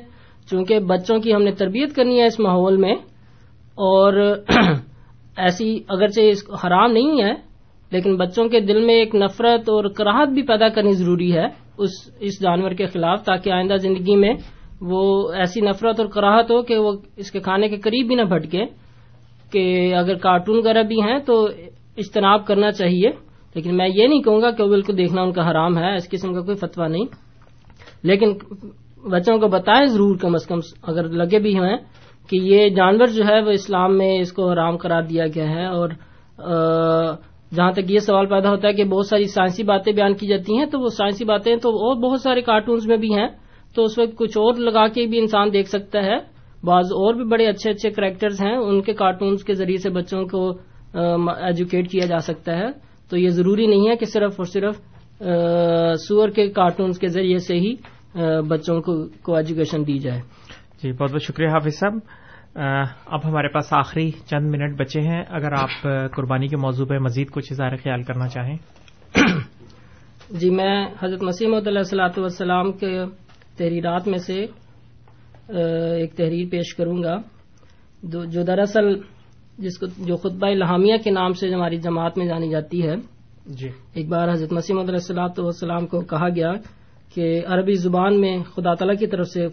چونکہ 0.50 0.78
بچوں 0.78 1.18
کی 1.18 1.34
ہم 1.34 1.42
نے 1.42 1.52
تربیت 1.52 1.94
کرنی 1.96 2.20
ہے 2.20 2.24
اس 2.24 2.40
ماحول 2.40 2.76
میں، 2.76 2.94
اور 3.78 4.12
ایسی 5.36 5.78
اگرچہ 5.88 6.20
حرام 6.66 6.92
نہیں 6.92 7.22
ہے، 7.22 7.32
لیکن 7.92 8.16
بچوں 8.16 8.48
کے 8.48 8.60
دل 8.60 8.86
میں 8.86 8.94
ایک 8.94 9.14
نفرت 9.14 9.68
اور 9.68 9.84
کراہت 9.84 10.28
بھی 10.28 10.42
پیدا 10.42 10.68
کرنی 10.68 10.92
ضروری 10.92 11.36
ہے۔ 11.36 11.46
اس 11.80 11.90
اس 12.20 12.42
جانور 12.42 12.70
کے 12.70 12.86
خلاف 12.86 13.24
تاکہ 13.24 13.50
آئندہ 13.50 13.76
زندگی 13.76 14.16
میں 14.16 14.34
وہ 14.80 15.32
ایسی 15.32 15.60
نفرت 15.60 16.00
اور 16.00 16.08
کراہت 16.08 16.50
ہو 16.50 16.62
کہ 16.62 16.78
وہ 16.78 16.92
اس 17.16 17.30
کے 17.30 17.40
کھانے 17.40 17.68
کے 17.68 17.76
قریب 17.76 18.06
بھی 18.06 18.14
نہ 18.14 18.22
بھٹکے 18.22 18.64
کہ 19.52 19.94
اگر 19.94 20.14
کارٹون 20.14 20.56
وغیرہ 20.56 20.82
بھی 20.82 21.02
ہیں 21.02 21.18
تو 21.18 21.48
اجتناب 21.96 22.46
کرنا 22.46 22.70
چاہیے۔ 22.70 23.10
لیکن 23.54 23.76
میں 23.76 23.88
یہ 23.94 24.06
نہیں 24.06 24.22
کہوں 24.22 24.42
گا 24.42 24.50
کہ 24.50 24.62
وہ 24.62 24.68
بالکل 24.68 24.98
دیکھنا 24.98 25.22
ان 25.22 25.32
کا 25.32 25.50
حرام 25.50 25.78
ہے، 25.78 25.94
اس 25.94 26.10
قسم 26.10 26.34
کا 26.34 26.40
کوئی 26.40 26.56
فتویٰ 26.56 26.88
نہیں۔ 26.88 27.04
لیکن 28.02 28.32
بچوں 29.10 29.38
کو 29.38 29.48
بتائیں 29.48 29.86
ضرور 29.86 30.16
کم 30.16 30.34
از 30.34 30.46
کم 30.46 30.58
اگر 30.82 31.08
لگے 31.08 31.38
بھی 31.38 31.54
ہیں 31.56 31.76
کہ 32.30 32.36
یہ 32.36 32.68
جانور 32.68 33.06
جو 33.06 33.24
ہے 33.24 33.40
وہ 33.40 33.50
اسلام 33.50 33.98
میں 33.98 34.18
اس 34.18 34.32
کو 34.32 34.50
حرام 34.50 34.76
قرار 34.76 35.02
دیا 35.02 35.24
گیا 35.34 35.50
ہے 35.50 35.66
اور 35.66 35.88
جہاں 37.56 37.72
تک 37.72 37.90
یہ 37.90 37.98
سوال 37.98 38.26
پیدا 38.26 38.50
ہوتا 38.50 38.68
ہے 38.68 38.72
کہ 38.72 38.84
بہت 38.84 39.06
ساری 39.06 39.24
سائنسی 39.24 39.62
باتیں 39.62 39.92
بیان 39.92 40.14
کی 40.14 40.26
جاتی 40.26 40.58
ہیں، 40.58 40.66
تو 40.66 40.80
وہ 40.80 40.86
سائنسی 40.86 41.24
باتیں 41.24 41.56
تو 41.56 41.68
اور 41.68 41.96
بہت 41.96 42.20
سارے 42.20 42.40
کارٹونز 42.40 42.86
میں 42.86 42.96
بھی 42.96 43.14
ہیں۔ 43.14 43.28
تو 43.74 43.82
اس 43.82 43.98
وقت 43.98 44.16
کچھ 44.16 44.38
اور 44.38 44.54
لگا 44.54 44.86
کے 44.88 45.06
بھی 45.06 45.18
انسان 45.18 45.52
دیکھ 45.52 45.68
سکتا 45.68 46.02
ہے۔ 46.02 46.16
بعض 46.64 46.84
اور 46.84 47.14
بھی 47.14 47.24
بڑے 47.24 47.46
اچھے 47.46 47.70
اچھے 47.70 47.90
کریکٹرز 47.90 48.40
ہیں، 48.42 48.56
ان 48.56 48.80
کے 48.82 48.92
کارٹونز 48.92 49.44
کے 49.44 49.52
ذریعے 49.52 49.76
سے 49.76 49.90
بچوں 49.90 50.24
کو 50.24 50.50
ایجوکیٹ 50.94 51.90
کیا 51.90 52.06
جا 52.06 52.18
سکتا 52.18 52.58
ہے۔ 52.58 52.70
تو 53.10 53.16
یہ 53.16 53.28
ضروری 53.28 53.66
نہیں 53.66 53.88
ہے 53.88 53.96
کہ 53.96 54.06
صرف 54.06 54.34
اور 54.38 54.44
صرف 54.44 54.76
سور 56.00 56.28
کے 56.28 56.48
کارٹونز 56.48 56.98
کے 56.98 57.06
ذریعے 57.06 57.38
سے 57.38 57.54
ہی 57.54 57.74
بچوں 58.48 58.80
کو 59.22 59.36
ایجوکیشن 59.36 59.86
دی 59.86 59.98
جائے۔ 59.98 60.20
جی 60.82 60.92
بہت 60.92 61.12
بہت 61.12 61.22
شکریہ 61.22 61.48
حافظ 61.48 61.74
صاحب۔ 61.74 61.98
اب 62.54 63.20
ہمارے 63.24 63.48
پاس 63.48 63.72
آخری 63.72 64.10
چند 64.10 64.50
منٹ 64.50 64.78
بچے 64.78 65.00
ہیں۔ 65.00 65.24
اگر 65.28 65.52
آپ 65.52 65.88
قربانی 66.16 66.48
کے 66.48 66.56
موضوع 66.56 66.86
پہ 66.86 66.98
مزید 66.98 67.30
کچھ 67.30 67.52
اظہار 67.52 67.76
خیال 67.76 68.02
کرنا 68.02 68.28
چاہیں۔ 68.28 68.56
جی 70.30 70.50
میں 70.50 70.88
حضرت 71.02 71.22
مسیم 71.22 71.54
علیہ 71.54 71.78
السلاۃ 71.78 72.18
والسلام 72.18 72.72
کے 72.72 73.04
تحریرات 73.56 74.08
میں 74.08 74.18
سے 74.18 74.46
ایک 75.94 76.14
تحریر 76.14 76.48
پیش 76.50 76.74
کروں 76.74 77.02
گا۔ 77.02 77.16
جو 78.02 78.42
دراصل 78.42 78.94
جس 79.58 79.78
کو 79.78 79.86
جو 79.86 80.16
خطبہ 80.16 80.46
الحامیہ 80.46 80.96
کے 81.04 81.10
نام 81.10 81.32
سے 81.32 81.54
ہماری 81.54 81.76
جماعت 81.76 82.18
میں 82.18 82.26
جانی 82.26 82.50
جاتی 82.50 82.88
ہے۔ 82.88 82.94
جی۔ 83.46 83.68
ایک 83.94 84.08
بار 84.08 84.32
حضرت 84.32 84.52
مسیم 84.52 84.78
علیہ 84.78 84.92
السلاۃ 84.92 85.38
والسلام 85.38 85.86
کو 85.86 86.00
کہا 86.00 86.28
گیا 86.28 86.52
کہ 87.14 87.42
عربی 87.46 87.74
زبان 87.74 88.20
میں 88.20 88.38
خدا 88.38 88.74
تعالیٰ 88.74 88.98
کی 88.98 89.06
طرف 89.06 89.26
سے 89.26 89.46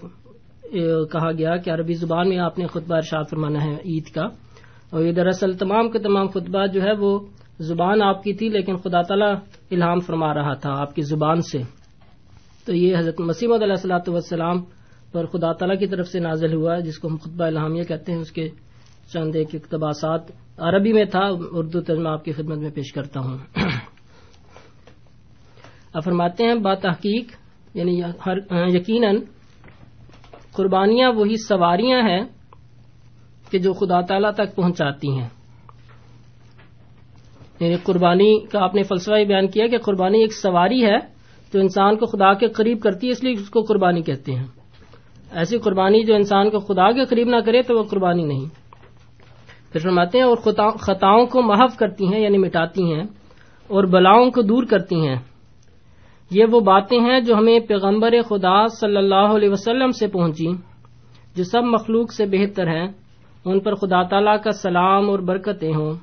کہا 1.12 1.32
گیا 1.32 1.58
کہ 1.58 1.70
عربی 1.70 1.94
زبان 1.94 2.30
میں 2.30 2.38
آپ 2.38 2.60
نے 2.60 2.68
خطبہ 2.68 2.96
ارشاد 2.96 3.24
فرمانا 3.30 3.64
ہے 3.64 3.74
عید 3.86 4.08
کا۔ 4.14 4.26
اور 4.90 5.06
یہ 5.06 5.12
دراصل 5.12 5.58
تمام 5.58 5.90
کے 5.90 6.00
تمام 6.00 6.28
خطبہ 6.28 6.66
جو 6.66 6.82
ہے 6.82 6.92
وہ 6.92 7.20
زبان 7.60 8.02
آپ 8.02 8.24
کی 8.24 8.34
تھی، 8.34 8.50
لیکن 8.50 8.76
خدا 8.76 9.02
تعالیٰ 9.02 9.36
الہام 9.72 10.00
فرما 10.00 10.34
رہا 10.34 10.54
تھا 10.54 10.72
آپ 10.72 10.96
کی 10.96 11.02
زبان 11.02 11.42
سے۔ 11.42 11.58
تو 12.66 12.76
یہ 12.76 12.98
حضرت 12.98 13.20
مسیم 13.20 13.52
علیہ 13.52 13.68
السلاۃ 13.68 14.08
والسلام 14.08 14.64
پر 15.12 15.26
خدا 15.26 15.54
تعالیٰ 15.54 15.80
کی 15.80 15.88
طرف 15.88 16.08
سے 16.08 16.20
نازل 16.20 16.54
ہوا، 16.54 16.80
جس 16.80 17.00
کو 17.00 17.08
ہم 17.08 17.18
خطبہ 17.18 17.46
الحامیہ 17.46 17.84
کہتے 17.84 18.12
ہیں، 18.12 18.20
اس 18.20 18.32
کے 18.32 18.50
چند 19.14 19.36
ایک 19.36 19.48
اقتباسات 19.54 20.22
عربی 20.58 20.94
میں 20.94 21.06
تھا، 21.06 21.30
اردو 21.52 21.82
ترجمہ 21.82 22.10
آپ 22.10 22.26
کی 22.26 22.32
خدمت 22.32 22.58
میں 22.58 22.72
پیش 22.72 22.94
کرتا 22.94 23.20
ہوں۔ 23.20 23.38
فرماتے 26.04 26.44
ہیں 26.44 26.56
با 26.56 26.74
تحقیق 26.74 27.26
یعنی 27.74 28.02
یقیناً 28.78 29.16
قربانیاں 30.58 31.12
وہی 31.12 31.38
سواریاں 31.38 32.02
ہیں 32.02 32.22
کہ 33.52 33.60
جو 33.60 33.74
خدا 33.74 34.02
تعالی 34.02 34.28
تک 34.34 34.56
پہنچاتی 34.56 35.10
ہیں۔ 35.10 35.30
یعنی 37.60 37.76
قربانی 37.84 38.46
کا 38.46 38.64
آپ 38.64 38.76
نے 38.76 38.84
فلسفہ 38.84 39.24
بیان 39.28 39.48
کیا 39.48 39.68
کہ 39.68 39.78
قربانی 39.78 40.22
ایک 40.22 40.34
سواری 40.34 40.86
ہے 40.86 40.98
جو 41.54 41.60
انسان 41.60 41.98
کو 41.98 42.06
خدا 42.06 42.34
کے 42.34 42.48
قریب 42.48 42.82
کرتی 42.82 43.08
ہے، 43.08 43.12
اس 43.12 43.24
لیے 43.24 43.34
اس 43.34 43.50
کو 43.50 43.62
قربانی 43.62 44.02
کہتے 44.02 44.32
ہیں۔ 44.32 44.48
ایسی 45.32 45.58
قربانی 45.58 46.04
جو 46.04 46.16
انسان 46.16 46.50
کو 46.50 46.60
خدا 46.60 46.92
کے 46.92 47.06
قریب 47.06 47.28
نہ 47.28 47.36
کرے 47.46 47.62
تو 47.62 47.78
وہ 47.78 47.84
قربانی 47.84 48.24
نہیں۔ 48.24 48.46
پھر 49.72 49.80
فرماتے 49.80 50.18
ہیں، 50.18 50.26
اور 50.26 50.38
خطاؤں 50.80 51.26
کو 51.26 51.42
محف 51.42 51.78
کرتی 51.78 52.14
ہیں 52.14 52.20
یعنی 52.20 52.38
مٹاتی 52.38 52.94
ہیں، 52.94 53.04
اور 53.68 53.84
بلاؤں 53.84 54.32
کو 54.32 54.42
دور 54.42 54.64
کرتی 54.64 55.08
ہیں۔ 55.08 55.16
یہ 56.32 56.46
وہ 56.52 56.60
باتیں 56.60 57.00
ہیں 57.00 57.20
جو 57.20 57.36
ہمیں 57.36 57.60
پیغمبر 57.60 58.14
خدا 58.30 58.68
صلی 58.68 58.98
اللہ 58.98 59.16
علیہ 59.16 59.50
وسلم 59.50 59.92
سے 59.92 60.08
پہنچی 60.08 60.48
جو 61.36 61.44
سب 61.44 61.64
مخلوق 61.64 62.14
سے 62.14 62.26
بہتر 62.26 62.68
ہیں، 62.68 62.88
ان 63.46 63.60
پر 63.60 63.76
خدا 63.76 64.04
تعالی 64.04 64.44
کا 64.44 64.52
سلام 64.52 65.10
اور 65.10 65.20
برکتیں 65.20 65.74
ہوں۔ 65.76 65.94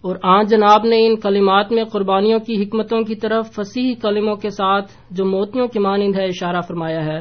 اور 0.00 0.16
آن 0.22 0.44
جناب 0.46 0.84
نے 0.84 1.06
ان 1.06 1.16
کلمات 1.16 1.72
میں 1.72 1.84
قربانیوں 1.84 2.38
کی 2.38 2.62
حکمتوں 2.62 3.02
کی 3.02 3.14
طرف 3.14 3.50
فصیح 3.50 3.94
کلموں 4.02 4.34
کے 4.34 4.50
ساتھ 4.50 4.92
جو 5.10 5.24
موتیوں 5.24 5.68
کی 5.68 5.78
مانند 5.78 6.16
ہے 6.16 6.24
اشارہ 6.24 6.60
فرمایا 6.60 7.04
ہے۔ 7.04 7.20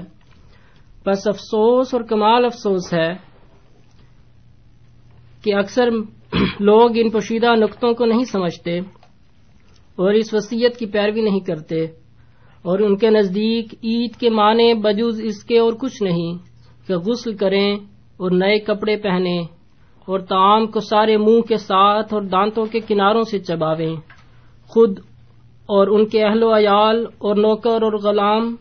بس 1.05 1.27
افسوس 1.27 1.93
اور 1.93 2.01
کمال 2.01 2.45
افسوس 2.45 2.93
ہے 2.93 3.13
کہ 5.43 5.55
اکثر 5.55 5.89
لوگ 6.59 6.89
ان 6.95 7.09
پوشیدہ 7.09 7.55
نقطوں 7.55 7.93
کو 7.93 8.05
نہیں 8.05 8.23
سمجھتے۔ 8.23 8.79
اور 9.99 10.13
اس 10.13 10.33
وسیعت 10.33 10.79
کی 10.79 10.85
پیروی 10.85 11.21
نہیں 11.21 11.39
کرتے 11.39 11.83
اور 12.61 12.79
ان 12.79 12.97
کے 12.97 13.09
نزدیک 13.09 13.73
عید 13.83 14.15
کے 14.15 14.29
معنی 14.29 14.73
بجوز 14.73 15.21
اس 15.23 15.43
کے 15.43 15.59
اور 15.59 15.73
کچھ 15.73 16.03
نہیں 16.03 16.33
کہ 16.87 16.95
غسل 16.95 17.33
کریں 17.33 17.75
اور 18.17 18.31
نئے 18.31 18.59
کپڑے 18.59 18.97
پہنے 18.97 19.39
اور 20.05 20.19
تعام 20.19 20.67
کو 20.67 20.79
سارے 20.79 21.17
منہ 21.17 21.41
کے 21.41 21.57
ساتھ 21.57 22.13
اور 22.13 22.21
دانتوں 22.21 22.65
کے 22.65 22.79
کناروں 22.87 23.23
سے 23.23 23.39
چباویں۔ 23.39 23.95
خود 24.67 24.99
اور 25.65 25.87
ان 25.87 26.05
کے 26.05 26.23
اہل 26.23 26.43
و 26.43 26.57
عیال 26.57 27.05
اور 27.17 27.35
نوکر 27.35 27.81
اور 27.81 27.93
غلام 27.93 28.55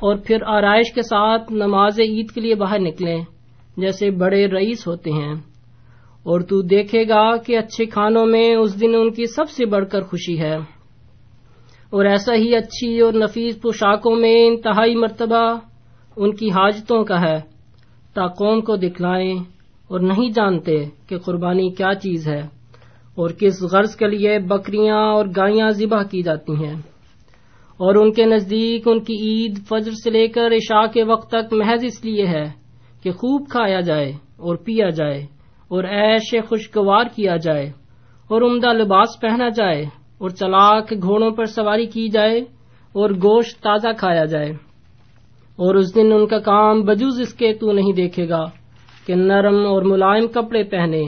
اور 0.00 0.16
پھر 0.26 0.42
آرائش 0.46 0.94
کے 0.94 1.02
ساتھ 1.02 1.52
نماز 1.52 2.00
عید 2.00 2.30
کے 2.30 2.40
لیے 2.40 2.54
باہر 2.54 2.78
نکلیں، 2.78 3.22
جیسے 3.76 4.10
بڑے 4.10 4.46
رئیس 4.46 4.86
ہوتے 4.88 5.10
ہیں۔ 5.10 5.34
اور 6.28 6.40
تو 6.40 6.62
دیکھے 6.62 7.08
گا 7.08 7.36
کہ 7.36 7.58
اچھے 7.58 7.86
کھانوں 7.86 8.26
میں 8.26 8.56
اس 8.56 8.80
دن 8.80 8.94
ان 8.94 9.12
کی 9.12 9.26
سب 9.26 9.50
سے 9.50 9.66
بڑھ 9.66 9.88
کر 9.88 10.02
خوشی 10.02 10.40
ہے۔ 10.40 10.54
اور 11.90 12.04
ایسا 12.04 12.34
ہی 12.34 12.56
اچھی 12.56 13.00
اور 13.00 13.12
نفیس 13.12 13.62
پوشاکوں 13.62 14.16
میں 14.16 14.48
انتہائی 14.48 14.96
مرتبہ 14.96 15.58
ان 16.16 16.34
کی 16.34 16.50
حاجتوں 16.50 17.04
کا 17.04 17.20
ہے۔ 17.20 17.40
تا 18.14 18.26
قوم 18.26 18.60
کو 18.60 18.76
دکھلائیں 18.76 19.38
اور 19.88 20.00
نہیں 20.00 20.30
جانتے 20.30 20.84
کہ 21.06 21.18
قربانی 21.18 21.70
کیا 21.70 21.94
چیز 21.94 22.28
ہے 22.28 22.40
اور 23.14 23.30
کس 23.30 23.62
غرض 23.62 23.96
کے 23.96 24.06
لیے 24.06 24.38
بکریاں 24.38 25.12
اور 25.12 25.26
گائیاں 25.36 25.70
ذبح 25.70 26.02
کی 26.02 26.22
جاتی 26.22 26.64
ہیں۔ 26.64 26.74
اور 27.76 27.94
ان 27.94 28.12
کے 28.12 28.24
نزدیک 28.24 28.88
ان 28.88 29.00
کی 29.00 29.14
عید 29.14 29.58
فجر 29.68 29.92
سے 30.04 30.10
لے 30.10 30.28
کر 30.28 30.46
عشاء 30.46 30.86
کے 30.92 31.02
وقت 31.02 31.30
تک 31.30 31.52
محض 31.52 31.84
اس 31.84 32.04
لیے 32.04 32.26
ہے 32.26 32.44
کہ 33.02 33.10
خوب 33.10 33.48
کھایا 33.50 33.80
جائے 33.80 34.12
اور 34.36 34.56
پیا 34.56 34.90
جائے۔ 34.90 35.37
اور 35.68 35.84
ایش 35.84 36.34
خوشگوار 36.48 37.04
کیا 37.16 37.36
جائے 37.36 37.66
اور 38.28 38.42
عمدہ 38.42 38.72
لباس 38.72 39.20
پہنا 39.20 39.48
جائے 39.48 39.82
اور 40.18 40.30
چلاک 40.30 40.92
گھوڑوں 41.02 41.30
پر 41.30 41.44
سواری 41.44 41.86
کی 41.86 42.08
جائے 42.08 42.38
اور 42.92 43.10
گوشت 43.10 43.62
تازہ 43.62 43.88
کھایا 43.98 44.24
جائے۔ 44.24 44.50
اور 45.56 45.74
اس 45.74 45.94
دن 45.94 46.12
ان 46.12 46.26
کا 46.26 46.38
کام 46.38 46.82
بجوز 46.82 47.20
اس 47.20 47.34
کے 47.34 47.54
تو 47.54 47.72
نہیں 47.72 47.92
دیکھے 47.92 48.28
گا 48.28 48.44
کہ 49.06 49.14
نرم 49.14 49.66
اور 49.66 49.82
ملائم 49.82 50.26
کپڑے 50.26 50.62
پہنے 50.64 51.02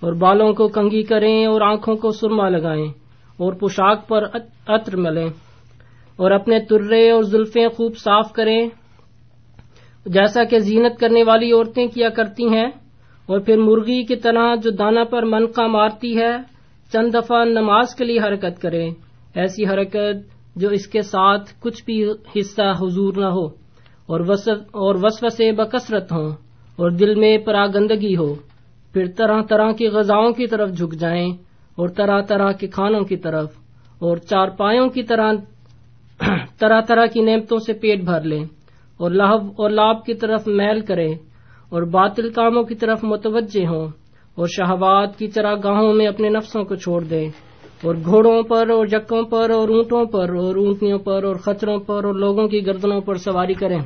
اور 0.00 0.12
بالوں 0.12 0.52
کو 0.52 0.68
کنگی 0.68 1.02
کریں 1.02 1.46
اور 1.46 1.60
آنکھوں 1.60 1.96
کو 1.96 2.10
سرما 2.10 2.48
لگائیں 2.48 2.86
اور 3.36 3.52
پوشاک 3.52 4.08
پر 4.08 4.22
عطر 4.68 4.96
ملیں 4.96 5.28
اور 6.16 6.30
اپنے 6.30 6.60
ترے 6.60 7.10
اور 7.10 7.22
زلفیں 7.22 7.68
خوب 7.68 7.96
صاف 7.96 8.32
کریں۔ 8.32 8.68
جیسا 10.06 10.44
کہ 10.44 10.58
زینت 10.58 11.00
کرنے 11.00 11.24
والی 11.24 11.52
عورتیں 11.52 11.86
کیا 11.86 12.08
کرتی 12.08 12.48
ہیں؟ 12.48 12.70
اور 13.30 13.40
پھر 13.40 13.56
مرغی 13.56 14.02
کی 14.02 14.16
طرح 14.16 14.54
جو 14.54 14.70
دانا 14.70 15.04
پر 15.04 15.22
منقا 15.22 15.66
مارتی 15.66 16.18
ہے، 16.18 16.36
چند 16.92 17.14
دفعہ 17.14 17.44
نماز 17.44 17.94
کے 17.94 18.04
لیے 18.04 18.18
حرکت 18.18 18.62
کرے۔ 18.62 18.88
ایسی 19.34 19.64
حرکت 19.64 20.34
جو 20.56 20.68
اس 20.68 20.86
کے 20.86 21.02
ساتھ 21.02 21.50
کچھ 21.60 21.84
بھی 21.84 22.10
حصہ 22.10 22.72
حضور 22.80 23.12
نہ 23.16 23.26
ہو 23.26 23.46
اور 24.06 24.94
وسو 25.02 25.28
سے 25.28 25.52
بکثرت 25.52 26.12
ہوں 26.12 26.30
اور 26.76 26.90
دل 26.90 27.14
میں 27.14 27.38
پراگندگی 27.38 28.16
ہو۔ 28.16 28.34
پھر 28.92 29.06
طرح 29.16 29.42
طرح 29.42 29.72
کی 29.72 29.86
غذاؤں 29.86 30.32
کی 30.32 30.46
طرف 30.46 30.70
جھک 30.70 30.94
جائیں 30.94 31.32
اور 31.76 31.88
طرح 31.88 32.20
طرح 32.20 32.52
کے 32.52 32.66
کھانوں 32.66 33.00
کی 33.00 33.16
طرف 33.16 33.50
اور 33.98 34.16
چار 34.16 34.48
پایوں 34.48 34.88
کی 34.88 35.02
طرح 35.02 35.32
طرح 36.58 36.80
طرح 36.80 37.06
کی 37.06 37.20
نعمتوں 37.20 37.58
سے 37.58 37.72
پیٹ 37.72 38.00
بھر 38.04 38.20
لیں 38.20 38.44
اور 38.96 39.10
لہب 39.10 39.50
اور 39.58 39.70
لاب 39.70 40.04
کی 40.04 40.14
طرف 40.14 40.46
میل 40.46 40.80
کریں 40.80 41.14
اور 41.70 41.82
باطل 41.82 42.30
کاموں 42.30 42.62
کی 42.62 42.74
طرف 42.74 43.04
متوجہ 43.04 43.66
ہوں 43.66 43.88
اور 44.34 44.46
شہبات 44.46 45.18
کی 45.18 45.26
چراگاہوں 45.26 45.92
میں 45.92 46.06
اپنے 46.06 46.28
نفسوں 46.28 46.64
کو 46.64 46.74
چھوڑ 46.74 47.04
دیں 47.04 47.28
اور 47.82 47.94
گھوڑوں 48.04 48.42
پر 48.42 48.70
اور 48.70 48.86
جکوں 48.86 49.22
پر 49.22 49.50
اور 49.50 49.68
اونٹوں 49.68 50.04
پر 50.04 50.34
اور 50.34 50.56
اونٹنیوں 50.56 50.98
پر 50.98 51.24
اور 51.24 51.36
خچروں 51.36 51.78
پر 51.78 52.04
اور 52.04 52.14
لوگوں 52.14 52.48
کی 52.48 52.66
گردنوں 52.66 53.00
پر 53.00 53.14
سواری 53.14 53.54
کریں۔ 53.54 53.78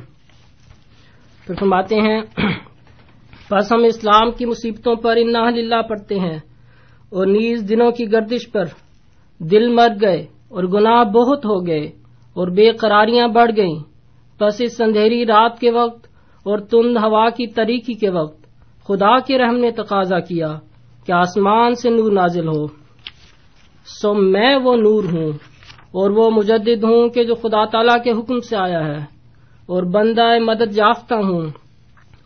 پھر 1.47 1.55
فرماتے 1.59 1.95
ہیں، 1.95 2.21
بس 3.51 3.71
ہم 3.71 3.83
اسلام 3.83 4.31
کی 4.31 4.45
مصیبتوں 4.45 4.95
پر 4.95 5.17
انا 5.17 5.49
للہ 5.49 5.81
پڑتے 5.89 6.19
ہیں 6.19 6.37
اور 7.11 7.27
نیز 7.27 7.69
دنوں 7.69 7.91
کی 7.91 8.11
گردش 8.11 8.51
پر 8.51 8.63
دل 9.39 9.67
مر 9.67 9.87
گئے 10.01 10.25
اور 10.49 10.63
گناہ 10.63 11.03
بہت 11.03 11.45
ہو 11.45 11.67
گئے 11.67 11.85
اور 12.35 12.47
بے 12.47 12.71
قراریاں 12.71 13.27
بڑھ 13.27 13.51
گئیں۔ 13.57 13.79
بس 14.39 14.61
اس 14.61 14.81
اندھیری 14.81 15.25
رات 15.25 15.59
کے 15.59 15.71
وقت 15.71 16.07
اور 16.45 16.57
تند 16.57 16.97
ہوا 16.97 17.29
کی 17.29 17.47
تریکی 17.47 17.93
کے 17.93 18.09
وقت 18.09 18.45
خدا 18.87 19.19
کے 19.19 19.37
رحم 19.37 19.55
نے 19.55 19.71
تقاضا 19.71 20.19
کیا 20.19 20.59
کہ 21.05 21.11
آسمان 21.11 21.75
سے 21.75 21.89
نور 21.89 22.11
نازل 22.11 22.47
ہو۔ 22.47 22.67
سو 24.01 24.13
میں 24.13 24.55
وہ 24.55 24.75
نور 24.75 25.03
ہوں 25.03 25.31
اور 25.91 26.09
وہ 26.09 26.29
مجدد 26.29 26.83
ہوں 26.83 27.09
کہ 27.09 27.23
جو 27.23 27.35
خدا 27.35 27.65
تعالی 27.65 28.03
کے 28.03 28.11
حکم 28.11 28.39
سے 28.39 28.57
آیا 28.57 28.87
ہے۔ 28.87 28.97
اور 29.65 29.83
بندہ 29.83 30.39
مدد 30.39 30.77
یافتہ 30.77 31.15
ہوں 31.15 31.41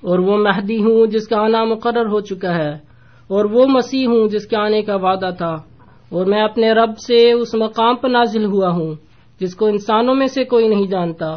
اور 0.01 0.20
وہ 0.20 0.38
مہدی 0.38 0.84
ہوں 0.84 1.07
جس 1.07 1.28
کا 1.28 1.39
آنا 1.39 1.63
مقرر 1.63 2.05
ہو 2.05 2.20
چکا 2.20 2.55
ہے۔ 2.55 2.70
اور 3.28 3.45
وہ 3.45 3.65
مسیح 3.67 4.07
ہوں 4.07 4.28
جس 4.28 4.47
کے 4.47 4.55
آنے 4.55 4.82
کا 4.82 4.95
وعدہ 4.95 5.30
تھا۔ 5.38 5.53
اور 6.09 6.26
میں 6.26 6.41
اپنے 6.41 6.72
رب 6.72 6.97
سے 6.97 7.32
اس 7.32 7.55
مقام 7.55 7.95
پر 7.95 8.09
نازل 8.09 8.45
ہوا 8.45 8.70
ہوں 8.70 8.95
جس 9.39 9.55
کو 9.55 9.65
انسانوں 9.65 10.15
میں 10.15 10.28
سے 10.28 10.43
کوئی 10.43 10.67
نہیں 10.67 10.88
جانتا۔ 10.88 11.36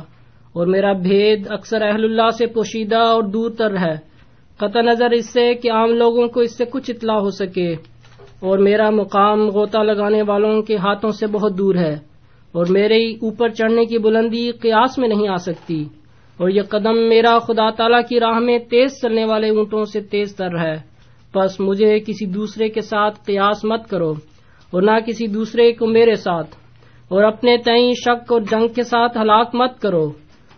اور 0.53 0.67
میرا 0.67 0.93
بھید 0.93 1.47
اکثر 1.51 1.83
اہل 1.83 2.05
اللہ 2.05 2.31
سے 2.39 2.47
پوشیدہ 2.47 2.97
اور 2.97 3.23
دور 3.23 3.51
تر 3.51 3.77
ہے۔ 3.77 4.13
قطع 4.57 4.81
نظر 4.81 5.11
اس 5.11 5.33
سے 5.33 5.55
کہ 5.55 5.73
عام 5.73 5.91
لوگوں 5.91 6.29
کو 6.29 6.41
اس 6.41 6.59
سے 6.59 6.65
کچھ 6.65 6.91
اطلاع 6.91 7.17
ہو 7.17 7.31
سکے۔ 7.31 7.73
اور 8.41 8.59
میرا 8.59 8.91
مقام 8.91 9.49
غوطہ 9.49 9.79
لگانے 9.79 10.23
والوں 10.23 10.63
کے 10.63 10.77
ہاتھوں 10.77 11.11
سے 11.11 11.27
بہت 11.27 11.59
دور 11.59 11.75
ہے۔ 11.75 11.93
اور 12.53 12.67
میرے 12.71 13.11
اوپر 13.11 13.49
چڑھنے 13.49 13.85
کی 13.85 13.99
بلندی 13.99 14.51
قیاس 14.51 14.99
میں 14.99 15.09
نہیں 15.09 15.29
آ 15.29 15.37
سکتی۔ 15.37 15.85
اور 16.37 16.49
یہ 16.49 16.63
قدم 16.63 17.09
میرا 17.09 17.39
خدا 17.39 17.71
تعالی 17.71 18.03
کی 18.09 18.21
راہ 18.21 18.39
میں 18.39 18.59
تیز 18.59 18.91
چلنے 19.03 19.25
والے 19.25 19.49
اونٹوں 19.49 19.85
سے 19.85 20.01
تیز 20.01 20.37
تر 20.37 20.59
ہے۔ 20.59 20.93
بس 21.35 21.61
مجھے 21.61 22.01
کسی 22.01 22.27
دوسرے 22.27 22.69
کے 22.69 22.81
ساتھ 22.81 23.19
قیاس 23.27 23.65
مت 23.65 23.89
کرو۔ 23.89 24.11
اور 24.71 24.83
نہ 24.83 24.91
کسی 25.07 25.27
دوسرے 25.27 25.73
کو 25.73 25.87
میرے 25.87 26.15
ساتھ۔ 26.15 26.51
اور 27.09 27.25
اپنے 27.25 27.57
تئیں 27.57 27.93
شک 27.93 28.33
اور 28.33 28.41
جنگ 28.41 28.69
کے 28.69 28.83
ساتھ 28.83 29.19
ہلاک 29.19 29.55
مت 29.55 29.81
کرو۔ 29.81 30.11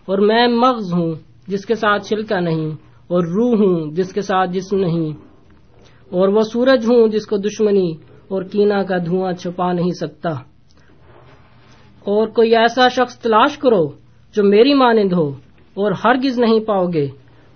اور 0.07 0.19
میں 0.19 0.47
مغز 0.47 0.93
ہوں 0.93 1.13
جس 1.47 1.65
کے 1.65 1.75
ساتھ 1.75 2.03
چھلکا 2.03 2.39
نہیں، 2.39 2.65
اور 3.09 3.23
روح 3.25 3.55
ہوں 3.55 3.91
جس 3.91 4.13
کے 4.13 4.21
ساتھ 4.21 4.51
جسم 4.51 4.77
نہیں، 4.77 5.09
اور 6.11 6.27
وہ 6.27 6.41
سورج 6.41 6.85
ہوں 6.85 7.07
جس 7.07 7.25
کو 7.27 7.37
دشمنی 7.37 7.91
اور 8.27 8.43
کینا 8.43 8.83
کا 8.83 8.97
دھواں 8.97 9.31
چھپا 9.33 9.71
نہیں 9.73 9.93
سکتا۔ 9.99 10.29
اور 12.05 12.27
کوئی 12.27 12.55
ایسا 12.55 12.87
شخص 12.89 13.17
تلاش 13.19 13.57
کرو 13.57 13.83
جو 14.35 14.43
میری 14.43 14.73
مانند 14.73 15.13
ہو 15.13 15.27
اور 15.77 15.91
ہرگز 16.05 16.39
نہیں 16.39 16.59
پاؤ 16.59 16.85
گے، 16.87 17.07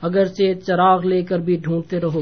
اگرچہ 0.02 0.54
چراغ 0.68 1.06
لے 1.06 1.22
کر 1.22 1.40
بھی 1.40 1.56
ڈھونڈتے 1.64 2.00
رہو۔ 2.00 2.22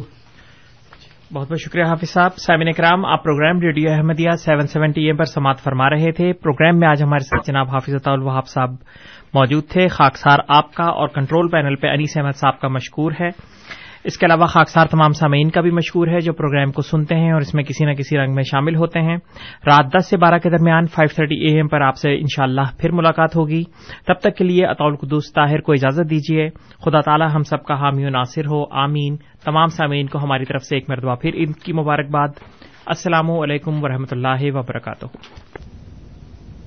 بہت 1.33 1.49
بہت 1.49 1.59
شکریہ 1.59 1.83
حافظ 1.83 2.09
صاحب۔ 2.09 2.35
سیمن 2.37 2.71
کرام 2.71 3.05
آپ 3.05 3.23
program 3.23 3.59
radio 3.61 3.91
Ahmadiyya 3.91 4.31
seven 4.39 4.67
seventy 4.67 5.05
AM 5.05 5.17
پر 5.17 5.25
سماعت 5.25 5.59
فرما 5.59 5.89
رہے 5.89 6.11
تھے۔ 6.11 6.31
پروگرام 6.33 6.79
میں 6.79 6.87
آج 6.87 7.03
ہمارے 7.03 7.23
ساتھ 7.23 7.47
جناب 7.47 7.67
حافظ 7.67 7.95
الوہاب 8.05 8.47
صاحب 8.47 8.75
موجود 9.37 9.63
تھے۔ 9.69 9.87
خاکسار 9.87 10.37
آپ 10.47 10.73
کا 10.73 10.83
اور 10.83 11.07
کنٹرول 11.07 11.49
پینل 11.49 11.75
پہ 11.75 11.87
انیس 11.87 12.17
احمد 12.17 12.35
صاحب 12.35 12.59
کا 12.59 12.67
مشکور 12.67 13.11
ہے۔ 13.21 13.29
اس 14.03 14.17
کے 14.17 14.25
علاوہ 14.25 14.45
خاکسار 14.45 14.85
تمام 14.85 15.11
سامعین 15.11 15.49
کا 15.49 15.61
بھی 15.61 15.71
مشہور 15.71 16.07
ہے 16.07 16.19
جو 16.19 16.33
پروگرام 16.33 16.71
کو 16.71 16.81
سنتے 16.81 17.15
ہیں 17.15 17.31
اور 17.31 17.41
اس 17.41 17.53
میں 17.53 17.63
کسی 17.63 17.85
نہ 17.85 17.91
کسی 17.91 18.17
رنگ 18.17 18.35
میں 18.35 18.43
شامل 18.43 18.75
ہوتے 18.75 19.01
ہیں۔ 19.01 19.15
رات 19.65 19.85
دس 19.97 20.09
سے 20.09 20.17
بارہ 20.17 20.37
کے 20.37 20.49
درمیان 20.49 20.85
فائیو 20.85 21.15
تھرٹی 21.15 21.35
اے 21.35 21.55
ایم 21.55 21.67
پر 21.67 21.81
آپ 21.81 21.95
سے 21.95 22.15
انشاءاللہ 22.15 22.61
پھر 22.77 22.91
ملاقات 22.91 23.35
ہوگی۔ 23.35 23.63
تب 24.07 24.13
تک 24.13 24.35
کے 24.37 24.43
لیے 24.43 24.65
اطول 24.65 24.95
قدوس 24.95 25.33
طاہر 25.33 25.61
کو 25.61 25.71
اجازت 25.71 26.09
دیجیے۔ 26.09 26.49
خدا 26.85 27.01
تعالی 27.01 27.25
ہم 27.35 27.43
سب 27.43 27.63
کا 27.63 27.73
حامی 27.73 28.05
و 28.05 28.09
ناصر 28.09 28.45
ہو۔ 28.45 28.63
آمین۔ 28.71 29.15
تمام 29.45 29.67
سامعین 29.67 30.07
کو 30.07 30.19
ہماری 30.23 30.45
طرف 30.45 30.63
سے 30.63 30.75
ایک 30.75 30.89
مرتبہ 30.89 31.15
پھر 31.15 31.33
عید 31.33 31.55
کی 31.55 31.73
مبارکباد۔ 31.73 32.27
السلام 32.85 33.31
علیکم 33.31 33.83
ورحمۃ 33.83 34.11
اللہ 34.11 34.57
وبرکاتہ۔ 34.57 35.05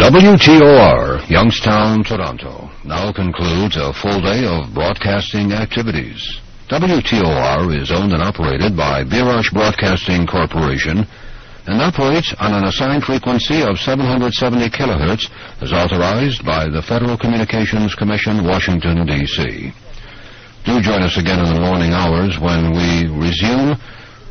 WTOR, 0.00 1.28
Youngstown, 1.28 2.02
Toronto, 2.02 2.70
now 2.86 3.12
concludes 3.12 3.76
a 3.76 3.92
full 3.92 4.18
day 4.22 4.46
of 4.48 4.72
broadcasting 4.72 5.52
activities. 5.52 6.40
WTOR 6.70 7.78
is 7.78 7.92
owned 7.92 8.14
and 8.14 8.22
operated 8.22 8.74
by 8.74 9.04
Birash 9.04 9.52
Broadcasting 9.52 10.26
Corporation 10.26 11.04
and 11.66 11.82
operates 11.82 12.34
on 12.40 12.54
an 12.54 12.64
assigned 12.64 13.04
frequency 13.04 13.60
of 13.60 13.78
770 13.78 14.70
kilohertz 14.70 15.28
as 15.60 15.70
authorized 15.70 16.46
by 16.46 16.64
the 16.64 16.80
Federal 16.80 17.18
Communications 17.18 17.94
Commission, 17.94 18.42
Washington, 18.42 19.04
D.C. 19.04 19.70
Do 20.64 20.80
join 20.80 21.02
us 21.02 21.18
again 21.18 21.44
in 21.44 21.52
the 21.52 21.60
morning 21.60 21.92
hours 21.92 22.38
when 22.40 22.72
we 22.72 23.04
resume 23.20 23.76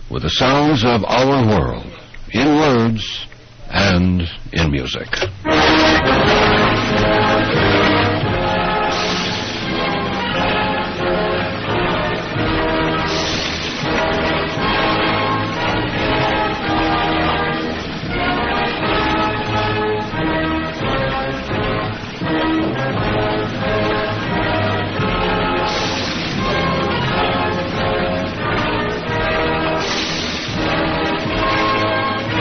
with 0.10 0.24
the 0.24 0.32
sounds 0.32 0.84
of 0.84 1.06
our 1.06 1.46
world, 1.46 1.86
in 2.34 2.56
words 2.58 3.29
and 3.70 4.22
in 4.52 4.72
music. 4.72 5.08